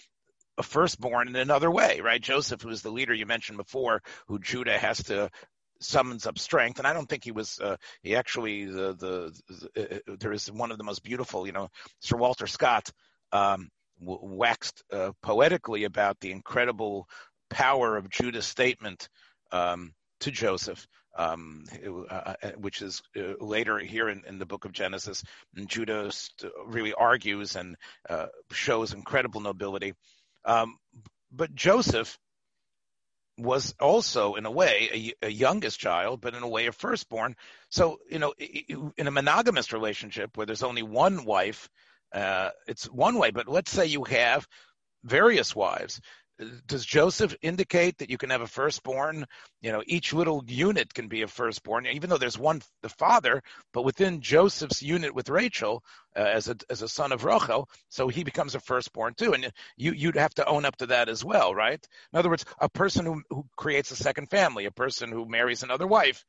a 0.58 0.64
firstborn 0.64 1.28
in 1.28 1.36
another 1.36 1.70
way, 1.70 2.00
right? 2.02 2.22
Joseph, 2.22 2.62
who 2.62 2.70
is 2.70 2.82
the 2.82 2.92
leader 2.92 3.14
you 3.14 3.26
mentioned 3.26 3.58
before, 3.58 4.02
who 4.28 4.40
Judah 4.40 4.78
has 4.78 5.04
to 5.04 5.30
summons 5.80 6.26
up 6.26 6.40
strength, 6.40 6.80
and 6.80 6.88
I 6.88 6.94
don't 6.94 7.08
think 7.08 7.24
he 7.24 7.32
was. 7.32 7.60
Uh, 7.60 7.78
he 8.02 8.16
actually 8.16 8.66
the, 8.66 8.94
the, 8.94 9.42
the 9.76 9.96
uh, 9.96 10.16
there 10.20 10.34
is 10.34 10.52
one 10.52 10.72
of 10.72 10.78
the 10.78 10.84
most 10.84 11.04
beautiful, 11.04 11.46
you 11.46 11.54
know, 11.54 11.70
Sir 12.00 12.18
Walter 12.18 12.48
Scott 12.48 12.92
um, 13.32 13.70
w- 14.00 14.20
waxed 14.22 14.84
uh, 14.92 15.12
poetically 15.22 15.84
about 15.84 16.20
the 16.20 16.32
incredible 16.32 17.08
power 17.50 17.98
of 17.98 18.10
Judah's 18.10 18.46
statement 18.46 19.10
um, 19.52 19.94
to 20.22 20.32
Joseph. 20.32 20.88
Um, 21.18 21.64
uh, 22.12 22.34
uh, 22.44 22.50
which 22.58 22.82
is 22.82 23.02
uh, 23.16 23.36
later 23.40 23.80
here 23.80 24.10
in, 24.10 24.24
in, 24.28 24.38
the 24.38 24.46
book 24.46 24.66
of 24.66 24.74
Genesis, 24.74 25.24
and 25.56 25.70
Judah 25.70 26.12
really 26.66 26.94
argues 26.94 27.56
and 27.56 27.78
shows 28.52 28.92
incredible 28.92 29.40
nobility. 29.40 29.94
Um, 30.44 30.76
but 31.32 31.56
Joseph 31.56 32.18
was 33.38 33.76
also, 33.80 34.36
in 34.36 34.46
a 34.46 34.52
way, 34.52 35.14
a, 35.22 35.28
a, 35.28 35.30
youngest 35.30 35.80
child, 35.80 36.22
but 36.22 36.34
in 36.34 36.44
a 36.44 36.48
way, 36.48 36.68
a 36.68 36.72
firstborn. 36.72 37.36
So, 37.70 38.00
you 38.10 38.20
know, 38.20 38.34
in 38.98 39.08
a 39.08 39.12
monogamous 39.12 39.74
relationship 39.74 40.38
where 40.38 40.46
there's 40.46 40.64
only 40.64 40.84
one 40.84 41.26
wife, 41.26 41.70
uh, 42.14 42.52
it's 42.68 42.86
one 42.86 43.18
way. 43.18 43.32
But 43.32 43.48
let's 43.48 43.72
say 43.72 43.88
you 43.88 44.06
have 44.06 44.48
various 45.04 45.56
wives 45.56 46.00
does 46.68 46.86
Joseph 46.86 47.36
indicate 47.42 47.98
that 47.98 48.10
you 48.10 48.18
can 48.18 48.30
have 48.30 48.42
a 48.42 48.48
firstborn? 48.48 49.26
You 49.62 49.72
know, 49.72 49.84
each 49.86 50.14
little 50.14 50.44
unit 50.48 50.94
can 50.94 51.08
be 51.08 51.22
a 51.22 51.28
firstborn, 51.28 51.88
even 51.88 52.10
though 52.10 52.18
there's 52.18 52.38
one 52.38 52.62
the 52.82 52.90
father, 52.90 53.42
but 53.74 53.84
within 53.84 54.22
Joseph's 54.22 54.82
unit 54.82 55.16
with 55.16 55.30
Rachel 55.30 55.84
uh, 56.16 56.20
as 56.20 56.50
a 56.50 56.58
as 56.70 56.82
a 56.82 56.90
son 56.90 57.12
of 57.12 57.24
Rachel, 57.24 57.70
so 57.90 58.08
he 58.08 58.24
becomes 58.24 58.56
a 58.56 58.60
firstborn 58.60 59.14
too, 59.16 59.34
and 59.34 59.52
you 59.78 59.94
you'd 59.94 60.18
have 60.18 60.34
to 60.36 60.46
own 60.46 60.66
up 60.66 60.76
to 60.78 60.88
that 60.88 61.10
as 61.10 61.24
well, 61.24 61.56
right? 61.56 61.86
In 62.12 62.20
other 62.20 62.30
words, 62.30 62.46
a 62.60 62.70
person 62.70 63.06
who 63.06 63.22
who 63.30 63.46
creates 63.56 63.92
a 63.92 63.96
second 63.96 64.30
family, 64.30 64.66
a 64.66 64.72
person 64.72 65.12
who 65.12 65.26
marries 65.26 65.64
another 65.64 65.88
wife, 65.88 66.26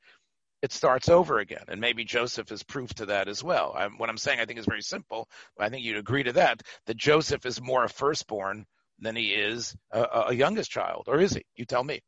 it 0.62 0.72
starts 0.72 1.08
over 1.08 1.38
again. 1.38 1.64
And 1.68 1.80
maybe 1.80 2.04
Joseph 2.04 2.50
is 2.52 2.62
proof 2.62 2.94
to 2.94 3.06
that 3.06 3.28
as 3.28 3.42
well. 3.42 3.74
I, 3.76 3.86
what 3.88 4.08
I'm 4.08 4.18
saying, 4.18 4.40
I 4.40 4.46
think, 4.46 4.58
is 4.58 4.66
very 4.66 4.82
simple. 4.82 5.28
I 5.58 5.68
think 5.68 5.84
you'd 5.84 5.98
agree 5.98 6.22
to 6.24 6.32
that, 6.34 6.62
that 6.86 6.96
Joseph 6.96 7.44
is 7.46 7.60
more 7.60 7.84
a 7.84 7.88
firstborn 7.88 8.66
than 8.98 9.16
he 9.16 9.32
is 9.32 9.76
a, 9.92 10.26
a 10.28 10.34
youngest 10.34 10.70
child, 10.70 11.04
or 11.06 11.20
is 11.20 11.34
he? 11.34 11.44
You 11.54 11.64
tell 11.64 11.84
me. 11.84 12.00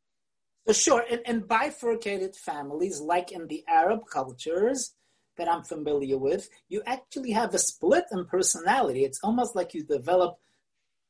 So 0.67 0.73
sure, 0.73 1.05
and, 1.09 1.21
in 1.25 1.41
bifurcated 1.41 2.35
families, 2.35 2.99
like 2.99 3.31
in 3.31 3.47
the 3.47 3.63
Arab 3.67 4.01
cultures 4.11 4.93
that 5.37 5.49
I'm 5.49 5.63
familiar 5.63 6.17
with, 6.17 6.49
you 6.67 6.81
actually 6.85 7.31
have 7.31 7.53
a 7.53 7.59
split 7.59 8.05
in 8.11 8.25
personality. 8.25 9.03
It's 9.05 9.19
almost 9.23 9.55
like 9.55 9.73
you 9.73 9.83
develop 9.83 10.37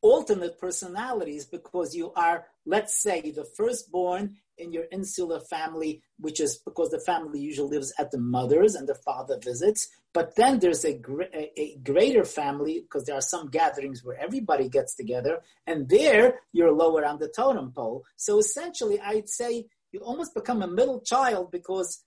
alternate 0.02 0.58
personalities 0.60 1.46
because 1.46 1.96
you 1.96 2.12
are, 2.14 2.46
let's 2.66 3.02
say, 3.02 3.32
the 3.32 3.46
firstborn 3.58 4.38
in 4.58 4.72
your 4.74 4.86
insular 4.92 5.40
family, 5.40 6.02
which 6.20 6.40
is 6.40 6.58
because 6.66 6.90
the 6.90 7.00
family 7.00 7.40
usually 7.40 7.70
lives 7.70 7.94
at 7.98 8.12
the 8.12 8.18
mother's 8.18 8.76
and 8.76 8.88
the 8.88 8.96
father 8.96 9.38
visits. 9.42 9.90
But 10.14 10.36
then 10.36 10.60
there's 10.60 10.86
a, 10.86 11.00
a, 11.34 11.52
a 11.56 11.78
greater 11.84 12.26
family 12.26 12.82
because 12.82 13.06
there 13.06 13.16
are 13.16 13.22
some 13.22 13.50
gatherings 13.50 14.04
where 14.04 14.20
everybody 14.20 14.68
gets 14.68 14.96
together, 14.96 15.42
and 15.68 15.88
there 15.88 16.40
you're 16.52 16.72
lower 16.72 17.06
on 17.06 17.20
the 17.20 17.30
totem 17.30 17.72
pole. 17.72 18.04
So 18.16 18.40
essentially, 18.40 19.00
I'd 19.00 19.30
say 19.30 19.68
you 19.92 20.00
almost 20.02 20.34
become 20.34 20.62
a 20.62 20.68
middle 20.68 21.02
child 21.02 21.52
because 21.52 22.04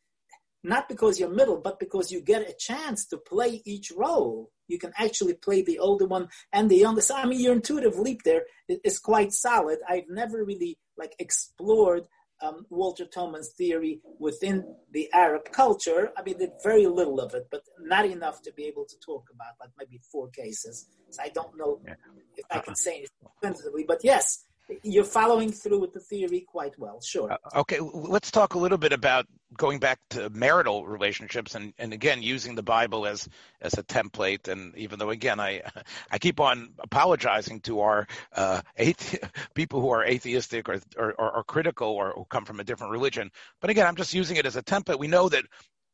not 0.63 0.89
because 0.89 1.19
you're 1.19 1.29
middle, 1.29 1.61
but 1.61 1.81
because 1.81 2.13
you 2.13 2.21
get 2.21 2.49
a 2.49 2.55
chance 2.59 3.07
to 3.07 3.17
play 3.17 3.63
each 3.65 3.93
role. 3.97 4.51
You 4.69 4.79
can 4.79 4.93
actually 4.97 5.35
play 5.35 5.63
the 5.63 5.79
older 5.79 6.07
one 6.07 6.29
and 6.53 6.71
the 6.71 6.77
youngest. 6.77 7.11
I 7.13 7.27
mean, 7.27 7.41
your 7.41 7.55
intuitive 7.55 7.99
leap 7.99 8.23
there 8.25 8.43
is 8.69 8.99
quite 8.99 9.33
solid. 9.33 9.79
I've 9.89 10.09
never 10.09 10.45
really 10.45 10.79
like 10.97 11.15
explored 11.19 12.05
um, 12.43 12.67
Walter 12.71 13.05
Toman's 13.07 13.53
theory 13.57 14.01
within 14.19 14.65
the 14.93 15.09
Arab 15.13 15.53
culture. 15.53 16.11
I 16.17 16.23
mean, 16.23 16.39
did 16.39 16.51
very 16.63 16.87
little 16.87 17.21
of 17.21 17.35
it, 17.35 17.47
but 17.51 17.63
not 17.81 18.05
enough 18.05 18.43
to 18.43 18.53
be 18.53 18.65
able 18.65 18.85
to 18.87 18.97
talk 19.05 19.29
about, 19.33 19.55
like 19.61 19.71
maybe 19.79 20.01
four 20.11 20.29
cases. 20.31 20.87
So 21.11 21.23
I 21.23 21.29
don't 21.29 21.57
know 21.57 21.81
yeah. 21.87 21.95
if 22.37 22.45
I 22.51 22.59
can 22.59 22.75
say 22.75 22.99
it 22.99 23.11
definitively, 23.41 23.85
but 23.87 24.01
yes, 24.03 24.45
you're 24.83 25.05
following 25.05 25.51
through 25.51 25.81
with 25.81 25.93
the 25.93 26.01
theory 26.01 26.41
quite 26.41 26.79
well. 26.79 27.01
Sure. 27.01 27.33
Uh, 27.33 27.61
okay, 27.61 27.79
let's 27.81 28.31
talk 28.31 28.55
a 28.55 28.59
little 28.59 28.79
bit 28.79 28.93
about 28.93 29.27
going 29.57 29.79
back 29.79 29.99
to 30.11 30.31
marital 30.31 30.87
relationships 30.87 31.55
and, 31.55 31.75
and 31.79 31.93
again 31.93 32.23
using 32.23 32.55
the 32.55 32.63
Bible 32.63 33.07
as 33.07 33.29
as 33.61 33.75
a 33.75 33.83
template. 33.83 34.49
And 34.49 34.77
even 34.77 34.99
though 34.99 35.11
again 35.11 35.41
I 35.41 35.63
I 36.11 36.19
keep 36.19 36.41
on 36.41 36.71
apologizing 36.79 37.61
to 37.63 37.81
our 37.81 38.07
uh, 38.35 38.63
athe- 38.79 39.23
people 39.55 39.81
who 39.81 39.91
are 39.91 40.05
atheistic 40.05 40.69
or, 40.69 40.81
or, 40.97 41.13
or 41.19 41.45
critical 41.45 41.89
or, 41.89 42.13
or 42.13 42.27
come 42.27 42.45
from 42.45 42.61
a 42.61 42.65
different 42.65 42.93
religion, 42.93 43.31
but 43.61 43.71
again 43.71 43.87
I'm 43.87 43.97
just 43.97 44.15
using 44.15 44.37
it 44.37 44.47
as 44.47 44.57
a 44.57 44.63
template. 44.63 44.99
We 44.99 45.09
know 45.09 45.29
that. 45.29 45.45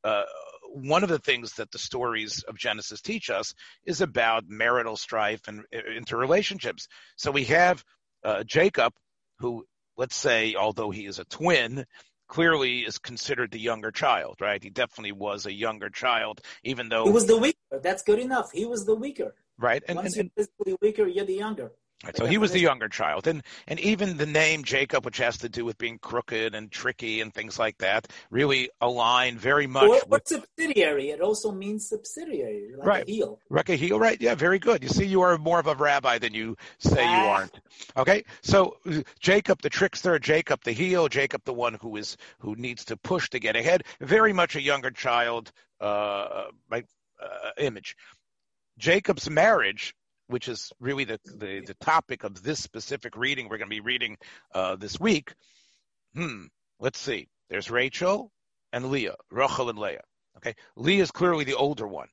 Uh, 0.05 0.23
one 0.71 1.03
of 1.03 1.09
the 1.09 1.19
things 1.19 1.55
that 1.55 1.71
the 1.71 1.79
stories 1.79 2.45
of 2.47 2.59
Genesis 2.59 3.01
teach 3.01 3.31
us 3.31 3.55
is 3.87 4.03
about 4.03 4.45
marital 4.49 4.97
strife 4.97 5.41
and 5.49 5.61
uh, 5.75 5.79
interrelationships. 5.99 6.87
So 7.17 7.31
we 7.31 7.45
have 7.45 7.83
uh, 8.25 8.45
Jacob, 8.45 8.93
who, 9.39 9.65
let's 9.97 10.17
say, 10.17 10.55
although 10.55 10.91
he 10.91 11.07
is 11.07 11.19
a 11.19 11.25
twin, 11.25 11.85
clearly 12.29 12.81
is 12.81 12.99
considered 12.99 13.51
the 13.51 13.59
younger 13.59 13.91
child, 13.91 14.37
right? 14.41 14.63
He 14.63 14.71
definitely 14.71 15.13
was 15.13 15.47
a 15.47 15.53
younger 15.53 15.91
child, 15.91 16.41
even 16.63 16.89
though 16.89 17.05
he 17.05 17.11
was 17.11 17.27
the 17.27 17.39
weaker. 17.39 17.81
That's 17.83 18.03
good 18.03 18.19
enough. 18.19 18.53
He 18.53 18.67
was 18.67 18.85
the 18.85 18.95
weaker. 18.95 19.35
Right. 19.59 19.83
And, 19.89 19.97
Once 19.97 20.17
and, 20.17 20.31
you're 20.37 20.45
physically 20.45 20.77
weaker, 20.81 21.07
you're 21.07 21.25
the 21.25 21.35
younger. 21.35 21.73
Right, 22.05 22.17
so 22.17 22.27
he 22.27 22.39
was 22.39 22.53
the 22.53 22.61
younger 22.61 22.89
child, 22.89 23.27
and 23.27 23.43
and 23.67 23.81
even 23.81 24.19
the 24.19 24.27
name 24.27 24.63
Jacob, 24.63 25.05
which 25.05 25.19
has 25.19 25.39
to 25.39 25.49
do 25.49 25.65
with 25.65 25.77
being 25.79 25.99
crooked 25.99 26.55
and 26.55 26.71
tricky 26.71 27.21
and 27.21 27.35
things 27.35 27.59
like 27.59 27.77
that, 27.79 28.07
really 28.31 28.71
align 28.81 29.37
very 29.37 29.67
much. 29.67 29.89
Or, 29.89 30.01
with 30.09 30.29
subsidiary. 30.29 31.11
It 31.11 31.21
also 31.21 31.51
means 31.51 31.89
subsidiary, 31.89 32.71
like 32.77 32.87
right. 32.87 33.09
a 33.09 33.11
heel. 33.11 33.41
Like 33.51 33.69
a 33.69 33.75
heel, 33.75 33.99
right? 33.99 34.17
Yeah, 34.21 34.37
very 34.37 34.61
good. 34.61 34.85
You 34.85 34.89
see, 34.89 35.07
you 35.07 35.23
are 35.23 35.37
more 35.39 35.59
of 35.59 35.67
a 35.67 35.75
rabbi 35.75 36.19
than 36.19 36.35
you 36.35 36.57
say 36.79 37.05
ah. 37.05 37.21
you 37.21 37.29
aren't. 37.31 37.61
Okay, 37.97 38.25
so 38.43 38.77
Jacob, 39.19 39.61
the 39.61 39.71
trickster, 39.71 40.21
Jacob, 40.21 40.63
the 40.63 40.71
heel, 40.73 41.09
Jacob, 41.09 41.43
the 41.45 41.55
one 41.55 41.75
who 41.75 41.97
is 41.97 42.17
who 42.39 42.55
needs 42.55 42.85
to 42.85 42.97
push 42.97 43.29
to 43.31 43.41
get 43.41 43.57
ahead, 43.57 43.83
very 44.01 44.33
much 44.33 44.55
a 44.55 44.63
younger 44.63 44.93
child, 44.93 45.51
uh, 45.81 46.45
uh, 46.71 46.81
image. 47.59 47.97
Jacob's 48.79 49.29
marriage 49.29 49.97
which 50.29 50.49
is 50.49 50.73
really 50.79 51.05
the, 51.05 51.19
the, 51.25 51.63
the, 51.67 51.75
topic 51.81 52.25
of 52.25 52.43
this 52.43 52.63
specific 52.63 53.17
reading 53.17 53.49
we're 53.49 53.59
going 53.59 53.71
to 53.71 53.75
be 53.75 53.81
reading 53.81 54.17
uh, 54.55 54.77
this 54.77 55.01
week. 55.01 55.35
Hmm, 56.15 56.45
let's 56.79 56.99
see. 56.99 57.29
There's 57.51 57.71
Rachel 57.71 58.31
and 58.73 58.91
Leah, 58.91 59.17
Rachel 59.31 59.71
and 59.71 59.79
Leah. 59.79 60.03
Okay, 60.37 60.55
Leah 60.77 61.03
is 61.03 61.11
clearly 61.11 61.45
the 61.45 61.55
older 61.55 61.87
one, 61.87 62.09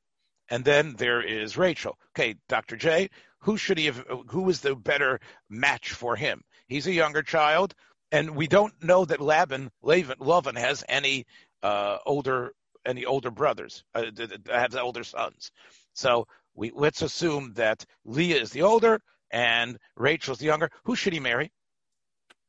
and 0.50 0.66
then 0.66 0.96
there 0.98 1.22
is 1.22 1.58
Rachel. 1.58 1.98
Okay, 2.16 2.36
Dr. 2.50 2.76
J, 2.76 3.10
who 3.40 3.58
should 3.58 3.78
he 3.78 3.86
have? 3.86 4.04
Who 4.30 4.50
is 4.50 4.62
the 4.62 4.76
better 4.76 5.20
match 5.50 5.92
for 5.92 6.16
him? 6.16 6.42
He's 6.68 6.88
a 6.88 6.94
younger 6.94 7.22
child, 7.22 7.76
and 8.12 8.36
we 8.36 8.48
don't 8.48 8.74
know 8.84 9.06
that 9.06 9.22
Laban, 9.22 9.70
Laban, 9.84 10.18
Lavan 10.20 10.58
has 10.58 10.84
any 10.90 11.26
uh, 11.62 11.98
older 12.06 12.54
any 12.86 13.06
older 13.06 13.32
brothers, 13.32 13.84
uh, 13.94 14.04
has 14.50 14.76
older 14.76 15.04
sons. 15.04 15.52
So 15.94 16.28
we 16.56 16.72
let's 16.74 17.02
assume 17.02 17.54
that 17.54 17.86
Leah 18.06 18.42
is 18.42 18.52
the 18.52 18.62
older 18.62 19.00
and 19.32 19.78
Rachel's 19.98 20.40
the 20.40 20.46
younger. 20.46 20.70
Who 20.86 20.96
should 20.96 21.14
he 21.14 21.20
marry? 21.20 21.52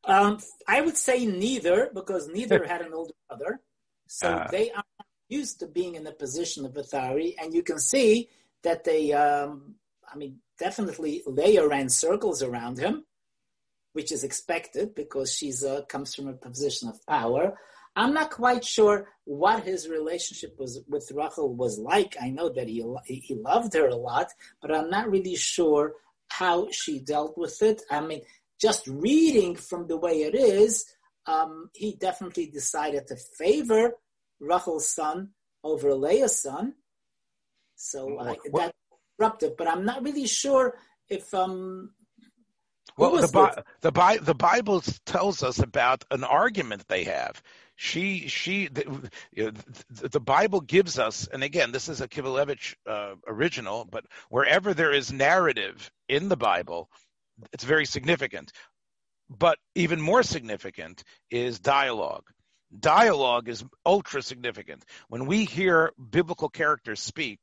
Um, 0.05 0.39
I 0.69 0.81
would 0.81 0.97
say 0.97 1.27
neither, 1.27 1.91
because 1.93 2.29
neither 2.29 2.65
had 2.69 2.81
an 2.81 2.93
older 2.93 3.15
brother, 3.29 3.61
so 4.07 4.29
uh, 4.29 4.51
they 4.51 4.71
are 4.71 4.85
used 5.29 5.59
to 5.61 5.67
being 5.67 5.97
in 5.97 6.07
a 6.07 6.13
position 6.13 6.65
of 6.65 6.77
authority, 6.77 7.35
and 7.41 7.53
you 7.53 7.63
can 7.63 7.79
see 7.79 8.29
that 8.63 8.85
they, 8.85 9.13
um, 9.13 9.75
I 10.11 10.17
mean, 10.17 10.39
definitely 10.59 11.23
Leah 11.27 11.67
ran 11.67 11.89
circles 11.89 12.43
around 12.43 12.79
him, 12.79 13.05
which 13.93 14.13
is 14.13 14.23
expected 14.23 14.95
because 14.95 15.33
she's 15.33 15.65
uh, 15.65 15.83
comes 15.89 16.15
from 16.15 16.29
a 16.29 16.35
position 16.35 16.89
of 16.89 17.05
power. 17.07 17.59
I'm 17.97 18.13
not 18.13 18.31
quite 18.31 18.65
sure 18.65 19.09
what 19.25 19.65
his 19.65 19.89
relationship 19.89 20.59
was 20.59 20.81
with 20.87 21.11
Rachel 21.15 21.55
was 21.55 21.79
like. 21.79 22.15
I 22.21 22.29
know 22.29 22.51
that 22.51 22.69
he 22.69 22.85
he 23.05 23.35
loved 23.35 23.73
her 23.75 23.89
a 23.89 23.97
lot, 23.97 24.29
but 24.61 24.73
I'm 24.73 24.91
not 24.91 25.11
really 25.11 25.35
sure 25.35 25.95
how 26.29 26.69
she 26.71 27.01
dealt 27.01 27.39
with 27.39 27.63
it. 27.63 27.83
I 27.91 28.01
mean, 28.03 28.21
just 28.61 28.87
reading 28.87 29.57
from 29.57 29.87
the 29.87 29.97
way 29.97 30.23
it 30.23 30.35
is, 30.35 30.85
um, 31.27 31.71
he 31.75 31.97
definitely 31.97 32.47
decided 32.47 33.07
to 33.07 33.17
favor 33.17 33.95
Rachel's 34.41 34.91
son 34.91 35.31
over 35.65 35.95
Leah's 35.95 36.41
son. 36.43 36.75
So 37.77 38.17
uh, 38.19 38.35
that's 38.53 38.73
disruptive, 39.19 39.57
but 39.57 39.69
I'm 39.69 39.85
not 39.85 40.03
really 40.03 40.27
sure 40.27 40.79
if 41.09 41.33
um, 41.35 41.93
well, 42.97 43.17
the, 43.17 43.29
Bi- 43.29 43.63
the, 43.81 43.93
Bi- 43.93 44.19
the 44.19 44.35
Bible 44.35 44.83
tells 45.05 45.43
us 45.43 45.59
about 45.59 46.05
an 46.11 46.25
argument 46.25 46.87
they 46.89 47.05
have 47.05 47.43
she 47.77 48.27
she 48.29 48.69
the, 48.69 49.11
the, 49.91 50.21
Bible 50.21 50.63
gives 50.63 50.99
us, 50.99 51.29
and 51.29 51.45
again, 51.45 51.73
this 51.73 51.89
is 51.89 52.01
a 52.01 52.09
Kivelevitz 52.09 52.75
uh, 52.87 53.15
original, 53.27 53.85
but 53.85 54.07
wherever 54.31 54.73
there 54.73 54.93
is 54.93 55.13
narrative 55.13 55.91
in 56.09 56.29
the 56.29 56.37
Bible, 56.37 56.91
it's 57.53 57.65
very 57.65 57.85
significant. 57.85 58.51
But 59.29 59.59
even 59.75 60.01
more 60.01 60.23
significant 60.23 61.05
is 61.31 61.59
dialogue. 61.59 62.25
Dialogue 62.79 63.49
is 63.49 63.65
ultra 63.85 64.23
significant. 64.23 64.85
When 65.09 65.27
we 65.27 65.45
hear 65.45 65.93
biblical 66.11 66.49
characters 66.49 67.01
speak, 67.01 67.41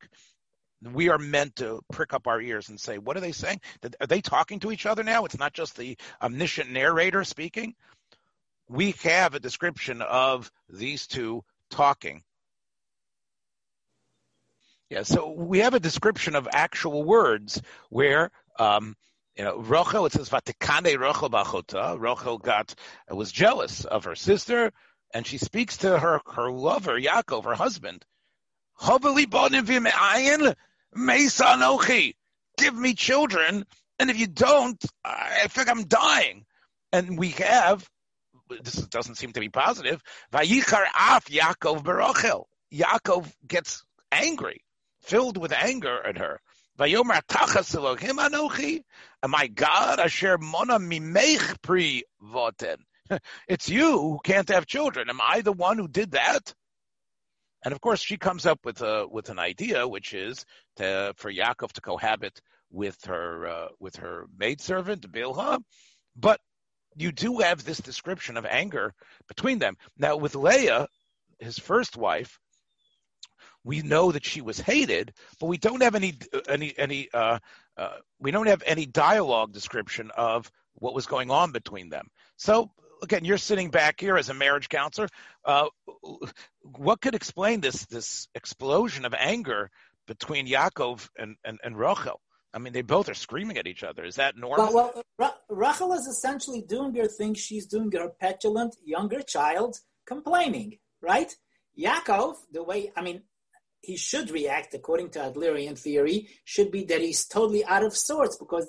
we 0.92 1.10
are 1.10 1.18
meant 1.18 1.58
to 1.58 1.82
prick 1.92 2.14
up 2.14 2.28
our 2.28 2.42
ears 2.42 2.70
and 2.70 2.80
say, 2.80 2.98
what 2.98 3.16
are 3.18 3.22
they 3.22 3.32
saying? 3.32 3.62
Are 4.02 4.08
they 4.08 4.22
talking 4.22 4.60
to 4.62 4.72
each 4.72 4.86
other 4.86 5.04
now? 5.04 5.26
It's 5.26 5.38
not 5.38 5.54
just 5.54 5.78
the 5.78 5.98
omniscient 6.22 6.70
narrator 6.72 7.24
speaking 7.24 7.76
we 8.68 8.92
have 9.04 9.36
a 9.36 9.40
description 9.40 10.02
of 10.02 10.52
these 10.70 11.08
two 11.08 11.44
talking. 11.70 12.24
Yeah, 14.90 15.04
so 15.04 15.32
we 15.32 15.60
have 15.60 15.74
a 15.74 15.80
description 15.80 16.36
of 16.36 16.48
actual 16.52 17.04
words 17.04 17.62
where, 17.90 18.32
um, 18.60 18.96
you 19.36 19.44
know, 19.44 19.58
Rachel, 19.58 20.06
it 20.06 20.14
says, 20.14 20.30
Vatikane 20.30 21.00
Rachel 21.00 21.30
bachota. 21.30 22.00
Rachel 22.00 22.38
got, 22.38 22.76
was 23.10 23.32
jealous 23.32 23.86
of 23.86 24.06
her 24.06 24.16
sister, 24.16 24.72
and 25.14 25.26
she 25.26 25.40
speaks 25.40 25.78
to 25.78 25.98
her, 25.98 26.22
her 26.34 26.52
lover, 26.52 27.00
Yaakov, 27.00 27.46
her 27.46 27.56
husband. 27.56 28.06
Give 32.58 32.76
me 32.76 32.94
children, 32.94 33.66
and 34.00 34.10
if 34.10 34.20
you 34.20 34.28
don't, 34.28 34.84
I 35.04 35.48
think 35.50 35.70
I'm 35.70 35.86
dying. 35.86 36.46
And 36.92 37.18
we 37.18 37.30
have 37.30 37.90
this 38.62 38.76
doesn't 38.76 39.16
seem 39.16 39.34
to 39.34 39.40
be 39.40 39.50
positive. 39.50 40.02
Vayichar 40.32 40.86
af 40.96 41.26
Yaakov 41.26 41.84
Barachel. 41.84 42.46
Yaakov 42.74 43.32
gets 43.48 43.84
angry, 44.12 44.64
filled 45.02 45.38
with 45.38 45.54
anger 45.54 46.06
at 46.06 46.18
her. 46.18 46.40
Vayomer 46.78 47.22
tachas 47.28 47.76
Elohim 47.76 48.18
anochi. 48.18 48.82
My 49.28 49.48
God, 49.48 50.00
asher 50.00 50.38
mona 50.38 50.80
mimech 50.80 51.62
pri 51.62 52.04
voten. 52.22 52.78
It's 53.48 53.70
you 53.70 54.00
who 54.00 54.20
can't 54.24 54.50
have 54.50 54.66
children. 54.66 55.10
Am 55.10 55.20
I 55.22 55.42
the 55.42 55.52
one 55.52 55.78
who 55.78 55.88
did 55.88 56.12
that? 56.12 56.54
And 57.64 57.74
of 57.74 57.82
course, 57.82 58.02
she 58.02 58.18
comes 58.18 58.46
up 58.46 58.60
with 58.66 58.82
a 58.82 59.08
with 59.08 59.30
an 59.30 59.40
idea, 59.40 59.88
which 59.88 60.14
is 60.14 60.46
to, 60.78 61.14
for 61.18 61.32
Yaakov 61.32 61.72
to 61.74 61.82
cohabit 61.82 62.42
with 62.72 62.98
her 63.06 63.48
uh, 63.48 63.68
with 63.80 63.96
her 63.98 64.26
maidservant 64.38 65.10
Bilhah. 65.12 65.62
But 66.16 66.40
you 66.96 67.12
do 67.12 67.40
have 67.40 67.64
this 67.64 67.80
description 67.80 68.38
of 68.38 68.46
anger 68.46 68.94
between 69.28 69.60
them. 69.60 69.78
Now, 69.98 70.18
with 70.18 70.36
Leah, 70.36 70.88
his 71.40 71.58
first 71.58 71.98
wife, 71.98 72.38
we 73.64 73.82
know 73.82 74.12
that 74.12 74.26
she 74.26 74.42
was 74.42 74.60
hated, 74.60 75.14
but 75.40 75.48
we 75.48 75.58
don't 75.58 75.84
have 75.84 75.96
any 75.96 76.16
any 76.50 76.74
any 76.78 77.10
uh, 77.14 77.40
uh, 77.78 77.98
we 78.20 78.32
don't 78.32 78.48
have 78.48 78.64
any 78.66 78.86
dialogue 78.86 79.54
description 79.54 80.12
of 80.18 80.52
what 80.76 80.94
was 80.94 81.06
going 81.06 81.32
on 81.32 81.52
between 81.52 81.90
them. 81.90 82.08
So 82.36 82.72
again, 83.04 83.26
you're 83.26 83.38
sitting 83.38 83.70
back 83.70 84.00
here 84.00 84.18
as 84.18 84.30
a 84.30 84.34
marriage 84.34 84.70
counselor. 84.70 85.08
Uh, 85.46 85.68
what 86.62 87.02
could 87.02 87.16
explain 87.16 87.62
this 87.62 87.86
this 87.86 88.28
explosion 88.34 89.06
of 89.06 89.14
anger 89.14 89.70
between 90.08 90.48
Yaakov 90.48 91.10
and 91.18 91.36
and, 91.44 91.60
and 91.64 91.78
Rachel? 91.78 92.20
I 92.54 92.60
mean, 92.60 92.74
they 92.74 92.84
both 92.84 93.10
are 93.10 93.16
screaming 93.16 93.58
at 93.58 93.68
each 93.68 93.84
other. 93.84 94.06
Is 94.06 94.16
that 94.16 94.38
normal? 94.38 94.74
Well, 94.74 95.04
well 95.18 95.38
Rachel 95.50 95.94
is 95.94 96.06
essentially 96.06 96.62
doing 96.62 96.94
her 96.96 97.08
thing. 97.08 97.34
She's 97.34 97.66
doing 97.66 97.92
her 97.94 98.10
petulant 98.10 98.76
younger 98.84 99.22
child 99.22 99.78
complaining, 100.06 100.78
right? 101.02 101.34
Yaakov, 101.78 102.36
the 102.52 102.64
way, 102.64 102.92
I 102.96 103.02
mean, 103.02 103.24
he 103.82 103.98
should 103.98 104.30
react 104.30 104.76
according 104.76 105.10
to 105.12 105.20
Adlerian 105.20 105.78
theory, 105.78 106.30
should 106.46 106.72
be 106.72 106.84
that 106.86 107.02
he's 107.02 107.26
totally 107.26 107.66
out 107.66 107.84
of 107.84 107.98
sorts 107.98 108.38
because 108.38 108.68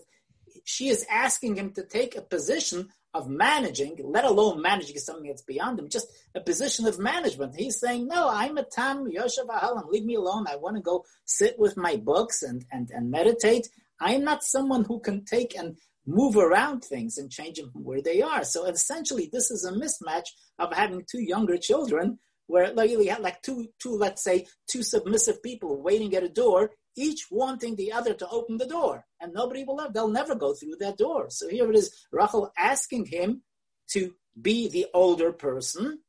she 0.65 0.89
is 0.89 1.05
asking 1.11 1.57
him 1.57 1.73
to 1.73 1.85
take 1.85 2.17
a 2.17 2.23
position 2.23 2.89
of 3.15 3.29
managing, 3.29 3.97
let 4.03 4.25
alone 4.25 4.61
managing 4.61 4.99
something 4.99 5.29
that's 5.29 5.43
beyond 5.43 5.79
him, 5.79 5.89
just 5.89 6.09
a 6.35 6.41
position 6.41 6.87
of 6.87 6.99
management. 6.99 7.55
He's 7.57 7.79
saying, 7.79 8.09
no, 8.09 8.29
I'm 8.29 8.59
a 8.59 8.65
Tam 8.65 9.11
Yoshev 9.11 9.47
Ahalam, 9.49 9.89
leave 9.89 10.05
me 10.05 10.17
alone. 10.17 10.47
I 10.49 10.57
want 10.57 10.77
to 10.77 10.83
go 10.83 11.05
sit 11.25 11.57
with 11.59 11.77
my 11.77 11.97
books 11.97 12.43
and, 12.43 12.65
and, 12.73 12.91
and 12.91 13.11
meditate. 13.11 13.69
I'm 14.01 14.25
not 14.25 14.43
someone 14.43 14.85
who 14.85 14.99
can 14.99 15.25
take 15.25 15.57
and 15.57 15.77
move 16.07 16.37
around 16.37 16.85
things 16.85 17.17
and 17.17 17.31
change 17.31 17.59
them 17.59 17.71
where 17.75 18.03
they 18.03 18.21
are. 18.21 18.45
So 18.45 18.67
essentially, 18.67 19.31
this 19.33 19.51
is 19.51 19.65
a 19.65 19.73
mismatch 19.73 20.29
of 20.59 20.75
having 20.75 21.05
two 21.11 21.23
younger 21.23 21.57
children 21.57 22.19
where 22.47 22.75
like 22.75 22.91
you 22.91 23.09
have 23.09 23.21
like 23.21 23.41
two, 23.43 23.69
two, 23.81 23.97
let's 23.97 24.23
say, 24.23 24.47
two 24.71 24.83
submissive 24.83 25.43
people 25.43 25.81
waiting 25.81 26.15
at 26.15 26.25
a 26.25 26.29
door 26.29 26.73
each 26.97 27.27
wanting 27.31 27.77
the 27.77 27.93
other 27.93 28.15
to 28.15 28.29
open 28.29 28.59
the 28.59 28.67
door, 28.67 29.05
and 29.21 29.33
nobody 29.33 29.65
will. 29.65 29.89
They'll 29.93 30.09
never 30.09 30.35
go 30.35 30.55
through 30.55 30.77
that 30.81 30.99
door. 30.99 31.31
So 31.31 31.49
here 31.49 31.71
it 31.71 31.77
is, 31.77 32.07
Rachel 32.13 32.53
asking 32.57 33.07
him 33.07 33.43
to 33.91 34.15
be 34.41 34.69
the 34.69 34.87
older 34.95 35.33
person, 35.33 36.01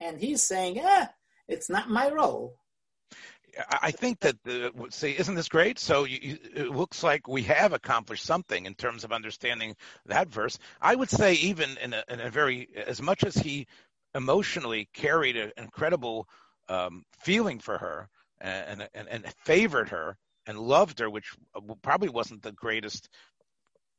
and 0.00 0.18
he's 0.18 0.42
saying, 0.42 0.78
"Eh, 0.78 1.06
it's 1.48 1.70
not 1.70 1.90
my 1.90 2.10
role." 2.10 2.56
I 3.70 3.90
think 3.90 4.20
that 4.20 4.36
uh, 4.46 4.70
say, 4.90 5.12
isn't 5.12 5.34
this 5.34 5.48
great? 5.48 5.78
So 5.78 6.04
you, 6.04 6.18
you, 6.20 6.38
it 6.54 6.70
looks 6.70 7.02
like 7.02 7.26
we 7.26 7.42
have 7.44 7.72
accomplished 7.72 8.24
something 8.24 8.66
in 8.66 8.74
terms 8.74 9.04
of 9.04 9.12
understanding 9.12 9.76
that 10.06 10.28
verse. 10.28 10.58
I 10.80 10.94
would 10.94 11.10
say, 11.10 11.34
even 11.34 11.76
in 11.82 11.94
a, 11.94 12.04
in 12.08 12.20
a 12.20 12.30
very, 12.30 12.68
as 12.86 13.00
much 13.00 13.24
as 13.24 13.34
he 13.34 13.66
emotionally 14.14 14.88
carried 14.92 15.36
an 15.36 15.52
incredible 15.56 16.28
um, 16.68 17.04
feeling 17.20 17.58
for 17.58 17.78
her 17.78 18.08
and, 18.40 18.88
and, 18.94 19.08
and 19.08 19.24
favored 19.44 19.88
her, 19.88 20.18
and 20.46 20.58
loved 20.58 21.00
her, 21.00 21.10
which 21.10 21.32
probably 21.82 22.08
wasn't 22.08 22.42
the 22.42 22.52
greatest 22.52 23.08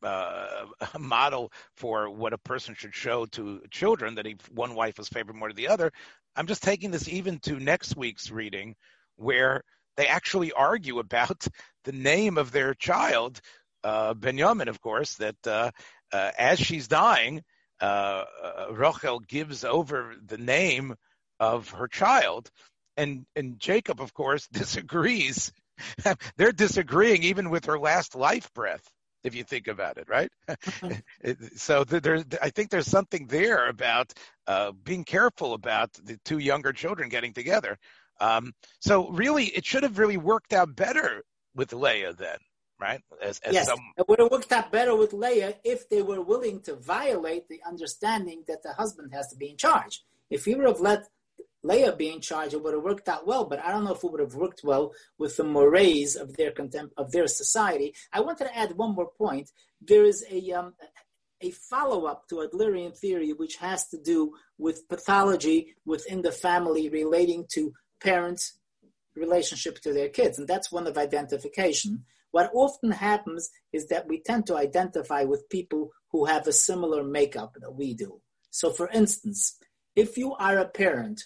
uh, 0.03 0.65
model 0.99 1.51
for 1.75 2.09
what 2.09 2.33
a 2.33 2.37
person 2.37 2.75
should 2.75 2.93
show 2.93 3.25
to 3.25 3.61
children 3.71 4.15
that 4.15 4.25
he, 4.25 4.37
one 4.53 4.75
wife 4.75 4.97
was 4.97 5.09
favored 5.09 5.35
more 5.35 5.49
than 5.49 5.57
the 5.57 5.67
other. 5.67 5.91
I'm 6.35 6.47
just 6.47 6.63
taking 6.63 6.91
this 6.91 7.09
even 7.09 7.39
to 7.39 7.59
next 7.59 7.95
week's 7.97 8.29
reading, 8.29 8.75
where 9.15 9.63
they 9.95 10.07
actually 10.07 10.51
argue 10.51 10.99
about 10.99 11.47
the 11.83 11.91
name 11.91 12.37
of 12.37 12.51
their 12.51 12.73
child, 12.73 13.41
uh, 13.83 14.13
Benjamin, 14.13 14.67
of 14.67 14.81
course, 14.81 15.15
that 15.15 15.35
uh, 15.45 15.71
uh, 16.11 16.31
as 16.37 16.59
she's 16.59 16.87
dying, 16.87 17.41
uh, 17.81 18.23
uh, 18.43 18.65
Rachel 18.71 19.19
gives 19.19 19.63
over 19.63 20.15
the 20.25 20.37
name 20.37 20.95
of 21.39 21.69
her 21.71 21.87
child. 21.87 22.49
And, 22.95 23.25
and 23.35 23.59
Jacob, 23.59 24.01
of 24.01 24.13
course, 24.13 24.47
disagrees. 24.51 25.51
They're 26.37 26.51
disagreeing 26.51 27.23
even 27.23 27.49
with 27.49 27.65
her 27.65 27.79
last 27.79 28.15
life 28.15 28.51
breath 28.53 28.89
if 29.23 29.35
you 29.35 29.43
think 29.43 29.67
about 29.67 29.97
it, 29.97 30.07
right? 30.07 30.31
so 31.55 31.83
there's, 31.83 32.23
I 32.41 32.49
think 32.49 32.69
there's 32.69 32.87
something 32.87 33.27
there 33.27 33.67
about 33.67 34.13
uh, 34.47 34.71
being 34.83 35.03
careful 35.03 35.53
about 35.53 35.91
the 36.03 36.19
two 36.23 36.39
younger 36.39 36.73
children 36.73 37.09
getting 37.09 37.33
together. 37.33 37.77
Um, 38.19 38.53
so 38.79 39.09
really, 39.09 39.45
it 39.45 39.65
should 39.65 39.83
have 39.83 39.99
really 39.99 40.17
worked 40.17 40.53
out 40.53 40.75
better 40.75 41.23
with 41.55 41.73
Leah 41.73 42.13
then, 42.13 42.37
right? 42.79 43.01
As, 43.21 43.39
as 43.39 43.53
yes, 43.53 43.67
some... 43.67 43.79
it 43.97 44.07
would 44.07 44.19
have 44.19 44.31
worked 44.31 44.51
out 44.51 44.71
better 44.71 44.95
with 44.95 45.13
Leah 45.13 45.55
if 45.63 45.87
they 45.89 46.01
were 46.01 46.21
willing 46.21 46.61
to 46.61 46.75
violate 46.75 47.47
the 47.47 47.61
understanding 47.67 48.43
that 48.47 48.63
the 48.63 48.73
husband 48.73 49.13
has 49.13 49.27
to 49.29 49.35
be 49.35 49.49
in 49.49 49.57
charge. 49.57 50.03
If 50.29 50.45
he 50.45 50.55
would 50.55 50.67
have 50.67 50.79
let 50.81 51.07
Leah 51.63 51.95
being 51.95 52.15
in 52.15 52.21
charge, 52.21 52.53
it 52.53 52.63
would 52.63 52.73
have 52.73 52.83
worked 52.83 53.09
out 53.09 53.25
well. 53.25 53.45
But 53.45 53.63
I 53.63 53.71
don't 53.71 53.83
know 53.83 53.93
if 53.93 54.03
it 54.03 54.11
would 54.11 54.21
have 54.21 54.35
worked 54.35 54.61
well 54.63 54.93
with 55.17 55.37
the 55.37 55.43
mores 55.43 56.15
of 56.15 56.35
their 56.37 56.51
contempt 56.51 56.93
of 56.97 57.11
their 57.11 57.27
society. 57.27 57.93
I 58.13 58.21
wanted 58.21 58.45
to 58.45 58.57
add 58.57 58.77
one 58.77 58.95
more 58.95 59.11
point. 59.17 59.51
There 59.81 60.03
is 60.03 60.25
a 60.29 60.51
um, 60.51 60.73
a 61.41 61.51
follow 61.51 62.05
up 62.05 62.27
to 62.29 62.47
Adlerian 62.47 62.97
theory, 62.97 63.31
which 63.33 63.57
has 63.57 63.87
to 63.89 63.97
do 63.97 64.33
with 64.57 64.87
pathology 64.89 65.75
within 65.85 66.21
the 66.21 66.31
family 66.31 66.89
relating 66.89 67.45
to 67.53 67.73
parents' 68.01 68.57
relationship 69.15 69.79
to 69.81 69.93
their 69.93 70.09
kids, 70.09 70.37
and 70.37 70.47
that's 70.47 70.71
one 70.71 70.87
of 70.87 70.97
identification. 70.97 72.05
What 72.31 72.51
often 72.53 72.91
happens 72.91 73.49
is 73.71 73.87
that 73.87 74.07
we 74.07 74.21
tend 74.21 74.47
to 74.47 74.57
identify 74.57 75.23
with 75.23 75.49
people 75.49 75.91
who 76.11 76.25
have 76.25 76.47
a 76.47 76.53
similar 76.53 77.03
makeup 77.03 77.55
that 77.59 77.73
we 77.73 77.93
do. 77.93 78.21
So, 78.49 78.71
for 78.71 78.89
instance, 78.89 79.57
if 79.95 80.17
you 80.17 80.33
are 80.35 80.57
a 80.57 80.67
parent 80.67 81.23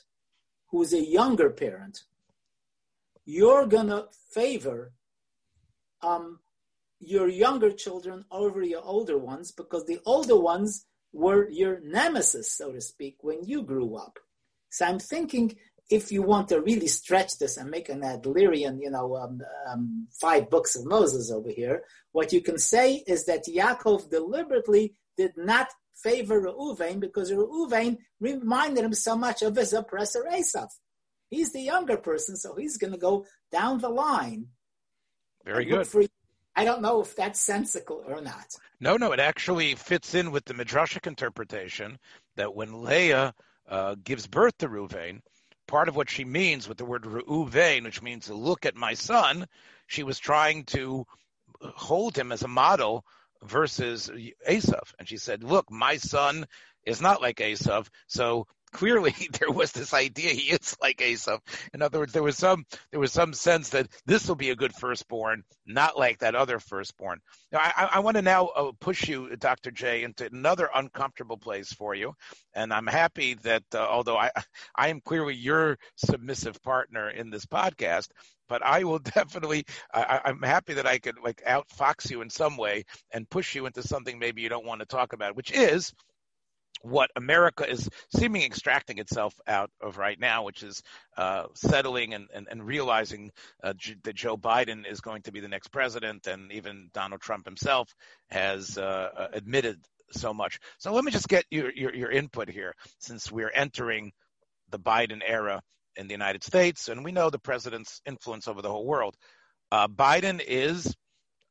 who's 0.71 0.93
a 0.93 1.03
younger 1.03 1.49
parent, 1.49 2.03
you're 3.25 3.67
gonna 3.67 4.05
favor 4.33 4.93
um, 6.01 6.39
your 6.99 7.27
younger 7.27 7.71
children 7.71 8.25
over 8.31 8.63
your 8.63 8.81
older 8.83 9.17
ones 9.17 9.51
because 9.51 9.85
the 9.85 9.99
older 10.05 10.39
ones 10.39 10.85
were 11.13 11.49
your 11.49 11.79
nemesis, 11.81 12.51
so 12.51 12.71
to 12.71 12.81
speak, 12.81 13.17
when 13.21 13.43
you 13.43 13.63
grew 13.63 13.95
up. 13.95 14.17
So 14.69 14.85
I'm 14.85 14.99
thinking 14.99 15.55
if 15.89 16.11
you 16.11 16.21
want 16.21 16.47
to 16.47 16.61
really 16.61 16.87
stretch 16.87 17.37
this 17.37 17.57
and 17.57 17.69
make 17.69 17.89
an 17.89 18.01
Adlerian, 18.01 18.79
you 18.81 18.89
know, 18.89 19.17
um, 19.17 19.41
um, 19.69 20.07
five 20.21 20.49
books 20.49 20.75
of 20.75 20.85
Moses 20.85 21.29
over 21.29 21.49
here, 21.49 21.83
what 22.13 22.31
you 22.31 22.41
can 22.41 22.57
say 22.57 23.03
is 23.05 23.25
that 23.25 23.45
Yaakov 23.45 24.09
deliberately 24.09 24.95
did 25.17 25.33
not 25.35 25.67
favor 25.95 26.41
Reuven 26.41 26.99
because 26.99 27.31
Reuven 27.31 27.97
reminded 28.19 28.83
him 28.83 28.93
so 28.93 29.15
much 29.15 29.41
of 29.41 29.55
his 29.55 29.73
oppressor 29.73 30.25
Esav. 30.31 30.69
He's 31.29 31.53
the 31.53 31.61
younger 31.61 31.97
person, 31.97 32.35
so 32.35 32.55
he's 32.55 32.77
going 32.77 32.93
to 32.93 32.99
go 32.99 33.25
down 33.51 33.79
the 33.79 33.89
line. 33.89 34.47
Very 35.45 35.65
good. 35.65 35.87
For, 35.87 36.03
I 36.55 36.65
don't 36.65 36.81
know 36.81 37.01
if 37.01 37.15
that's 37.15 37.39
sensical 37.39 38.03
or 38.05 38.21
not. 38.21 38.45
No, 38.79 38.97
no, 38.97 39.13
it 39.13 39.19
actually 39.19 39.75
fits 39.75 40.13
in 40.13 40.31
with 40.31 40.45
the 40.45 40.53
midrashic 40.53 41.07
interpretation 41.07 41.97
that 42.35 42.53
when 42.53 42.83
Leah 42.83 43.33
uh, 43.69 43.95
gives 44.03 44.27
birth 44.27 44.57
to 44.57 44.67
Reuven, 44.67 45.21
part 45.67 45.87
of 45.87 45.95
what 45.95 46.09
she 46.09 46.25
means 46.25 46.67
with 46.67 46.77
the 46.77 46.85
word 46.85 47.03
Reuven, 47.03 47.83
which 47.83 48.01
means 48.01 48.29
look 48.29 48.65
at 48.65 48.75
my 48.75 48.93
son, 48.93 49.47
she 49.87 50.03
was 50.03 50.19
trying 50.19 50.65
to 50.65 51.05
hold 51.61 52.17
him 52.17 52.31
as 52.31 52.43
a 52.43 52.47
model 52.47 53.05
versus 53.43 54.09
Esav. 54.47 54.93
And 54.99 55.07
she 55.07 55.17
said, 55.17 55.43
look, 55.43 55.71
my 55.71 55.97
son 55.97 56.45
is 56.85 57.01
not 57.01 57.21
like 57.21 57.37
Esav. 57.37 57.87
So 58.07 58.47
clearly 58.71 59.13
there 59.39 59.51
was 59.51 59.71
this 59.71 59.93
idea 59.93 60.29
he 60.29 60.51
is 60.51 60.75
like 60.81 60.97
Esav. 60.97 61.39
In 61.73 61.81
other 61.81 61.99
words, 61.99 62.13
there 62.13 62.23
was 62.23 62.37
some 62.37 62.65
there 62.91 62.99
was 62.99 63.11
some 63.11 63.33
sense 63.33 63.69
that 63.69 63.87
this 64.05 64.27
will 64.27 64.35
be 64.35 64.49
a 64.49 64.55
good 64.55 64.73
firstborn, 64.73 65.43
not 65.65 65.97
like 65.97 66.19
that 66.19 66.35
other 66.35 66.59
firstborn. 66.59 67.19
Now, 67.51 67.59
I, 67.59 67.89
I 67.93 67.99
want 67.99 68.15
to 68.15 68.21
now 68.21 68.47
uh, 68.47 68.71
push 68.79 69.07
you, 69.07 69.35
Dr. 69.35 69.71
J, 69.71 70.03
into 70.03 70.25
another 70.25 70.69
uncomfortable 70.73 71.37
place 71.37 71.71
for 71.73 71.93
you, 71.93 72.13
and 72.53 72.73
I'm 72.73 72.87
happy 72.87 73.35
that 73.43 73.63
uh, 73.73 73.79
although 73.79 74.17
I 74.17 74.31
I 74.75 74.89
am 74.89 75.01
clearly 75.01 75.35
your 75.35 75.77
submissive 75.97 76.61
partner 76.61 77.09
in 77.09 77.29
this 77.29 77.45
podcast, 77.45 78.09
but 78.51 78.61
I 78.65 78.83
will 78.83 78.99
definitely. 79.15 79.65
I, 79.93 80.19
am 80.25 80.41
happy 80.41 80.73
that 80.73 80.85
I 80.85 80.99
could 80.99 81.15
like 81.23 81.41
outfox 81.47 82.11
you 82.11 82.21
in 82.21 82.29
some 82.29 82.57
way 82.57 82.83
and 83.09 83.29
push 83.29 83.55
you 83.55 83.65
into 83.65 83.81
something 83.81 84.19
maybe 84.19 84.41
you 84.41 84.49
don't 84.49 84.65
want 84.65 84.81
to 84.81 84.85
talk 84.85 85.13
about, 85.13 85.37
which 85.37 85.53
is 85.53 85.93
what 86.81 87.11
America 87.15 87.69
is 87.69 87.87
seeming 88.13 88.41
extracting 88.41 88.97
itself 88.97 89.33
out 89.47 89.71
of 89.79 89.97
right 89.97 90.19
now, 90.19 90.43
which 90.43 90.63
is 90.63 90.83
uh, 91.15 91.45
settling 91.53 92.13
and, 92.13 92.27
and, 92.33 92.47
and 92.51 92.65
realizing 92.65 93.31
uh, 93.63 93.73
that 94.03 94.15
Joe 94.15 94.35
Biden 94.35 94.85
is 94.85 94.99
going 94.99 95.21
to 95.21 95.31
be 95.31 95.39
the 95.39 95.47
next 95.47 95.69
president, 95.69 96.27
and 96.27 96.51
even 96.51 96.89
Donald 96.93 97.21
Trump 97.21 97.45
himself 97.45 97.87
has 98.31 98.77
uh, 98.77 98.81
uh 99.15 99.27
admitted 99.31 99.79
so 100.11 100.33
much. 100.33 100.59
So 100.77 100.91
let 100.91 101.05
me 101.05 101.11
just 101.13 101.29
get 101.29 101.45
your, 101.49 101.71
your, 101.71 101.95
your 101.95 102.11
input 102.11 102.49
here, 102.49 102.75
since 102.99 103.31
we're 103.31 103.51
entering 103.51 104.11
the 104.71 104.79
Biden 104.79 105.21
era 105.25 105.61
in 105.95 106.07
the 106.07 106.13
United 106.13 106.43
States, 106.43 106.87
and 106.87 107.03
we 107.03 107.11
know 107.11 107.29
the 107.29 107.39
president's 107.39 108.01
influence 108.05 108.47
over 108.47 108.61
the 108.61 108.69
whole 108.69 108.85
world. 108.85 109.15
Uh, 109.71 109.87
Biden 109.87 110.41
is 110.45 110.95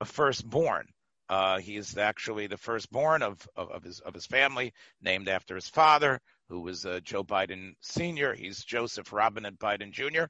a 0.01 0.05
firstborn. 0.05 0.87
Uh, 1.29 1.59
he 1.59 1.77
is 1.77 1.97
actually 1.97 2.49
the 2.49 2.57
firstborn 2.57 3.23
of, 3.23 3.47
of, 3.55 3.71
of, 3.71 3.85
his 3.85 4.01
of 4.01 4.15
his 4.15 4.27
family, 4.27 4.73
named 5.01 5.29
after 5.29 5.55
his 5.55 5.69
father, 5.69 6.21
who 6.49 6.61
was 6.61 6.85
uh, 6.85 6.99
Joe 7.05 7.23
Biden 7.23 7.75
Sr. 7.81 8.35
He's 8.35 8.65
Joseph 8.65 9.13
Robinette 9.13 9.59
Biden 9.59 9.93
Jr. 9.93 10.25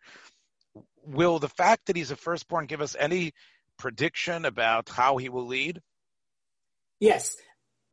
Will 1.05 1.39
the 1.39 1.49
fact 1.49 1.87
that 1.87 1.97
he's 1.97 2.11
a 2.11 2.17
firstborn 2.17 2.67
give 2.67 2.83
us 2.83 2.95
any 2.99 3.33
prediction 3.79 4.45
about 4.45 4.91
how 4.91 5.17
he 5.17 5.31
will 5.31 5.47
lead? 5.47 5.81
Yes. 7.01 7.37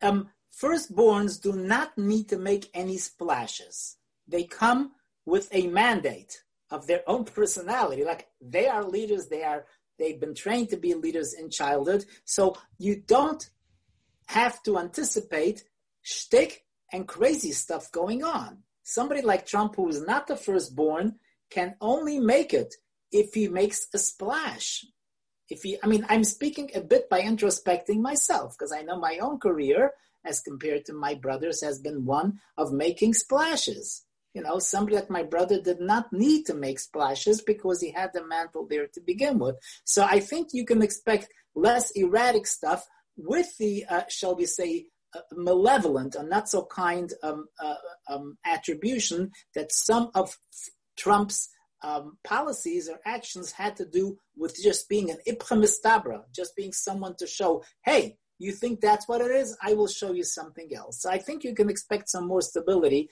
Um, 0.01 0.29
firstborns 0.61 1.41
do 1.41 1.53
not 1.53 1.97
need 1.97 2.29
to 2.29 2.37
make 2.37 2.69
any 2.73 2.97
splashes. 2.97 3.95
They 4.27 4.43
come 4.43 4.91
with 5.27 5.47
a 5.51 5.67
mandate 5.67 6.41
of 6.71 6.87
their 6.87 7.03
own 7.05 7.23
personality. 7.23 8.03
Like 8.03 8.27
they 8.41 8.67
are 8.67 8.83
leaders, 8.83 9.27
they 9.27 9.43
are 9.43 9.65
They've 9.97 10.19
been 10.19 10.35
trained 10.35 10.69
to 10.69 10.77
be 10.77 10.93
leaders 10.93 11.33
in 11.33 11.49
childhood. 11.49 12.05
So 12.25 12.55
you 12.77 12.95
don't 12.95 13.49
have 14.27 14.61
to 14.63 14.77
anticipate 14.77 15.63
shtick 16.01 16.65
and 16.91 17.07
crazy 17.07 17.51
stuff 17.51 17.91
going 17.91 18.23
on. 18.23 18.59
Somebody 18.83 19.21
like 19.21 19.45
Trump, 19.45 19.75
who 19.75 19.89
is 19.89 20.01
not 20.01 20.27
the 20.27 20.37
firstborn, 20.37 21.15
can 21.49 21.75
only 21.81 22.19
make 22.19 22.53
it 22.53 22.75
if 23.11 23.33
he 23.33 23.47
makes 23.47 23.87
a 23.93 23.97
splash. 23.97 24.85
If 25.49 25.63
he, 25.63 25.77
I 25.81 25.87
mean, 25.87 26.05
I'm 26.09 26.23
speaking 26.23 26.69
a 26.75 26.81
bit 26.81 27.09
by 27.09 27.21
introspecting 27.21 27.99
myself 27.99 28.55
because 28.57 28.73
I 28.73 28.81
know 28.81 28.99
my 28.99 29.17
own 29.19 29.39
career, 29.39 29.91
as 30.25 30.41
compared 30.41 30.85
to 30.85 30.93
my 30.93 31.15
brother's, 31.15 31.61
has 31.61 31.79
been 31.79 32.05
one 32.05 32.39
of 32.57 32.71
making 32.71 33.13
splashes. 33.13 34.03
You 34.33 34.43
know, 34.43 34.59
somebody 34.59 34.95
like 34.95 35.09
my 35.09 35.23
brother 35.23 35.61
did 35.61 35.79
not 35.79 36.11
need 36.11 36.45
to 36.45 36.53
make 36.53 36.79
splashes 36.79 37.41
because 37.41 37.81
he 37.81 37.91
had 37.91 38.11
the 38.13 38.25
mantle 38.25 38.67
there 38.69 38.87
to 38.87 39.01
begin 39.01 39.39
with. 39.39 39.55
So 39.83 40.03
I 40.03 40.19
think 40.19 40.49
you 40.51 40.65
can 40.65 40.81
expect 40.81 41.29
less 41.55 41.91
erratic 41.91 42.45
stuff 42.45 42.85
with 43.15 43.57
the, 43.57 43.85
uh, 43.89 44.03
shall 44.09 44.35
we 44.35 44.45
say, 44.45 44.87
uh, 45.15 45.21
malevolent 45.31 46.15
and 46.15 46.29
not 46.29 46.49
so 46.49 46.65
kind 46.65 47.13
um, 47.23 47.45
uh, 47.63 47.75
um, 48.09 48.37
attribution 48.45 49.31
that 49.55 49.71
some 49.71 50.11
of 50.13 50.37
Trump's 50.97 51.49
um, 51.83 52.17
policies 52.23 52.89
or 52.89 52.99
actions 53.05 53.51
had 53.51 53.75
to 53.77 53.85
do 53.85 54.17
with 54.35 54.55
just 54.61 54.89
being 54.89 55.09
an 55.09 55.17
ipchemistabra, 55.27 56.23
just 56.35 56.55
being 56.55 56.73
someone 56.73 57.15
to 57.17 57.27
show, 57.27 57.63
hey, 57.85 58.17
you 58.39 58.51
think 58.51 58.79
that's 58.79 59.07
what 59.07 59.21
it 59.21 59.31
is? 59.31 59.57
I 59.61 59.73
will 59.73 59.87
show 59.87 60.13
you 60.13 60.23
something 60.23 60.69
else. 60.75 61.01
So 61.01 61.09
I 61.09 61.17
think 61.17 61.43
you 61.43 61.55
can 61.55 61.69
expect 61.69 62.09
some 62.09 62.27
more 62.27 62.41
stability. 62.41 63.09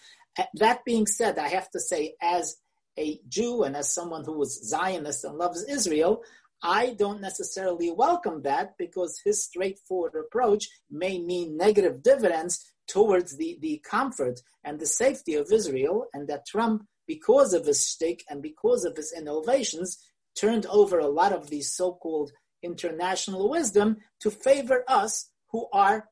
That 0.56 0.86
being 0.86 1.08
said, 1.08 1.40
I 1.40 1.48
have 1.50 1.70
to 1.72 1.80
say, 1.80 2.16
as 2.22 2.58
a 2.98 3.20
Jew 3.28 3.64
and 3.64 3.76
as 3.76 3.94
someone 3.94 4.24
who 4.24 4.38
was 4.38 4.68
Zionist 4.68 5.24
and 5.24 5.38
loves 5.38 5.64
Israel, 5.64 6.24
I 6.64 6.96
don't 6.98 7.22
necessarily 7.22 7.92
welcome 7.92 8.42
that 8.44 8.78
because 8.78 9.22
his 9.24 9.44
straightforward 9.44 10.14
approach 10.16 10.70
may 10.90 11.20
mean 11.20 11.58
negative 11.58 12.02
dividends 12.02 12.64
towards 12.88 13.38
the, 13.38 13.58
the 13.62 13.82
comfort 13.90 14.40
and 14.64 14.80
the 14.80 14.86
safety 14.86 15.36
of 15.36 15.52
Israel, 15.52 16.06
and 16.14 16.28
that 16.28 16.46
Trump, 16.46 16.86
because 17.08 17.54
of 17.54 17.66
his 17.66 17.86
stick 17.86 18.24
and 18.30 18.42
because 18.42 18.86
of 18.86 18.96
his 18.96 19.14
innovations, 19.16 19.98
turned 20.36 20.66
over 20.68 21.00
a 21.00 21.08
lot 21.08 21.32
of 21.32 21.50
these 21.50 21.72
so 21.72 21.94
called 21.94 22.32
international 22.66 23.50
wisdom 23.50 23.98
to 24.22 24.30
favor 24.32 24.84
us 24.88 25.30
who 25.52 25.68
are, 25.72 26.10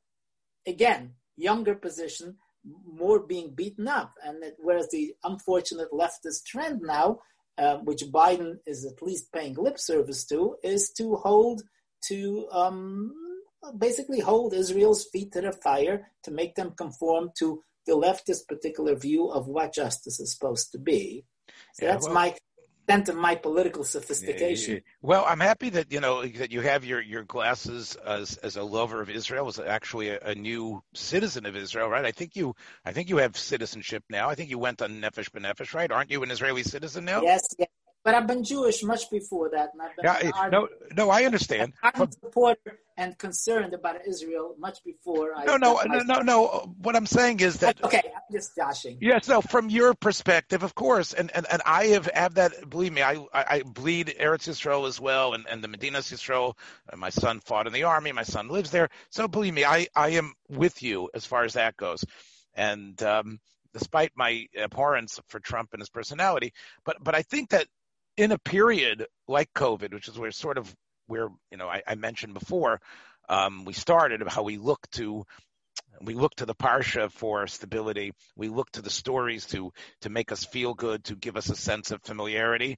again, 0.65 1.13
younger 1.35 1.75
position, 1.75 2.37
more 2.85 3.19
being 3.19 3.53
beaten 3.53 3.87
up. 3.87 4.13
And 4.23 4.41
that, 4.43 4.55
whereas 4.59 4.89
the 4.91 5.15
unfortunate 5.23 5.91
leftist 5.91 6.45
trend 6.45 6.81
now, 6.81 7.19
uh, 7.57 7.77
which 7.77 8.03
Biden 8.05 8.59
is 8.65 8.85
at 8.85 9.01
least 9.01 9.31
paying 9.33 9.55
lip 9.55 9.79
service 9.79 10.25
to, 10.27 10.55
is 10.63 10.91
to 10.97 11.15
hold 11.15 11.63
to 12.09 12.47
um, 12.51 13.13
basically 13.77 14.19
hold 14.19 14.53
Israel's 14.53 15.05
feet 15.11 15.31
to 15.33 15.41
the 15.41 15.51
fire 15.51 16.11
to 16.23 16.31
make 16.31 16.55
them 16.55 16.71
conform 16.77 17.31
to 17.39 17.63
the 17.85 17.93
leftist 17.93 18.47
particular 18.47 18.95
view 18.95 19.29
of 19.29 19.47
what 19.47 19.73
justice 19.73 20.19
is 20.19 20.33
supposed 20.33 20.71
to 20.71 20.79
be. 20.79 21.25
So 21.73 21.85
yeah, 21.85 21.91
that's 21.93 22.05
well, 22.05 22.15
my 22.15 22.35
extent 22.83 23.09
of 23.09 23.15
my 23.15 23.35
political 23.35 23.83
sophistication. 23.83 24.81
Well, 25.01 25.25
I'm 25.27 25.39
happy 25.39 25.69
that 25.69 25.91
you 25.91 25.99
know 25.99 26.25
that 26.25 26.51
you 26.51 26.61
have 26.61 26.83
your 26.85 27.01
your 27.01 27.23
glasses 27.23 27.95
as 27.95 28.37
as 28.37 28.57
a 28.57 28.63
lover 28.63 29.01
of 29.01 29.09
Israel, 29.09 29.47
as 29.47 29.59
actually 29.59 30.09
a, 30.09 30.19
a, 30.19 30.35
new 30.35 30.83
citizen 30.93 31.45
of 31.45 31.55
Israel, 31.55 31.87
right? 31.87 32.05
I 32.05 32.11
think 32.11 32.35
you 32.35 32.55
I 32.85 32.91
think 32.91 33.09
you 33.09 33.17
have 33.17 33.37
citizenship 33.37 34.03
now. 34.09 34.29
I 34.29 34.35
think 34.35 34.49
you 34.49 34.57
went 34.57 34.81
on 34.81 35.01
Nefesh 35.01 35.29
B'Nefesh, 35.31 35.73
right? 35.73 35.91
Aren't 35.91 36.11
you 36.11 36.23
an 36.23 36.31
Israeli 36.31 36.63
citizen 36.63 37.05
now? 37.05 37.21
Yes, 37.21 37.41
yes. 37.57 37.69
But 38.03 38.15
I've 38.15 38.27
been 38.27 38.43
Jewish 38.43 38.83
much 38.83 39.09
before 39.09 39.49
that. 39.51 39.69
And 39.73 39.81
I've 39.81 39.95
been 39.95 40.05
yeah, 40.05 40.49
no, 40.51 40.67
no, 40.95 41.09
I 41.09 41.23
understand. 41.23 41.73
I'm 41.81 42.01
a 42.01 42.11
supporter 42.11 42.79
and 42.97 43.17
concerned 43.17 43.73
about 43.73 44.05
Israel 44.05 44.55
much 44.59 44.83
before. 44.83 45.33
I 45.35 45.45
no, 45.45 45.55
no, 45.55 45.81
no, 45.85 45.99
no, 45.99 46.19
no. 46.19 46.75
What 46.81 46.95
I'm 46.97 47.05
saying 47.05 47.39
is 47.39 47.59
that. 47.59 47.81
Okay, 47.83 48.01
I'm 48.05 48.21
just 48.31 48.55
joshing. 48.55 48.97
Yes, 48.99 49.29
no. 49.29 49.41
From 49.41 49.69
your 49.69 49.93
perspective, 49.93 50.63
of 50.63 50.75
course, 50.75 51.13
and 51.13 51.31
and, 51.33 51.45
and 51.49 51.61
I 51.65 51.87
have 51.87 52.07
have 52.07 52.35
that. 52.35 52.69
Believe 52.69 52.91
me, 52.91 53.01
I 53.01 53.13
I, 53.33 53.45
I 53.47 53.63
bleed 53.63 54.15
Eretz 54.19 54.49
Yisrael 54.49 54.87
as 54.87 54.99
well, 54.99 55.33
and 55.33 55.45
and 55.49 55.63
the 55.63 55.69
Medina 55.69 55.99
Yisrael. 55.99 56.55
My 56.95 57.09
son 57.09 57.39
fought 57.39 57.67
in 57.67 57.73
the 57.73 57.83
army. 57.83 58.11
My 58.11 58.23
son 58.23 58.49
lives 58.49 58.69
there. 58.71 58.89
So 59.11 59.29
believe 59.29 59.53
me, 59.53 59.63
I 59.63 59.87
I 59.95 60.09
am 60.09 60.33
with 60.49 60.83
you 60.83 61.09
as 61.13 61.25
far 61.25 61.43
as 61.45 61.53
that 61.53 61.77
goes, 61.77 62.03
and. 62.53 63.01
um 63.03 63.39
despite 63.73 64.11
my 64.15 64.45
abhorrence 64.55 65.19
for 65.29 65.39
Trump 65.39 65.69
and 65.73 65.81
his 65.81 65.89
personality. 65.89 66.53
But 66.85 66.97
but 67.03 67.15
I 67.15 67.23
think 67.23 67.49
that 67.49 67.65
in 68.17 68.31
a 68.31 68.37
period 68.37 69.05
like 69.27 69.49
COVID, 69.53 69.93
which 69.93 70.07
is 70.07 70.17
where 70.17 70.31
sort 70.31 70.57
of 70.57 70.73
where 71.07 71.29
you 71.51 71.57
know 71.57 71.67
I, 71.67 71.81
I 71.87 71.95
mentioned 71.95 72.33
before, 72.33 72.79
um, 73.29 73.65
we 73.65 73.73
started 73.73 74.21
how 74.27 74.43
we 74.43 74.57
look 74.57 74.79
to 74.91 75.25
we 76.01 76.13
look 76.13 76.35
to 76.35 76.45
the 76.45 76.55
parsha 76.55 77.11
for 77.11 77.47
stability. 77.47 78.11
We 78.35 78.49
look 78.49 78.69
to 78.71 78.81
the 78.81 78.89
stories 78.89 79.45
to 79.47 79.71
to 80.01 80.09
make 80.09 80.31
us 80.31 80.45
feel 80.45 80.73
good, 80.73 81.03
to 81.05 81.15
give 81.15 81.37
us 81.37 81.49
a 81.49 81.55
sense 81.55 81.91
of 81.91 82.01
familiarity. 82.03 82.77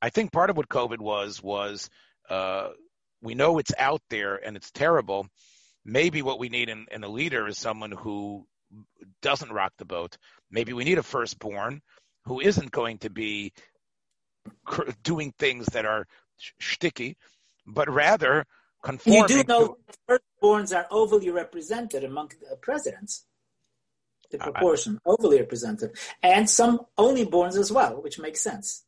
I 0.00 0.10
think 0.10 0.32
part 0.32 0.50
of 0.50 0.56
what 0.56 0.68
COVID 0.68 0.98
was 0.98 1.42
was 1.42 1.90
uh, 2.30 2.68
we 3.20 3.34
know 3.34 3.58
it's 3.58 3.72
out 3.76 4.02
there 4.10 4.36
and 4.36 4.56
it's 4.56 4.70
terrible. 4.70 5.26
Maybe 5.84 6.22
what 6.22 6.38
we 6.38 6.48
need 6.48 6.68
in, 6.68 6.86
in 6.90 7.02
a 7.02 7.08
leader 7.08 7.48
is 7.48 7.58
someone 7.58 7.90
who 7.90 8.46
doesn't 9.22 9.52
rock 9.52 9.72
the 9.78 9.84
boat. 9.84 10.16
Maybe 10.50 10.72
we 10.72 10.84
need 10.84 10.98
a 10.98 11.02
firstborn 11.02 11.80
who 12.26 12.40
isn't 12.40 12.70
going 12.70 12.98
to 12.98 13.10
be 13.10 13.52
doing 15.02 15.32
things 15.38 15.66
that 15.66 15.84
are 15.84 16.06
sticky, 16.60 17.16
but 17.66 17.88
rather 17.90 18.46
conforming. 18.82 19.22
You 19.22 19.28
do 19.28 19.44
know 19.44 19.76
to, 20.08 20.20
firstborns 20.42 20.76
are 20.76 20.86
overly 20.90 21.30
represented 21.30 22.04
among 22.04 22.32
presidents. 22.60 23.24
The 24.30 24.38
proportion 24.38 25.00
uh, 25.06 25.12
overly 25.12 25.40
represented, 25.40 25.96
and 26.22 26.48
some 26.50 26.80
only 26.98 27.24
borns 27.24 27.56
as 27.56 27.72
well, 27.72 28.02
which 28.02 28.18
makes 28.18 28.42
sense. 28.42 28.84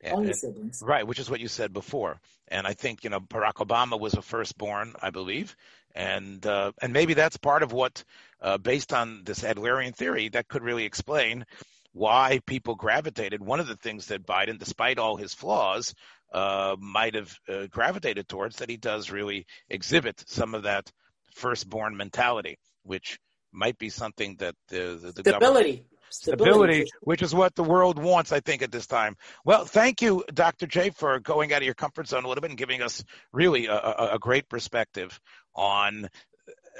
And, 0.00 0.14
only 0.14 0.32
siblings, 0.32 0.82
right? 0.82 1.06
Which 1.06 1.18
is 1.18 1.28
what 1.28 1.40
you 1.40 1.48
said 1.48 1.74
before. 1.74 2.18
And 2.48 2.66
I 2.66 2.72
think 2.72 3.04
you 3.04 3.10
know 3.10 3.20
Barack 3.20 3.56
Obama 3.56 4.00
was 4.00 4.14
a 4.14 4.22
firstborn, 4.22 4.94
I 5.02 5.10
believe, 5.10 5.54
and 5.94 6.44
uh, 6.46 6.72
and 6.80 6.94
maybe 6.94 7.12
that's 7.12 7.36
part 7.36 7.62
of 7.62 7.72
what, 7.72 8.02
uh, 8.40 8.56
based 8.56 8.94
on 8.94 9.22
this 9.24 9.40
Adlerian 9.40 9.94
theory, 9.94 10.30
that 10.30 10.48
could 10.48 10.62
really 10.62 10.86
explain 10.86 11.44
why 11.92 12.40
people 12.46 12.74
gravitated. 12.74 13.40
One 13.40 13.60
of 13.60 13.66
the 13.66 13.76
things 13.76 14.06
that 14.06 14.26
Biden, 14.26 14.58
despite 14.58 14.98
all 14.98 15.16
his 15.16 15.34
flaws, 15.34 15.94
uh, 16.32 16.76
might 16.78 17.14
have 17.14 17.36
uh, 17.48 17.66
gravitated 17.70 18.28
towards 18.28 18.56
that 18.56 18.70
he 18.70 18.76
does 18.76 19.10
really 19.10 19.46
exhibit 19.68 20.22
some 20.26 20.54
of 20.54 20.64
that 20.64 20.90
firstborn 21.34 21.96
mentality, 21.96 22.58
which 22.84 23.18
might 23.52 23.78
be 23.78 23.88
something 23.88 24.36
that 24.38 24.54
the, 24.68 24.98
the, 25.00 25.12
the 25.12 25.30
stability. 25.30 25.84
Stability, 26.12 26.82
stability, 26.82 26.90
which 27.02 27.22
is 27.22 27.34
what 27.34 27.54
the 27.54 27.64
world 27.64 27.98
wants, 27.98 28.32
I 28.32 28.40
think, 28.40 28.62
at 28.62 28.72
this 28.72 28.86
time. 28.86 29.16
Well, 29.44 29.64
thank 29.64 30.02
you, 30.02 30.24
Dr. 30.32 30.66
J, 30.66 30.90
for 30.90 31.18
going 31.20 31.52
out 31.52 31.62
of 31.62 31.64
your 31.64 31.74
comfort 31.74 32.08
zone 32.08 32.24
a 32.24 32.28
little 32.28 32.42
bit 32.42 32.50
and 32.50 32.58
giving 32.58 32.82
us 32.82 33.04
really 33.32 33.66
a, 33.66 33.74
a, 33.74 34.10
a 34.14 34.18
great 34.18 34.48
perspective 34.48 35.20
on 35.54 36.08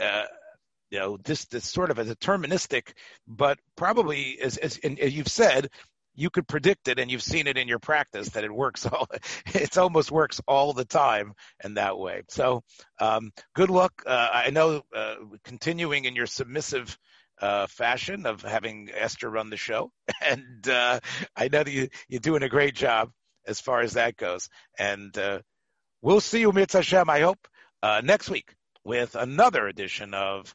uh, 0.01 0.25
you 0.91 0.99
know 0.99 1.17
this 1.17 1.47
this 1.47 1.65
sort 1.65 1.91
of 1.91 1.99
a 1.99 2.05
deterministic, 2.05 2.93
but 3.27 3.59
probably 3.77 4.39
as 4.41 4.57
as, 4.57 4.79
as 4.79 5.15
you've 5.15 5.29
said, 5.29 5.71
you 6.15 6.31
could 6.31 6.47
predict 6.47 6.89
it 6.89 6.99
and 6.99 7.11
you've 7.11 7.23
seen 7.23 7.47
it 7.47 7.57
in 7.57 7.69
your 7.69 7.79
practice 7.79 8.31
that 8.31 8.45
it 8.45 8.53
works 8.53 8.87
all 8.93 9.09
it 9.55 9.79
almost 9.79 10.11
works 10.11 10.41
all 10.47 10.73
the 10.73 10.85
time 10.85 11.33
in 11.65 11.75
that 11.75 11.99
way. 11.99 12.23
So 12.29 12.63
um, 12.99 13.33
good 13.55 13.71
luck. 13.71 14.03
Uh, 14.07 14.29
i 14.33 14.51
know 14.51 14.83
uh, 14.95 15.17
continuing 15.45 16.05
in 16.05 16.15
your 16.15 16.27
submissive 16.27 16.99
uh, 17.41 17.67
fashion 17.69 18.27
of 18.27 18.43
having 18.43 18.91
esther 18.95 19.31
run 19.31 19.49
the 19.49 19.57
show 19.57 19.91
and 20.21 20.69
uh, 20.69 21.01
i 21.35 21.49
know 21.49 21.63
that 21.63 21.73
you, 21.73 21.89
you're 22.07 22.21
doing 22.21 22.43
a 22.43 22.51
great 22.51 22.75
job 22.75 23.11
as 23.47 23.61
far 23.61 23.81
as 23.81 23.95
that 23.95 24.17
goes. 24.17 24.49
And 24.79 25.17
uh, 25.17 25.41
we'll 26.03 26.21
see 26.21 26.41
you 26.41 26.53
Mitzvah 26.53 27.05
i 27.09 27.21
hope 27.21 27.49
uh, 27.83 28.03
next 28.05 28.29
week 28.29 28.55
with 28.85 29.15
another 29.15 29.67
edition 29.67 30.15
of 30.15 30.55